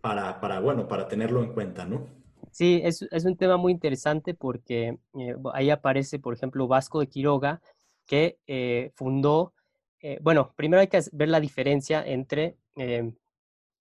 para, 0.00 0.40
para, 0.40 0.60
bueno, 0.60 0.86
para 0.86 1.08
tenerlo 1.08 1.42
en 1.42 1.52
cuenta, 1.52 1.84
¿no? 1.84 2.06
Sí, 2.52 2.80
es, 2.84 3.02
es 3.10 3.24
un 3.24 3.36
tema 3.36 3.56
muy 3.56 3.72
interesante 3.72 4.34
porque 4.34 4.96
ahí 5.52 5.70
aparece, 5.70 6.20
por 6.20 6.34
ejemplo, 6.34 6.68
Vasco 6.68 7.00
de 7.00 7.08
Quiroga, 7.08 7.60
que 8.06 8.92
fundó, 8.94 9.54
bueno, 10.20 10.52
primero 10.54 10.80
hay 10.80 10.86
que 10.86 11.00
ver 11.10 11.28
la 11.30 11.40
diferencia 11.40 12.06
entre 12.06 12.58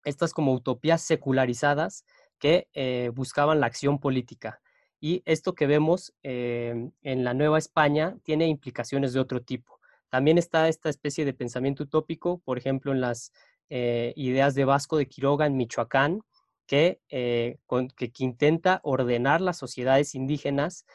estas 0.04 0.34
como 0.34 0.54
utopías 0.54 1.02
secularizadas 1.02 2.06
que 2.40 2.68
eh, 2.74 3.12
buscaban 3.14 3.60
la 3.60 3.68
acción 3.68 4.00
política. 4.00 4.62
Y 5.02 5.22
esto 5.26 5.54
que 5.54 5.68
vemos 5.68 6.14
em, 6.24 6.92
en 7.02 7.24
la 7.24 7.34
Nueva 7.34 7.58
España 7.58 8.18
tiene 8.24 8.48
implicaciones 8.48 9.14
de 9.14 9.20
otro 9.20 9.42
tipo. 9.42 9.80
También 10.10 10.38
está 10.38 10.68
esta 10.68 10.90
especie 10.90 11.26
de 11.26 11.34
pensamiento 11.34 11.84
utópico, 11.84 12.40
por 12.40 12.58
ejemplo, 12.58 12.92
en 12.92 13.02
las 13.02 13.32
eh, 13.70 14.14
ideas 14.16 14.56
de 14.56 14.66
Vasco 14.66 14.98
de 14.98 15.08
Quiroga 15.08 15.46
en 15.46 15.56
Michoacán, 15.56 16.22
que, 16.66 17.00
eh, 17.10 17.58
que, 17.96 18.12
intenta 18.20 18.80
ordenar 18.84 19.42
las 19.42 19.58
sociedades 19.58 20.16
indígenas 20.16 20.86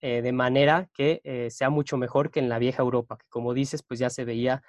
de 0.00 0.32
manera 0.32 0.90
que 0.92 1.48
sea 1.50 1.70
mucho 1.70 1.96
mejor 1.96 2.30
que 2.30 2.38
en 2.38 2.50
la 2.50 2.58
vieja 2.58 2.82
Europa, 2.82 3.16
que 3.16 3.26
como 3.30 3.54
dices, 3.54 3.82
pues 3.82 3.98
ya 3.98 4.10
se 4.10 4.26
veía 4.26 4.62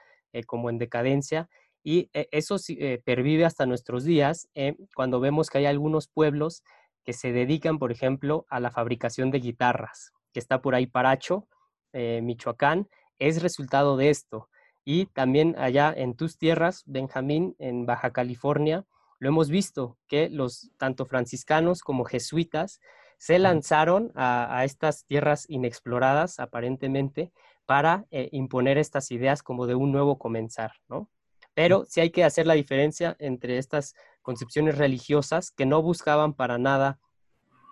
como 0.47 0.69
en 0.69 0.77
decadencia 0.77 1.49
y 1.86 2.09
eh, 2.13 2.27
eso 2.31 2.57
eh, 2.67 2.99
pervive 3.05 3.45
hasta 3.45 3.67
nuestros 3.67 4.03
días 4.03 4.49
eh, 4.55 4.75
cuando 4.95 5.19
vemos 5.19 5.51
que 5.51 5.59
hay 5.59 5.67
algunos 5.67 6.07
pueblos 6.07 6.63
que 7.03 7.13
se 7.13 7.31
dedican, 7.31 7.77
por 7.77 7.91
ejemplo, 7.91 8.47
a 8.49 8.59
la 8.59 8.71
fabricación 8.71 9.29
de 9.29 9.39
guitarras, 9.39 10.11
que 10.33 10.39
está 10.39 10.63
por 10.63 10.73
ahí 10.73 10.88
Paracho, 10.88 11.47
Michoacán, 11.93 12.89
es 13.19 13.41
resultado 13.41 13.95
de 13.95 14.09
esto. 14.09 14.49
Y 14.83 15.05
también 15.05 15.55
allá 15.57 15.93
en 15.95 16.15
tus 16.15 16.38
tierras, 16.38 16.83
Benjamín, 16.88 17.55
en 17.57 17.86
Baja 17.86 18.11
California, 18.11 18.86
lo 19.19 19.29
hemos 19.29 19.49
visto, 19.49 19.97
que 20.07 20.27
los 20.29 20.71
tanto 20.77 21.05
franciscanos 21.05 21.81
como 21.83 22.03
jesuitas 22.03 22.81
se 23.17 23.39
lanzaron 23.39 24.11
a, 24.15 24.57
a 24.57 24.65
estas 24.65 25.05
tierras 25.05 25.45
inexploradas, 25.47 26.39
aparentemente, 26.39 27.31
para 27.65 28.05
imponer 28.09 28.77
estas 28.77 29.11
ideas 29.11 29.41
como 29.43 29.67
de 29.67 29.75
un 29.75 29.91
nuevo 29.91 30.17
comenzar, 30.17 30.73
¿no? 30.89 31.07
Pero 31.56 31.86
sí 31.88 32.01
hay 32.01 32.12
que 32.12 32.24
hacer 32.24 32.45
la 32.45 32.53
diferencia 32.53 33.16
entre 33.18 33.58
estas 33.58 33.95
concepciones 34.22 34.78
religiosas 34.78 35.49
que 35.51 35.66
no 35.66 35.82
buscaban 35.82 36.34
para 36.34 36.60
nada 36.60 36.99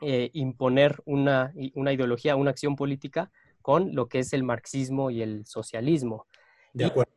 eh, 0.01 0.31
imponer 0.33 1.01
una, 1.05 1.53
ideología, 1.55 2.35
una 2.35 2.49
acción 2.49 2.75
política 2.75 3.31
con 3.61 3.93
lo 3.93 4.07
que 4.07 4.19
es 4.19 4.33
el 4.33 4.43
marxismo 4.43 5.11
y 5.11 5.21
el 5.21 5.45
socialismo. 5.45 6.27
De 6.73 6.85
acuerdo. 6.85 7.11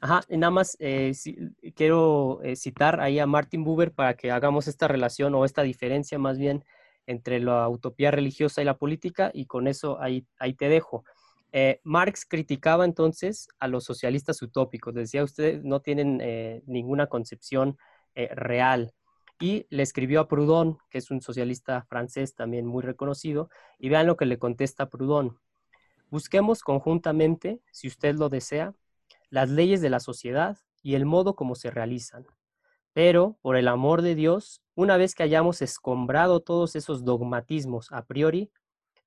ajá, 0.00 0.20
y 0.28 0.36
nada 0.36 0.50
más 0.50 0.76
eh, 0.78 1.12
quiero 1.74 2.40
eh, 2.42 2.56
citar 2.56 3.00
ahí 3.00 3.18
a 3.18 3.26
Martin 3.26 3.64
Buber 3.64 3.92
para 3.92 4.14
que 4.14 4.30
hagamos 4.30 4.68
esta 4.68 4.86
relación 4.86 5.34
o 5.34 5.44
esta 5.44 5.62
diferencia 5.62 6.18
más 6.18 6.38
bien 6.38 6.64
entre 7.06 7.40
la 7.40 7.68
utopía 7.68 8.10
religiosa 8.10 8.62
y 8.62 8.64
la 8.64 8.76
política 8.76 9.30
y 9.32 9.46
con 9.46 9.66
eso 9.66 10.00
ahí, 10.00 10.26
ahí 10.38 10.54
te 10.54 10.68
dejo. 10.68 11.04
Eh, 11.52 11.80
Marx 11.84 12.26
criticaba 12.26 12.84
entonces 12.84 13.48
a 13.58 13.68
los 13.68 13.84
socialistas 13.84 14.42
utópicos, 14.42 14.94
decía 14.94 15.22
ustedes 15.24 15.64
no 15.64 15.80
tienen 15.80 16.20
eh, 16.20 16.62
ninguna 16.66 17.06
concepción 17.06 17.78
eh, 18.14 18.28
real 18.34 18.92
y 19.38 19.66
le 19.70 19.82
escribió 19.82 20.20
a 20.20 20.28
Proudhon, 20.28 20.78
que 20.90 20.98
es 20.98 21.10
un 21.10 21.20
socialista 21.20 21.82
francés 21.88 22.34
también 22.34 22.66
muy 22.66 22.82
reconocido, 22.82 23.50
y 23.78 23.88
vean 23.88 24.06
lo 24.06 24.16
que 24.16 24.26
le 24.26 24.38
contesta 24.38 24.88
Proudhon. 24.88 25.38
Busquemos 26.10 26.62
conjuntamente, 26.62 27.60
si 27.70 27.88
usted 27.88 28.14
lo 28.14 28.28
desea, 28.28 28.74
las 29.28 29.50
leyes 29.50 29.80
de 29.80 29.90
la 29.90 30.00
sociedad 30.00 30.56
y 30.82 30.94
el 30.94 31.04
modo 31.04 31.36
como 31.36 31.54
se 31.54 31.70
realizan. 31.70 32.26
Pero, 32.92 33.36
por 33.42 33.56
el 33.56 33.68
amor 33.68 34.00
de 34.00 34.14
Dios, 34.14 34.62
una 34.74 34.96
vez 34.96 35.14
que 35.14 35.22
hayamos 35.22 35.60
escombrado 35.60 36.40
todos 36.40 36.76
esos 36.76 37.04
dogmatismos 37.04 37.92
a 37.92 38.06
priori, 38.06 38.50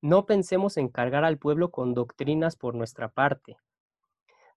no 0.01 0.25
pensemos 0.25 0.77
en 0.77 0.87
cargar 0.89 1.25
al 1.25 1.37
pueblo 1.37 1.71
con 1.71 1.93
doctrinas 1.93 2.55
por 2.55 2.75
nuestra 2.75 3.09
parte. 3.09 3.57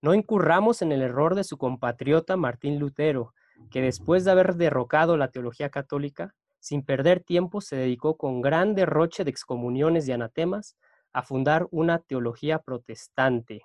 No 0.00 0.14
incurramos 0.14 0.82
en 0.82 0.92
el 0.92 1.02
error 1.02 1.34
de 1.34 1.44
su 1.44 1.58
compatriota 1.58 2.36
Martín 2.36 2.78
Lutero, 2.78 3.34
que 3.70 3.80
después 3.80 4.24
de 4.24 4.32
haber 4.32 4.56
derrocado 4.56 5.16
la 5.16 5.28
teología 5.28 5.70
católica, 5.70 6.34
sin 6.58 6.84
perder 6.84 7.20
tiempo 7.20 7.60
se 7.60 7.76
dedicó 7.76 8.16
con 8.16 8.40
gran 8.40 8.74
derroche 8.74 9.24
de 9.24 9.30
excomuniones 9.30 10.06
y 10.08 10.12
anatemas 10.12 10.76
a 11.12 11.22
fundar 11.22 11.66
una 11.70 11.98
teología 11.98 12.58
protestante. 12.60 13.62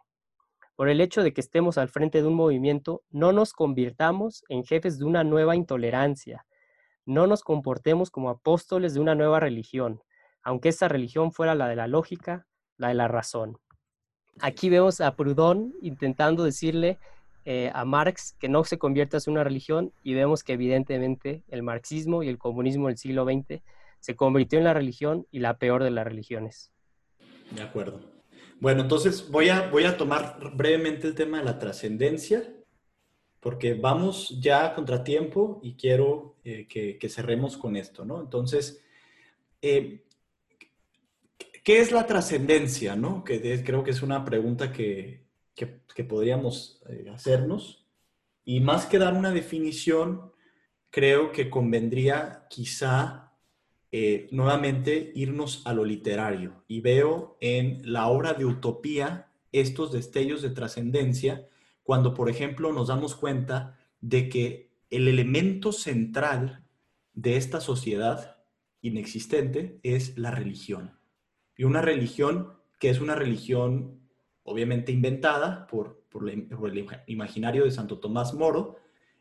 por 0.76 0.90
el 0.90 1.02
hecho 1.02 1.24
de 1.24 1.34
que 1.34 1.42
estemos 1.42 1.80
al 1.80 1.90
frente 1.90 2.22
de 2.22 2.28
un 2.28 2.36
movimiento, 2.36 3.02
no 3.10 3.32
nos 3.32 3.52
convirtamos 3.52 4.44
en 4.48 4.64
jefes 4.64 5.00
de 5.00 5.06
una 5.06 5.24
nueva 5.24 5.56
intolerancia, 5.56 6.46
no 7.04 7.26
nos 7.26 7.42
comportemos 7.42 8.12
como 8.12 8.30
apóstoles 8.30 8.94
de 8.94 9.00
una 9.00 9.16
nueva 9.16 9.40
religión, 9.40 10.04
aunque 10.48 10.70
esa 10.70 10.88
religión 10.88 11.34
fuera 11.34 11.56
la 11.56 11.68
de 11.68 11.76
la 11.76 11.88
lógica, 11.88 12.48
la 12.78 12.88
de 12.88 12.94
la 12.94 13.10
razón. 13.10 13.58
Aquí 14.40 14.70
vemos 14.70 15.02
a 15.02 15.14
Proudhon 15.14 15.74
intentando 15.82 16.46
decirle 16.46 17.00
eh, 17.44 17.70
a 17.74 17.84
Marx 17.84 18.34
que 18.40 18.48
no 18.48 18.64
se 18.64 18.78
convierta 18.78 19.18
en 19.18 19.34
una 19.34 19.44
religión 19.44 19.92
y 20.04 20.14
vemos 20.14 20.46
que 20.46 20.54
evidentemente 20.54 21.44
el 21.50 21.64
marxismo 21.64 22.24
y 22.24 22.30
el 22.30 22.38
comunismo 22.38 22.88
del 22.88 22.98
siglo 22.98 23.26
XX 23.26 23.62
se 24.00 24.16
convirtió 24.16 24.58
en 24.58 24.64
la 24.64 24.74
religión 24.74 25.28
y 25.32 25.40
la 25.40 25.58
peor 25.58 25.84
de 25.84 25.92
las 25.92 26.06
religiones. 26.06 26.72
De 27.52 27.62
acuerdo. 27.62 28.00
Bueno, 28.62 28.84
entonces 28.84 29.30
voy 29.30 29.50
a, 29.50 29.70
voy 29.70 29.84
a 29.84 29.98
tomar 29.98 30.40
brevemente 30.56 31.08
el 31.08 31.16
tema 31.16 31.40
de 31.40 31.44
la 31.44 31.60
trascendencia, 31.60 32.56
porque 33.42 33.74
vamos 33.74 34.40
ya 34.40 34.68
a 34.68 34.76
contratiempo 34.76 35.60
y 35.62 35.74
quiero 35.74 36.38
eh, 36.46 36.68
que, 36.70 37.10
cerremos 37.10 37.58
con 37.58 37.76
esto, 37.76 38.06
¿no? 38.06 38.22
Entonces, 38.22 38.82
eh, 39.62 40.06
¿qué 41.68 41.82
es 41.82 41.92
la 41.92 42.08
trascendencia, 42.08 42.96
no? 42.96 43.26
Creo 43.26 43.84
que 43.84 43.92
es 43.92 44.02
una 44.02 44.24
pregunta 44.24 44.72
que, 44.72 45.26
que, 45.54 46.04
podríamos 46.06 46.82
eh, 46.88 47.10
hacernos. 47.14 47.86
Y 48.46 48.62
más 48.62 48.86
que 48.86 48.98
dar 48.98 49.14
una 49.14 49.32
definición, 49.32 50.32
creo 50.90 51.34
que 51.34 51.50
convendría 51.50 52.46
quizá 52.50 53.34
eh, 53.92 54.30
nuevamente 54.32 55.12
irnos 55.14 55.62
a 55.66 55.74
lo 55.74 55.84
literario. 55.84 56.64
Y 56.70 56.80
veo 56.80 57.38
en 57.42 57.82
la 57.84 58.08
obra 58.08 58.34
de 58.34 58.46
Utopía 58.46 59.28
estos 59.52 59.92
destellos 59.92 60.42
de 60.42 60.52
trascendencia, 60.52 61.50
cuando, 61.84 62.14
por 62.14 62.30
ejemplo, 62.30 62.72
nos 62.72 62.88
damos 62.88 63.14
cuenta 63.14 63.78
de 64.00 64.30
que 64.30 64.72
el 64.90 65.10
elemento 65.10 65.74
central 65.74 66.64
de 67.14 67.36
esta 67.36 67.60
sociedad 67.60 68.38
inexistente 68.82 69.82
es 69.84 70.18
la 70.18 70.32
religión. 70.32 70.97
Y 71.58 71.64
una 71.64 71.82
religión 71.82 72.54
que 72.80 72.90
es 72.90 73.02
una 73.02 73.16
religión 73.16 73.98
obviamente 74.48 74.92
inventada 74.92 75.68
por, 75.68 76.06
el 76.26 76.88
imaginario 77.08 77.66
de 77.66 77.72
Santo 77.72 78.00
Tomás 78.00 78.34
Moro, 78.34 78.78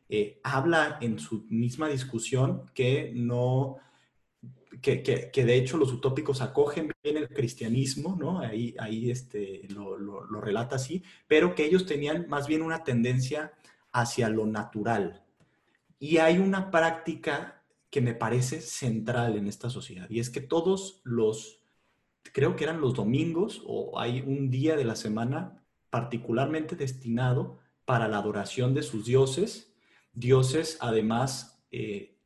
eh, 0.08 0.40
habla 0.44 0.98
en 1.00 1.18
su 1.18 1.44
misma 1.50 1.88
discusión 1.88 2.70
que 2.72 3.12
no, 3.14 3.76
que, 4.80 5.30
de 5.34 5.56
hecho 5.56 5.78
los 5.78 5.92
utópicos 5.92 6.40
acogen 6.40 6.92
bien 7.02 7.16
el 7.16 7.28
cristianismo, 7.28 8.16
¿no? 8.18 8.38
Ahí, 8.38 8.74
ahí 8.78 9.10
este, 9.10 9.66
lo, 9.68 9.98
lo, 9.98 10.40
relata 10.40 10.76
así, 10.76 11.02
pero 11.26 11.54
que 11.54 11.64
ellos 11.64 11.86
tenían 11.86 12.26
más 12.28 12.46
bien 12.46 12.62
una 12.62 12.84
tendencia 12.84 13.52
hacia 13.92 14.28
lo 14.28 14.46
natural. 14.46 15.24
Y 15.98 16.18
hay 16.18 16.38
una 16.38 16.70
práctica 16.70 17.64
que 17.90 18.00
me 18.00 18.14
parece 18.14 18.60
central 18.60 19.36
en 19.36 19.48
esta 19.48 19.70
sociedad, 19.70 20.08
y 20.08 20.20
es 20.20 20.30
que 20.30 20.40
todos 20.40 21.00
los 21.02 21.65
creo 22.32 22.56
que 22.56 22.64
eran 22.64 22.80
los 22.80 22.94
domingos 22.94 23.62
o 23.66 23.98
hay 23.98 24.20
un 24.20 24.50
día 24.50 24.76
de 24.76 24.84
la 24.84 24.96
semana 24.96 25.62
particularmente 25.90 26.76
destinado 26.76 27.58
para 27.84 28.08
la 28.08 28.18
adoración 28.18 28.74
de 28.74 28.82
sus 28.82 29.06
dioses, 29.06 29.72
dioses 30.12 30.78
además 30.80 31.62
eh, 31.70 32.16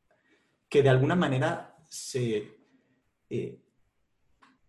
que 0.69 0.81
de 0.81 0.89
alguna 0.89 1.15
manera 1.15 1.75
se, 1.87 2.57
eh, 3.29 3.61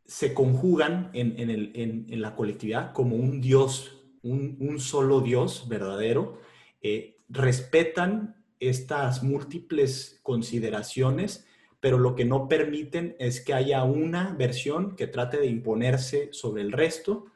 se 0.04 0.34
conjugan 0.34 1.10
en, 1.14 2.20
la 2.20 2.34
colectividad 2.36 2.92
como 2.92 3.16
un 3.16 3.40
dios, 3.40 3.98
un, 4.22 4.78
solo 4.78 5.20
dios 5.20 5.68
verdadero, 5.68 6.40
eh, 6.82 7.16
respetan 7.28 8.44
estas 8.60 9.22
múltiples 9.22 10.20
consideraciones 10.22 11.46
pero 11.82 11.98
lo 11.98 12.14
que 12.14 12.24
no 12.24 12.46
permiten 12.46 13.16
es 13.18 13.40
que 13.40 13.54
haya 13.54 13.82
una 13.82 14.34
versión 14.34 14.94
que 14.94 15.08
trate 15.08 15.38
de 15.38 15.48
imponerse 15.48 16.32
sobre 16.32 16.62
el 16.62 16.70
resto. 16.70 17.26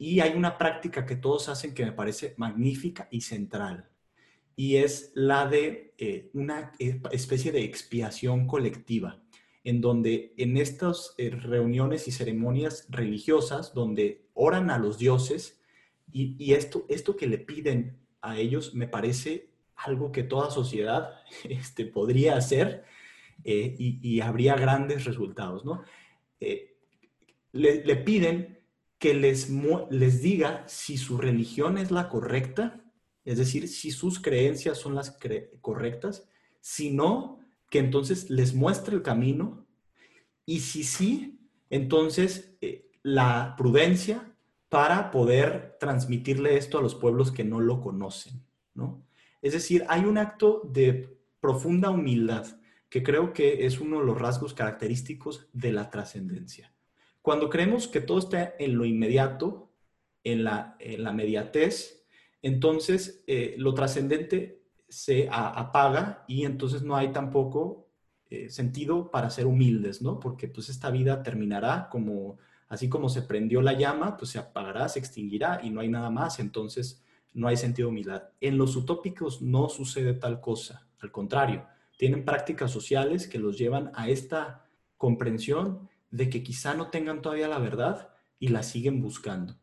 Y 0.00 0.18
hay 0.18 0.32
una 0.36 0.58
práctica 0.58 1.06
que 1.06 1.14
todos 1.14 1.48
hacen 1.48 1.72
que 1.72 1.84
me 1.84 1.92
parece 1.92 2.34
magnífica 2.38 3.06
y 3.12 3.20
central, 3.20 3.88
y 4.56 4.78
es 4.78 5.12
la 5.14 5.46
de 5.46 5.94
eh, 5.96 6.28
una 6.34 6.72
especie 7.12 7.52
de 7.52 7.62
expiación 7.62 8.48
colectiva, 8.48 9.22
en 9.62 9.80
donde 9.80 10.34
en 10.38 10.56
estas 10.56 11.14
eh, 11.16 11.30
reuniones 11.30 12.08
y 12.08 12.10
ceremonias 12.10 12.88
religiosas, 12.90 13.74
donde 13.74 14.26
oran 14.34 14.70
a 14.70 14.78
los 14.78 14.98
dioses, 14.98 15.60
y, 16.10 16.52
esto, 16.52 16.84
esto 16.88 17.14
que 17.16 17.28
le 17.28 17.38
piden 17.38 17.96
a 18.22 18.36
ellos 18.38 18.74
me 18.74 18.88
parece 18.88 19.50
algo 19.76 20.10
que 20.10 20.24
toda 20.24 20.50
sociedad 20.50 21.14
este, 21.44 21.86
podría 21.86 22.36
hacer, 22.36 22.84
eh, 23.44 23.74
y, 23.78 24.20
habría 24.20 24.54
grandes 24.54 25.04
resultados, 25.04 25.64
¿no? 25.64 25.82
Eh, 26.40 26.76
le, 27.52 27.96
piden 27.96 28.58
que 28.98 29.14
les, 29.14 29.50
les 29.90 30.22
diga 30.22 30.64
si 30.66 30.96
su 30.96 31.18
religión 31.18 31.76
es 31.78 31.90
la 31.90 32.08
correcta, 32.08 32.84
es 33.24 33.38
decir, 33.38 33.68
si 33.68 33.90
sus 33.90 34.20
creencias 34.20 34.78
son 34.78 34.94
las 34.94 35.18
correctas, 35.60 36.28
si 36.60 36.90
no, 36.90 37.40
que 37.68 37.78
entonces 37.78 38.30
les 38.30 38.54
muestre 38.54 38.94
el 38.94 39.02
camino 39.02 39.66
y 40.46 40.60
si 40.60 40.84
sí, 40.84 41.40
entonces 41.70 42.54
eh, 42.60 42.90
la 43.02 43.54
prudencia 43.56 44.34
para 44.68 45.10
poder 45.10 45.76
transmitirle 45.78 46.56
esto 46.56 46.78
a 46.78 46.82
los 46.82 46.94
pueblos 46.94 47.32
que 47.32 47.44
no 47.44 47.60
lo 47.60 47.80
conocen, 47.80 48.42
¿no? 48.74 49.04
Es 49.42 49.52
decir, 49.52 49.84
hay 49.88 50.04
un 50.04 50.18
acto 50.18 50.62
de 50.72 51.18
profunda 51.40 51.90
humildad 51.90 52.46
que 52.92 53.02
creo 53.02 53.32
que 53.32 53.64
es 53.64 53.80
uno 53.80 54.00
de 54.00 54.04
los 54.04 54.20
rasgos 54.20 54.52
característicos 54.52 55.48
de 55.54 55.72
la 55.72 55.88
trascendencia. 55.88 56.74
Cuando 57.22 57.48
creemos 57.48 57.88
que 57.88 58.02
todo 58.02 58.18
está 58.18 58.52
en 58.58 58.76
lo 58.76 58.84
inmediato, 58.84 59.72
en 60.22 60.44
la, 60.44 60.76
en 60.78 61.02
la 61.02 61.10
mediatez, 61.10 62.04
entonces 62.42 63.24
eh, 63.26 63.54
lo 63.56 63.72
trascendente 63.72 64.60
se 64.90 65.26
apaga 65.32 66.26
y 66.28 66.44
entonces 66.44 66.82
no 66.82 66.94
hay 66.94 67.12
tampoco 67.12 67.88
eh, 68.28 68.50
sentido 68.50 69.10
para 69.10 69.30
ser 69.30 69.46
humildes, 69.46 70.02
¿no? 70.02 70.20
Porque 70.20 70.46
pues 70.46 70.68
esta 70.68 70.90
vida 70.90 71.22
terminará 71.22 71.88
como, 71.90 72.36
así 72.68 72.90
como 72.90 73.08
se 73.08 73.22
prendió 73.22 73.62
la 73.62 73.72
llama, 73.72 74.18
pues 74.18 74.32
se 74.32 74.38
apagará, 74.38 74.86
se 74.90 74.98
extinguirá 74.98 75.60
y 75.62 75.70
no 75.70 75.80
hay 75.80 75.88
nada 75.88 76.10
más, 76.10 76.38
entonces 76.40 77.02
no 77.32 77.48
hay 77.48 77.56
sentido 77.56 77.88
de 77.88 77.92
humildad. 77.92 78.24
En 78.38 78.58
los 78.58 78.76
utópicos 78.76 79.40
no 79.40 79.70
sucede 79.70 80.12
tal 80.12 80.42
cosa, 80.42 80.86
al 81.00 81.10
contrario, 81.10 81.66
tienen 82.02 82.24
prácticas 82.24 82.72
sociales 82.72 83.28
que 83.28 83.38
los 83.38 83.56
llevan 83.56 83.92
a 83.94 84.08
esta 84.08 84.66
comprensión 84.96 85.88
de 86.10 86.28
que 86.28 86.42
quizá 86.42 86.74
no 86.74 86.90
tengan 86.90 87.22
todavía 87.22 87.46
la 87.46 87.60
verdad 87.60 88.08
y 88.40 88.48
la 88.48 88.64
siguen 88.64 89.00
buscando. 89.00 89.54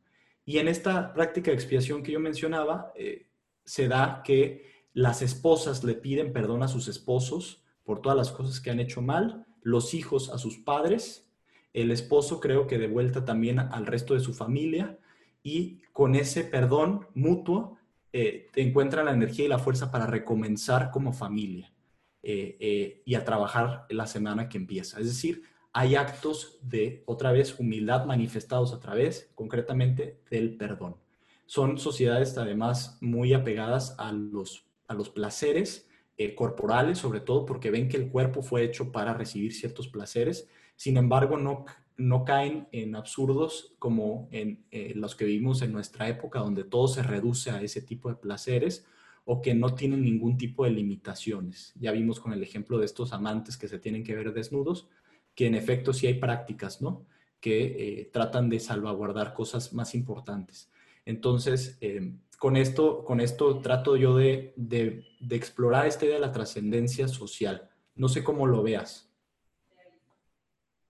Y 0.45 0.59
en 0.59 0.69
esta 0.69 1.11
práctica 1.11 1.51
de 1.51 1.55
expiación 1.55 2.01
que 2.01 2.13
yo 2.13 2.21
mencionaba, 2.21 2.93
eh, 2.95 3.27
se 3.65 3.89
da 3.89 4.21
que 4.23 4.85
las 4.93 5.21
esposas 5.21 5.83
le 5.83 5.95
piden 5.95 6.31
perdón 6.31 6.63
a 6.63 6.69
sus 6.69 6.87
esposos 6.87 7.61
por 7.83 8.01
todas 8.01 8.17
las 8.17 8.31
cosas 8.31 8.61
que 8.61 8.71
han 8.71 8.79
hecho 8.79 9.01
mal, 9.01 9.45
los 9.61 9.93
hijos 9.93 10.29
a 10.29 10.37
sus 10.37 10.59
padres, 10.59 11.29
el 11.73 11.91
esposo 11.91 12.39
creo 12.39 12.67
que 12.67 12.77
de 12.77 12.87
vuelta 12.87 13.25
también 13.25 13.59
al 13.59 13.85
resto 13.85 14.13
de 14.13 14.21
su 14.21 14.33
familia 14.33 14.97
y 15.43 15.81
con 15.91 16.15
ese 16.15 16.45
perdón 16.45 17.05
mutuo 17.13 17.77
eh, 18.13 18.47
encuentran 18.55 19.07
la 19.07 19.11
energía 19.11 19.43
y 19.43 19.49
la 19.49 19.59
fuerza 19.59 19.91
para 19.91 20.05
recomenzar 20.05 20.89
como 20.89 21.11
familia. 21.11 21.73
Eh, 22.22 22.57
eh, 22.59 23.01
y 23.05 23.15
a 23.15 23.24
trabajar 23.24 23.86
la 23.89 24.05
semana 24.05 24.49
que 24.49 24.57
empieza. 24.57 24.99
Es 24.99 25.05
decir, 25.05 25.43
hay 25.72 25.95
actos 25.95 26.59
de, 26.61 27.01
otra 27.05 27.32
vez, 27.32 27.57
humildad 27.57 28.05
manifestados 28.05 28.74
a 28.74 28.82
través, 28.82 29.32
concretamente, 29.36 30.20
del 30.30 30.57
perdón. 30.57 30.97
Son 31.45 31.78
sociedades 31.78 32.38
además 32.38 32.97
muy 32.99 33.34
apegadas 33.34 33.95
a 33.97 34.11
los, 34.11 34.65
a 34.89 34.95
los 34.95 35.09
placeres 35.09 35.88
eh, 36.17 36.36
corporales, 36.36 36.97
sobre 36.97 37.22
todo 37.22 37.45
porque 37.45 37.72
ven 37.72 37.88
que 37.88 37.95
el 37.95 38.09
cuerpo 38.09 38.41
fue 38.41 38.63
hecho 38.65 38.91
para 38.91 39.13
recibir 39.13 39.53
ciertos 39.53 39.88
placeres. 39.88 40.49
Sin 40.76 40.97
embargo, 40.97 41.38
no, 41.38 41.63
no 41.95 42.26
caen 42.26 42.67
en 42.74 42.97
absurdos 42.97 43.76
como 43.80 44.28
en 44.32 44.65
los 44.95 45.15
que 45.15 45.24
vivimos 45.24 45.61
en 45.61 45.72
nuestra 45.72 46.09
época, 46.09 46.39
donde 46.39 46.65
todo 46.65 46.89
se 46.89 47.01
reduce 47.01 47.49
a 47.49 47.61
ese 47.61 47.82
tipo 47.82 48.09
de 48.09 48.15
placeres 48.15 48.86
o 49.26 49.41
que 49.41 49.53
no 49.53 49.76
tienen 49.76 50.03
ningún 50.03 50.38
tipo 50.38 50.65
de 50.65 50.72
limitaciones. 50.72 51.74
Ya 51.80 51.91
vimos 51.91 52.20
con 52.20 52.34
el 52.34 52.43
ejemplo 52.43 52.78
de 52.78 52.86
estos 52.86 53.13
amantes 53.13 53.57
que 53.57 53.67
se 53.67 53.80
tienen 53.80 54.03
que 54.03 54.15
ver 54.15 54.34
desnudos, 54.34 54.89
que 55.36 55.47
en 55.47 55.55
efecto 55.55 55.93
sí 55.93 56.07
hay 56.07 56.15
prácticas, 56.15 56.82
¿no? 56.82 57.05
Que 57.39 58.01
eh, 58.01 58.09
tratan 58.11 58.49
de 58.49 58.59
salvaguardar 58.59 59.34
cosas 59.34 59.74
más 59.74 59.95
importantes. 59.95 60.72
Entonces, 61.05 61.78
eh, 61.82 62.13
con, 62.38 62.57
esto, 62.57 63.03
con 63.03 63.22
esto 63.22 63.59
trato 63.59 63.95
yo 63.95 64.15
de, 64.15 64.53
de, 64.55 65.05
de 65.20 65.36
explorar 65.36 65.88
esta 65.88 66.05
idea 66.05 66.15
de 66.15 66.22
la 66.22 66.32
trascendencia 66.32 67.07
social. 67.07 67.70
No 67.95 68.09
sé 68.09 68.24
cómo 68.24 68.47
lo 68.47 68.63
veas. 68.63 69.09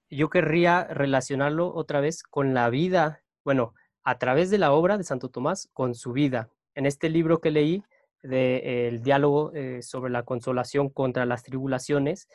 Yo 0.10 0.30
querría 0.30 0.86
relacionarlo 0.86 1.74
otra 1.74 2.02
vez 2.02 2.24
con 2.24 2.56
la 2.56 2.70
vida, 2.70 3.22
bueno, 3.44 3.76
a 4.04 4.18
través 4.18 4.50
de 4.50 4.58
la 4.58 4.72
obra 4.72 4.98
de 4.98 5.04
Santo 5.04 5.30
Tomás 5.30 5.70
con 5.74 5.94
su 5.94 6.14
vida. 6.14 6.50
En 6.74 6.88
este 6.88 7.10
libro 7.10 7.42
que 7.42 7.52
leí, 7.52 7.84
del 8.22 9.02
diálogo 9.02 9.52
eh, 9.54 9.82
sobre 9.82 10.12
la 10.12 10.24
consolación 10.24 10.90
contra 10.90 11.26
las 11.26 11.44
tribulaciones, 11.44 12.28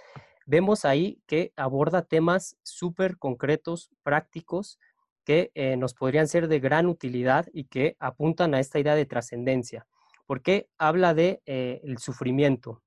vemos 0.47 0.85
ahí 0.85 1.21
que 1.27 1.53
aborda 1.57 2.03
temas 2.03 2.57
súper 2.63 3.19
concretos, 3.19 3.91
prácticos, 4.03 4.79
que 5.25 5.51
eh, 5.55 5.77
nos 5.77 5.95
podrían 5.95 6.29
ser 6.29 6.49
de 6.49 6.61
gran 6.61 6.87
utilidad 6.87 7.47
y 7.53 7.65
que 7.65 7.97
apuntan 7.99 8.55
a 8.55 8.61
esta 8.61 8.79
idea 8.79 8.95
de 8.95 9.07
trascendencia, 9.07 9.87
porque 10.27 10.69
habla 10.77 11.15
de 11.15 11.43
eh, 11.47 11.81
el 11.85 11.99
sufrimiento 11.99 12.83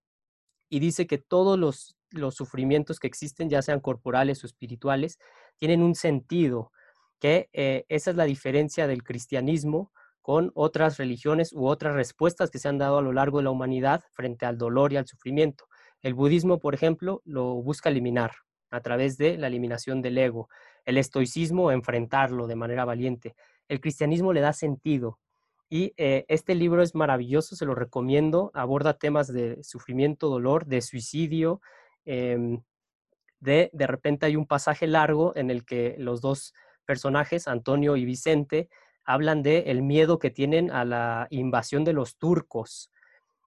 y 0.70 0.80
dice 0.80 1.08
que 1.08 1.18
todos 1.18 1.58
los, 1.58 1.98
los 2.12 2.36
sufrimientos 2.36 3.00
que 3.00 3.08
existen, 3.08 3.50
ya 3.50 3.62
sean 3.62 3.80
corporales 3.80 4.44
o 4.44 4.48
espirituales, 4.48 5.18
tienen 5.58 5.82
un 5.82 5.96
sentido, 5.96 6.72
que 7.20 7.50
esa 7.90 8.12
es 8.12 8.16
la 8.16 8.26
diferencia 8.26 8.86
del 8.86 9.02
cristianismo 9.02 9.92
con 10.28 10.52
otras 10.56 10.98
religiones 10.98 11.54
u 11.54 11.68
otras 11.68 11.96
respuestas 11.96 12.52
que 12.52 12.60
se 12.60 12.68
han 12.68 12.78
dado 12.78 12.98
a 12.98 13.02
lo 13.02 13.14
largo 13.14 13.38
de 13.38 13.46
la 13.46 13.50
humanidad 13.50 14.04
frente 14.12 14.46
al 14.46 14.58
dolor 14.58 14.92
y 14.92 14.98
al 14.98 15.08
sufrimiento. 15.08 15.70
El 16.02 16.16
budismo, 16.16 16.60
por 16.60 16.74
ejemplo, 16.74 17.22
lo 17.24 17.54
busca 17.64 17.88
eliminar 17.88 18.34
a 18.70 18.82
través 18.82 19.18
de 19.18 19.38
la 19.38 19.48
eliminación 19.48 20.02
del 20.02 20.18
ego. 20.18 20.50
El 20.84 20.98
estoicismo, 20.98 21.72
enfrentarlo 21.72 22.46
de 22.46 22.58
manera 22.58 22.84
valiente. 22.84 23.36
El 23.70 23.80
cristianismo 23.80 24.34
le 24.34 24.42
da 24.42 24.52
sentido. 24.52 25.18
Y 25.70 25.94
eh, 25.96 26.26
este 26.28 26.56
libro 26.56 26.82
es 26.82 26.94
maravilloso, 26.94 27.56
se 27.56 27.66
lo 27.66 27.74
recomiendo. 27.74 28.52
Aborda 28.54 28.98
temas 28.98 29.32
de 29.32 29.64
sufrimiento, 29.64 30.28
dolor, 30.28 30.66
de 30.66 30.82
suicidio. 30.82 31.62
Em, 32.04 32.64
de, 33.40 33.70
de 33.72 33.88
repente 33.88 34.26
hay 34.26 34.36
un 34.36 34.46
pasaje 34.46 34.88
largo 34.88 35.34
en 35.38 35.52
el 35.52 35.64
que 35.64 35.96
los 35.98 36.20
dos 36.20 36.54
personajes, 36.86 37.48
Antonio 37.48 37.96
y 37.96 38.04
Vicente, 38.04 38.68
hablan 39.08 39.42
de 39.42 39.60
el 39.72 39.82
miedo 39.82 40.20
que 40.20 40.30
tienen 40.30 40.70
a 40.70 40.86
la 40.86 41.28
invasión 41.32 41.86
de 41.86 41.94
los 41.94 42.18
turcos. 42.18 42.92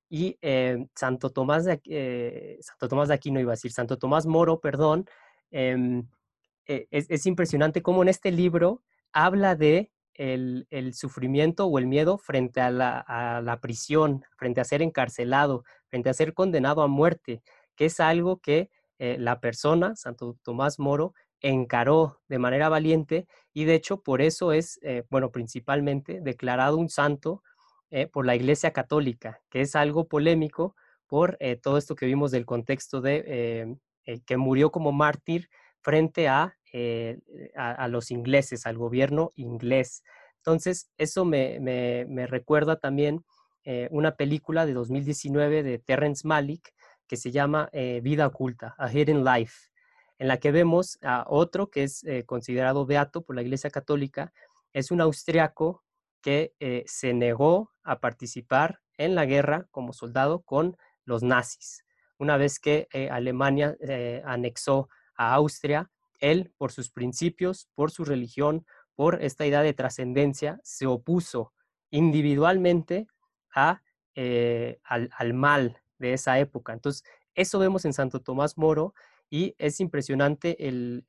Y 0.09 0.39
eh, 0.41 0.87
Santo, 0.97 1.31
Tomás 1.31 1.67
de, 1.67 1.81
eh, 1.85 2.59
Santo 2.63 2.89
Tomás 2.89 3.09
de 3.09 3.15
Aquino, 3.15 3.39
iba 3.39 3.53
a 3.53 3.55
decir, 3.55 3.71
Santo 3.71 3.99
Tomás 3.99 4.27
Moro, 4.27 4.59
perdón, 4.59 5.07
em, 5.51 6.09
eh, 6.67 6.89
es, 6.91 7.27
impresionante 7.27 7.83
cómo 7.83 8.03
en 8.03 8.09
este 8.09 8.33
libro 8.33 8.83
habla 9.13 9.55
de 9.55 9.93
el, 10.15 10.67
sufrimiento 10.95 11.67
o 11.67 11.79
el 11.79 11.87
miedo 11.87 12.19
frente 12.19 12.61
a 12.61 12.71
la, 12.71 12.99
a 12.99 13.41
la, 13.43 13.61
prisión, 13.61 14.25
frente 14.37 14.61
a 14.61 14.65
ser 14.65 14.83
encarcelado, 14.83 15.65
frente 15.89 16.09
a 16.09 16.15
ser 16.15 16.33
condenado 16.35 16.83
a 16.83 16.89
muerte, 16.89 17.43
que 17.77 17.87
es 17.87 18.01
algo 18.01 18.39
que 18.39 18.71
la 18.99 19.41
persona, 19.41 19.97
Santo 19.97 20.37
Tomás 20.43 20.79
Moro, 20.79 21.15
encaró 21.41 22.21
de 22.29 22.39
manera 22.39 22.69
valiente 22.69 23.27
y 23.53 23.65
de 23.65 23.75
hecho 23.75 24.03
por 24.03 24.23
eso 24.23 24.53
es, 24.53 24.81
bueno, 25.11 25.31
principalmente 25.31 26.21
declarado 26.21 26.77
un 26.77 26.89
santo 26.89 27.43
eh, 27.93 28.07
por 28.07 28.25
la 28.25 28.37
Iglesia 28.37 28.73
Católica, 28.73 29.41
que 29.51 29.63
es 29.63 29.75
algo 29.75 30.07
polémico 30.07 30.77
por 31.09 31.37
eh, 31.41 31.57
todo 31.57 31.77
esto 31.77 31.97
que 31.97 32.07
vimos 32.07 32.31
del 32.31 32.47
contexto 32.47 33.01
de 33.01 33.25
eh, 34.07 34.21
que 34.27 34.37
murió 34.37 34.71
como 34.71 34.93
mártir 34.93 35.49
frente 35.81 36.29
a, 36.29 36.57
a, 37.57 37.89
los 37.89 38.13
ingleses, 38.13 38.65
al 38.67 38.79
gobierno 38.79 39.33
inglés. 39.35 40.05
Entonces, 40.37 40.89
eso 40.99 41.25
me, 41.25 41.59
me, 41.59 42.27
recuerda 42.27 42.77
también 42.77 43.25
una 43.91 44.17
película 44.17 44.67
de 44.67 44.75
2019 44.75 45.63
de 45.63 45.79
Terrence 45.79 46.27
Malick 46.27 46.73
que 47.07 47.17
se 47.17 47.31
llama 47.31 47.71
Vida 48.03 48.27
Oculta, 48.27 48.75
A 48.79 48.93
Hidden 48.93 49.25
Life, 49.25 49.70
en 50.21 50.29
la 50.29 50.37
que 50.37 50.53
vemos 50.53 50.99
a 51.03 51.25
otro 51.27 51.71
que 51.71 51.83
es 51.83 52.05
considerado 52.27 52.85
beato 52.85 53.23
por 53.23 53.35
la 53.35 53.43
Iglesia 53.43 53.71
Católica, 53.71 54.33
es 54.73 54.91
un 54.91 55.01
austriaco 55.01 55.83
que 56.21 56.55
eh, 56.61 56.85
se 56.87 57.15
negó 57.15 57.73
a 57.83 58.01
participar 58.01 58.81
en 58.99 59.15
la 59.15 59.25
guerra 59.25 59.67
como 59.71 59.93
soldado 59.93 60.43
con 60.43 60.77
los 61.05 61.23
nazis. 61.23 61.85
Una 62.19 62.37
vez 62.37 62.61
que 62.61 62.89
eh, 62.93 63.09
Alemania 63.11 63.77
eh, 63.81 64.23
anexó 64.25 64.89
a 65.17 65.35
Austria, 65.35 65.91
él, 66.21 66.53
por 66.59 66.71
sus 66.71 66.91
principios, 66.91 67.69
por 67.75 67.91
su 67.91 68.05
religión, 68.05 68.67
por 68.95 69.23
esta 69.23 69.47
idea 69.47 69.63
de 69.63 69.73
trascendencia, 69.73 70.61
se 70.63 70.87
opuso 70.87 71.55
individualmente 71.91 73.07
a, 73.55 73.83
al, 74.85 75.35
mal 75.35 75.81
de 75.99 76.13
esa 76.13 76.39
época. 76.39 76.75
Entonces, 76.75 77.03
eso 77.35 77.59
vemos 77.59 77.87
en 77.87 77.95
Santo 77.95 78.21
Tomás 78.21 78.59
Moro 78.59 78.93
y 79.31 79.55
es 79.59 79.81
impresionante 79.81 80.69
el, 80.69 81.05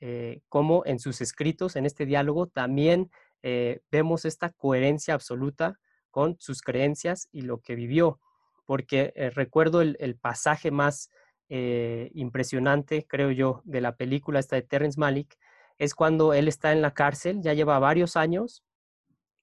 cómo 0.47 0.83
en 0.85 0.99
sus 0.99 1.21
escritos, 1.21 1.75
en 1.75 1.85
este 1.87 2.05
diálogo, 2.05 2.47
también 2.47 3.09
eh, 3.43 3.81
vemos 3.91 4.25
esta 4.25 4.49
coherencia 4.51 5.15
absoluta 5.15 5.79
con 6.11 6.37
sus 6.39 6.61
creencias 6.61 7.27
y 7.31 7.41
lo 7.41 7.59
que 7.59 7.75
vivió, 7.75 8.19
porque 8.65 9.13
eh, 9.15 9.31
recuerdo 9.31 9.81
el, 9.81 10.15
pasaje 10.21 10.69
más 10.69 11.09
eh, 11.49 12.11
impresionante, 12.13 13.05
creo 13.07 13.31
yo, 13.31 13.61
de 13.65 13.81
la 13.81 13.95
película 13.95 14.39
esta 14.39 14.55
de 14.55 14.61
Terrence 14.61 14.99
Malick, 14.99 15.37
es 15.79 15.95
cuando 15.95 16.33
él 16.33 16.47
está 16.47 16.71
en 16.71 16.81
la 16.81 16.93
cárcel, 16.93 17.41
ya 17.41 17.53
lleva 17.53 17.79
varios 17.79 18.15
años, 18.15 18.63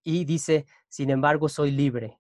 y 0.05 0.25
dice, 0.25 0.65
sin 0.89 1.11
embargo, 1.11 1.49
soy 1.49 1.73
libre. 1.73 2.19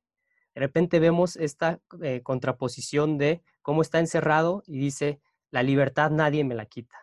De 0.54 0.61
repente 0.61 0.98
vemos 0.98 1.36
esta 1.36 1.80
contraposición 2.24 3.16
de 3.16 3.42
cómo 3.62 3.80
está 3.80 4.00
encerrado 4.00 4.64
y 4.66 4.78
dice, 4.78 5.20
la 5.51 5.62
libertad 5.62 6.11
nadie 6.11 6.44
me 6.44 6.55
la 6.55 6.66
quita. 6.66 6.96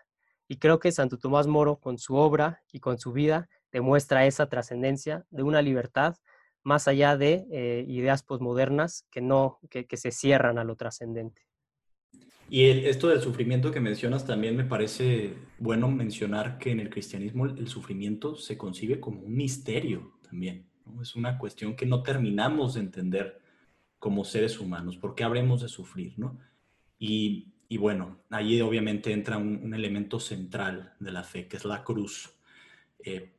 Y 0.48 0.58
creo 0.58 0.80
que 0.80 0.91
Santo 0.91 1.18
Tomás 1.18 1.48
Moro, 1.48 1.80
con 1.80 1.98
su 1.98 2.16
obra 2.16 2.64
y 2.72 2.80
con 2.80 3.00
su 3.00 3.12
vida, 3.12 3.50
demuestra 3.72 4.26
esa 4.26 4.48
trascendencia 4.48 5.26
de 5.32 5.43
una 5.43 5.62
libertad 5.62 6.16
más 6.64 6.88
allá 6.88 7.16
de 7.16 7.46
eh, 7.52 7.86
ideas 7.88 8.24
posmodernas 8.24 9.06
que, 9.12 9.22
no, 9.22 9.60
que, 9.70 9.86
se 9.98 10.12
cierran 10.12 10.58
a 10.58 10.64
lo 10.64 10.76
trascendente. 10.76 11.43
Y 12.50 12.66
esto 12.66 13.08
del 13.10 13.22
sufrimiento 13.22 13.72
que 13.72 13.80
mencionas 13.80 14.26
también 14.26 14.56
me 14.56 14.66
parece 14.66 15.34
bueno 15.60 15.89
mencionar 15.89 16.58
que 16.58 16.72
en 16.72 16.80
el 16.80 16.89
cristianismo 16.89 17.46
el, 17.46 17.68
sufrimiento 17.68 18.36
se 18.36 18.58
concibe 18.58 19.00
como 19.00 19.22
un 19.22 19.36
misterio 19.36 20.14
también. 20.22 20.68
Es 21.02 21.16
una 21.16 21.38
cuestión 21.38 21.76
que 21.76 21.86
no 21.86 22.04
terminamos 22.04 22.76
de 22.76 22.82
entender 22.82 23.39
como 23.98 24.24
seres 24.24 24.60
humanos. 24.60 24.98
¿Por 24.98 25.16
qué 25.16 25.24
habremos 25.24 25.62
de 25.62 25.70
sufrir? 25.70 26.14
¿no? 26.18 26.39
Y, 27.00 27.55
bueno, 27.78 28.20
allí 28.30 28.61
obviamente 28.61 29.11
entra 29.11 29.38
un, 29.38 29.74
elemento 29.74 30.20
central 30.20 30.93
de 30.99 31.11
la 31.11 31.24
fe, 31.24 31.47
que 31.47 31.57
es 31.57 31.66
la 31.66 31.84
cruz. 31.84 32.32
Eh, 32.99 33.32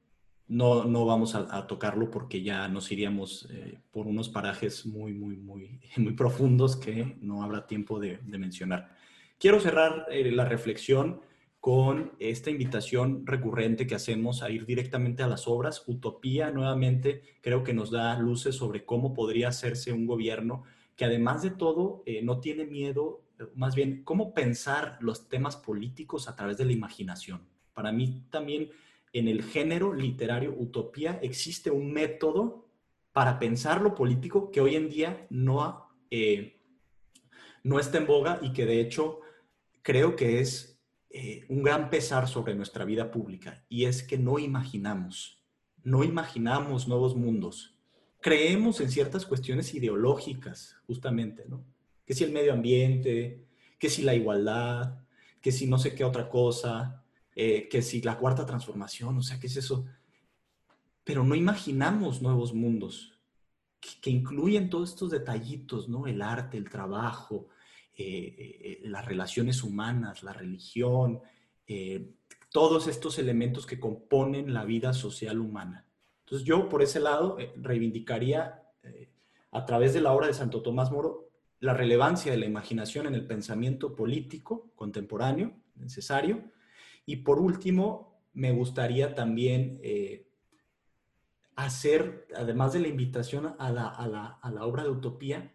no, 0.49 0.85
no 0.85 1.05
vamos 1.07 1.35
a, 1.35 1.67
tocarlo 1.67 2.11
porque 2.11 2.43
ya 2.43 2.69
nos 2.69 2.91
iríamos 2.93 3.49
eh, 3.51 3.79
por 3.91 4.07
unos 4.07 4.29
parajes 4.29 4.87
muy, 4.87 5.13
muy, 5.13 5.37
muy, 5.37 5.81
muy 5.97 6.13
profundos 6.15 6.77
que 6.77 7.17
no 7.21 7.43
habrá 7.43 7.67
tiempo 7.67 7.99
de, 7.99 8.19
mencionar. 8.27 8.95
Quiero 9.39 9.61
cerrar 9.61 10.07
eh, 10.11 10.31
la 10.33 10.45
reflexión 10.45 11.21
con 11.61 12.13
esta 12.21 12.51
invitación 12.51 13.27
recurrente 13.27 13.87
que 13.87 13.97
hacemos 13.97 14.43
a 14.43 14.51
ir 14.51 14.67
directamente 14.67 15.23
a 15.23 15.29
las 15.29 15.49
obras. 15.49 15.83
Utopía, 15.87 16.51
nuevamente, 16.53 17.23
creo 17.41 17.65
que 17.65 17.75
nos 17.75 17.91
da 17.91 18.17
luces 18.19 18.55
sobre 18.55 18.85
cómo 18.85 19.15
podría 19.15 19.49
hacerse 19.49 19.93
un 19.93 20.07
gobierno 20.07 20.63
que 20.95 21.05
además 21.05 21.43
de 21.43 21.51
todo 21.51 22.05
no 22.23 22.41
tiene 22.41 22.65
miedo, 22.65 23.26
más 23.55 23.75
bien, 23.75 24.03
cómo 24.05 24.35
pensar 24.35 24.99
los 25.01 25.29
temas 25.29 25.57
políticos 25.57 26.29
a 26.29 26.37
través 26.37 26.59
de 26.59 26.65
la 26.65 26.73
imaginación. 26.73 27.47
Para 27.75 27.93
mí 27.93 28.27
también 28.31 28.71
en 29.13 29.29
el 29.29 29.43
género 29.43 29.93
literario 29.93 30.55
utopía 30.57 31.19
existe 31.23 31.71
un 31.71 31.93
método 31.93 32.69
para 33.13 33.39
pensar 33.39 33.81
lo 33.81 33.95
político 33.95 34.51
que 34.51 34.61
hoy 34.61 34.77
en 34.77 34.89
día 34.89 35.27
no, 35.31 35.89
eh, 36.11 36.61
no 37.63 37.79
está 37.79 37.99
en 37.99 38.07
boga 38.07 38.39
y 38.43 38.53
que 38.53 38.67
de 38.67 38.81
hecho 38.81 39.21
creo 39.83 40.17
que 40.17 40.41
es 40.41 40.83
eh, 41.11 41.47
un 41.49 41.63
gran 41.63 41.89
pesar 41.89 42.29
sobre 42.29 42.55
nuestra 42.55 42.85
vida 42.85 43.11
pública 43.11 43.65
y 43.69 43.85
es 43.85 44.03
que 44.03 44.19
no 44.19 44.39
imaginamos, 44.39 45.43
no 45.83 46.05
imaginamos 46.05 46.89
nuevos 46.89 47.17
mundos. 47.17 47.79
Creemos 48.21 48.81
en 48.81 48.91
ciertas 48.91 49.25
cuestiones 49.25 49.73
ideológicas, 49.73 50.77
justamente, 50.87 51.45
¿no? 51.49 51.65
Que 52.07 52.15
si 52.15 52.25
el 52.25 52.33
medio 52.33 52.55
ambiente, 52.55 53.45
que 53.79 53.91
si 53.91 54.03
la 54.03 54.15
igualdad, 54.15 55.01
que 55.41 55.53
si 55.53 55.67
no 55.67 55.79
sé 55.79 55.95
qué 55.95 56.05
otra 56.05 56.29
cosa, 56.29 57.05
eh, 57.35 57.69
que 57.69 57.83
si 57.83 58.01
la 58.01 58.19
cuarta 58.19 58.47
transformación, 58.47 59.19
o 59.19 59.23
sea, 59.23 59.39
¿qué 59.39 59.47
es 59.47 59.57
eso? 59.57 59.85
Pero 61.05 61.23
no 61.23 61.35
imaginamos 61.35 62.23
nuevos 62.23 62.55
mundos 62.55 63.13
que, 64.01 64.11
incluyen 64.11 64.71
todos 64.71 64.91
estos 64.91 65.11
detallitos, 65.11 65.89
¿no? 65.89 66.07
El 66.07 66.23
arte, 66.23 66.57
el 66.57 66.69
trabajo, 66.69 67.49
eh, 67.95 68.35
eh, 68.39 68.81
las 68.85 69.05
relaciones 69.05 69.63
humanas, 69.63 70.23
la 70.23 70.33
religión, 70.33 71.21
todos 72.51 72.87
estos 72.87 73.19
elementos 73.19 73.67
que 73.67 73.79
componen 73.79 74.55
la 74.55 74.65
vida 74.65 74.95
social 74.95 75.41
humana. 75.41 75.85
Entonces 76.21 76.47
yo 76.47 76.69
por 76.69 76.83
ese 76.83 77.01
lado 77.01 77.37
reivindicaría 77.57 78.63
a 79.51 79.65
través 79.65 79.93
de 79.93 80.01
la 80.01 80.13
obra 80.13 80.29
de 80.29 80.35
Santo 80.35 80.63
Tomás 80.63 80.91
Moro 80.91 81.26
la 81.67 81.75
relevancia 81.75 82.31
de 82.33 82.39
la 82.39 82.47
imaginación 82.47 83.07
en 83.07 83.15
el 83.15 83.27
pensamiento 83.27 83.95
político 83.95 84.71
contemporáneo 84.77 85.53
necesario. 85.75 86.45
Y 87.05 87.17
por 87.17 87.39
último, 87.41 88.23
me 88.33 88.53
gustaría 88.53 89.15
también 89.15 89.81
eh, 89.83 90.29
hacer, 91.57 92.29
además 92.37 92.73
de 92.73 92.81
la 92.81 92.89
invitación 92.89 93.57
a 93.59 93.71
la, 93.71 94.67
obra 94.67 94.85
de 94.85 94.91
Utopía, 94.91 95.53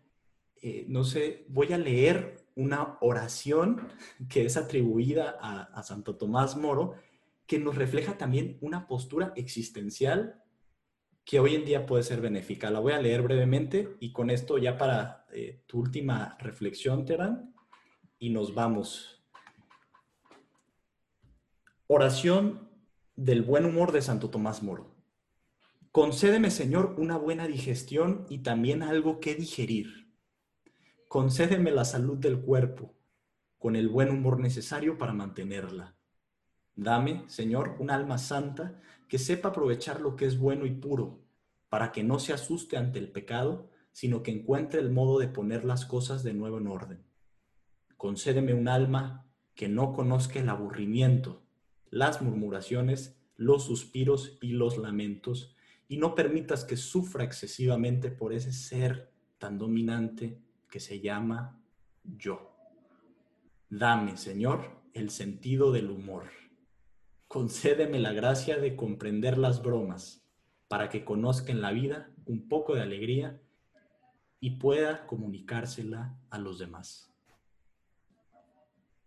eh, 0.61 0.85
no 0.89 1.03
sé, 1.03 1.45
voy 1.47 1.71
a 1.73 1.77
leer 1.77 2.45
una 2.55 2.97
oración 2.99 3.87
que 4.29 4.45
es 4.45 4.57
atribuida 4.57 5.37
a, 5.41 5.63
a 5.63 5.83
Santo 5.83 6.17
Tomás 6.17 6.57
Moro, 6.57 6.95
que 7.47 7.57
nos 7.57 7.75
refleja 7.75 8.17
también 8.17 8.57
una 8.61 8.87
postura 8.87 9.31
existencial 9.35 10.40
que 11.25 11.39
hoy 11.39 11.55
en 11.55 11.65
día 11.65 11.85
puede 11.85 12.03
ser 12.03 12.21
benéfica. 12.21 12.69
La 12.69 12.79
voy 12.79 12.93
a 12.93 13.01
leer 13.01 13.21
brevemente 13.21 13.95
y 13.99 14.11
con 14.11 14.29
esto 14.29 14.57
ya 14.57 14.77
para 14.77 15.25
eh, 15.31 15.63
tu 15.67 15.79
última 15.79 16.37
reflexión, 16.39 17.05
Terán, 17.05 17.53
y 18.19 18.29
nos 18.29 18.53
vamos. 18.53 19.23
Oración 21.87 22.69
del 23.15 23.41
buen 23.41 23.65
humor 23.65 23.91
de 23.91 24.01
Santo 24.01 24.29
Tomás 24.29 24.63
Moro. 24.63 24.95
Concédeme, 25.91 26.51
Señor, 26.51 26.95
una 26.97 27.17
buena 27.17 27.47
digestión 27.47 28.25
y 28.29 28.39
también 28.39 28.81
algo 28.81 29.19
que 29.19 29.35
digerir. 29.35 30.09
Concédeme 31.09 31.71
la 31.71 31.83
salud 31.83 32.17
del 32.17 32.39
cuerpo, 32.39 32.95
con 33.57 33.75
el 33.75 33.89
buen 33.89 34.09
humor 34.09 34.39
necesario 34.39 34.97
para 34.97 35.11
mantenerla. 35.11 35.97
Dame, 36.75 37.25
Señor, 37.27 37.75
un 37.79 37.91
alma 37.91 38.17
santa 38.17 38.79
que 39.11 39.19
sepa 39.19 39.49
aprovechar 39.49 39.99
lo 39.99 40.15
que 40.15 40.25
es 40.25 40.39
bueno 40.39 40.65
y 40.65 40.71
puro, 40.71 41.19
para 41.67 41.91
que 41.91 42.01
no 42.01 42.17
se 42.17 42.31
asuste 42.31 42.77
ante 42.77 42.97
el 42.97 43.11
pecado, 43.11 43.69
sino 43.91 44.23
que 44.23 44.31
encuentre 44.31 44.79
el 44.79 44.89
modo 44.89 45.19
de 45.19 45.27
poner 45.27 45.65
las 45.65 45.85
cosas 45.85 46.23
de 46.23 46.33
nuevo 46.33 46.59
en 46.59 46.67
orden. 46.67 47.03
Concédeme 47.97 48.53
un 48.53 48.69
alma 48.69 49.29
que 49.53 49.67
no 49.67 49.91
conozca 49.91 50.39
el 50.39 50.47
aburrimiento, 50.47 51.43
las 51.89 52.21
murmuraciones, 52.21 53.19
los 53.35 53.65
suspiros 53.65 54.37
y 54.41 54.53
los 54.53 54.77
lamentos, 54.77 55.57
y 55.89 55.97
no 55.97 56.15
permitas 56.15 56.63
que 56.63 56.77
sufra 56.77 57.25
excesivamente 57.25 58.11
por 58.11 58.31
ese 58.31 58.53
ser 58.53 59.11
tan 59.39 59.57
dominante 59.57 60.39
que 60.69 60.79
se 60.79 61.01
llama 61.01 61.61
yo. 62.01 62.55
Dame, 63.69 64.15
Señor, 64.15 64.69
el 64.93 65.09
sentido 65.09 65.73
del 65.73 65.91
humor 65.91 66.27
concédeme 67.31 67.97
la 67.97 68.11
gracia 68.11 68.57
de 68.57 68.75
comprender 68.75 69.37
las 69.37 69.63
bromas 69.63 70.21
para 70.67 70.89
que 70.89 71.05
conozca 71.05 71.53
en 71.53 71.61
la 71.61 71.71
vida 71.71 72.09
un 72.25 72.49
poco 72.49 72.75
de 72.75 72.81
alegría 72.81 73.39
y 74.41 74.57
pueda 74.57 75.07
comunicársela 75.07 76.13
a 76.29 76.37
los 76.37 76.59
demás. 76.59 77.09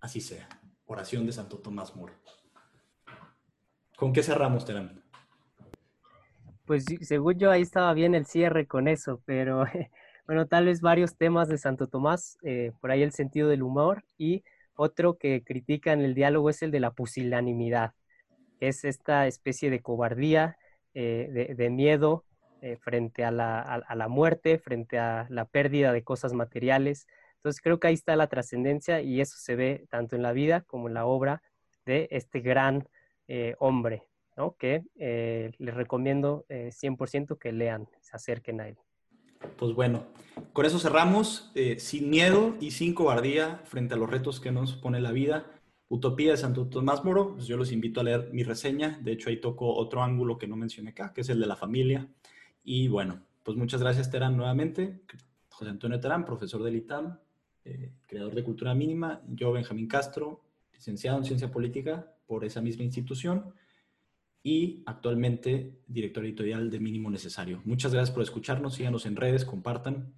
Así 0.01 0.23
sea. 0.23 0.49
Oración 0.87 1.27
de 1.27 1.33
Santo 1.33 1.59
Tomás 1.59 1.95
Moro. 1.97 2.15
¿Con 3.95 4.15
qué 4.15 4.23
cerramos, 4.23 4.65
Terán? 4.65 5.03
Pues 6.65 6.87
según 7.03 7.39
yo 7.39 7.51
ahí 7.51 7.61
estaba 7.61 7.93
bien 7.93 8.15
el 8.15 8.25
cierre 8.25 8.67
con 8.67 8.89
eso, 8.89 9.21
pero 9.27 9.67
bueno, 10.27 10.47
tal 10.47 10.65
vez 10.65 10.81
varios 10.81 11.15
temas 11.15 11.49
de 11.49 11.59
Santo 11.59 11.89
Tomás, 11.89 12.39
eh, 12.43 12.73
por 12.81 12.91
ahí 12.91 13.03
el 13.03 13.13
sentido 13.13 13.51
del 13.51 13.63
humor 13.63 14.03
y 14.17 14.45
otro 14.77 15.19
que 15.19 15.45
critica 15.45 15.93
en 15.93 16.01
el 16.01 16.15
diálogo 16.15 16.49
es 16.49 16.63
el 16.63 16.71
de 16.71 16.81
la 16.81 16.91
pusilanimidad 16.91 17.93
es 18.61 18.85
esta 18.85 19.27
especie 19.27 19.71
de 19.71 19.81
cobardía, 19.81 20.57
eh, 20.97 21.55
de, 21.57 21.71
miedo 21.71 22.25
eh, 22.63 22.77
frente 22.77 23.25
a 23.25 23.33
la, 23.33 24.07
muerte, 24.09 24.59
frente 24.59 24.99
a 24.99 25.27
la 25.29 25.45
pérdida 25.45 25.93
de 25.93 26.05
cosas 26.05 26.33
materiales. 26.33 27.09
Entonces 27.37 27.61
creo 27.61 27.81
que 27.81 27.89
ahí 27.89 27.95
está 27.95 28.15
la 28.15 28.29
trascendencia 28.29 29.01
y 29.01 29.21
eso 29.21 29.37
se 29.37 29.57
ve 29.57 29.87
tanto 29.91 30.15
en 30.15 30.23
la 30.23 30.33
vida 30.33 30.61
como 30.63 30.87
en 30.87 30.95
la 30.95 31.05
obra 31.05 31.43
de 31.85 32.07
este 32.13 32.41
gran 32.41 32.89
eh, 33.27 33.57
hombre, 33.59 34.05
¿no? 34.37 34.57
que 34.57 34.85
les 34.95 35.75
recomiendo 35.75 36.47
100% 36.49 37.39
que 37.39 37.53
lean, 37.53 37.89
se 38.01 38.17
acerquen 38.17 38.61
a 38.61 38.69
él. 38.69 38.77
Pues 39.59 39.75
bueno, 39.75 40.05
con 40.53 40.65
eso 40.65 40.79
cerramos, 40.79 41.53
sin 41.79 42.09
miedo 42.09 42.55
y 42.61 42.71
sin 42.71 42.95
cobardía 42.95 43.61
frente 43.65 43.95
a 43.95 43.97
los 43.97 44.09
retos 44.09 44.41
que 44.41 44.53
nos 44.53 44.75
pone 44.75 45.01
la 45.01 45.13
vida. 45.13 45.45
Utopía 45.95 46.33
de 46.33 46.37
Santo 46.37 46.67
Tomás 46.67 47.05
Moro, 47.05 47.35
pues 47.35 47.47
yo 47.47 47.57
los 47.57 47.71
invito 47.71 48.01
a 48.01 48.03
leer 48.03 48.31
mi 48.33 48.43
reseña. 48.43 48.99
De 49.01 49.13
hecho, 49.13 49.31
ahí 49.31 49.41
toco 49.41 49.73
otro 49.73 50.03
ángulo 50.03 50.39
que 50.39 50.49
no 50.49 50.57
mencioné 50.57 50.91
acá, 50.91 51.13
que 51.13 51.21
es 51.21 51.29
el 51.29 51.39
de 51.39 51.47
la 51.47 51.55
familia. 51.55 52.09
Y 52.65 52.89
bueno, 52.89 53.23
pues 53.45 53.57
muchas 53.57 53.81
gracias, 53.81 54.11
Terán, 54.11 54.37
nuevamente. 54.37 55.03
José 55.51 55.71
Antonio 55.71 56.01
Terán, 56.01 56.25
profesor 56.25 56.65
del 56.65 56.75
ITAM, 56.75 57.17
eh, 57.65 57.93
creador 58.09 58.35
de 58.35 58.43
Cultura 58.43 58.75
Mínima. 58.75 59.23
Yo, 59.29 59.53
Benjamín 59.53 59.87
Castro, 59.87 60.43
licenciado 60.73 61.19
en 61.19 61.25
Ciencia 61.27 61.53
Política 61.53 62.13
por 62.27 62.45
esa 62.45 62.61
misma 62.61 62.83
institución 62.83 63.55
y 64.43 64.83
actualmente 64.87 65.79
director 65.87 66.25
editorial 66.25 66.71
de 66.71 66.81
Mínimo 66.81 67.09
Necesario. 67.09 67.63
Muchas 67.65 67.95
gracias 67.95 68.13
por 68.13 68.25
escucharnos, 68.25 68.75
síganos 68.75 69.07
en 69.07 69.15
redes, 69.15 69.45
compartan 69.45 70.13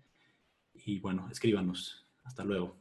y 0.72 1.00
bueno, 1.00 1.28
escríbanos. 1.30 2.06
Hasta 2.24 2.44
luego. 2.44 2.76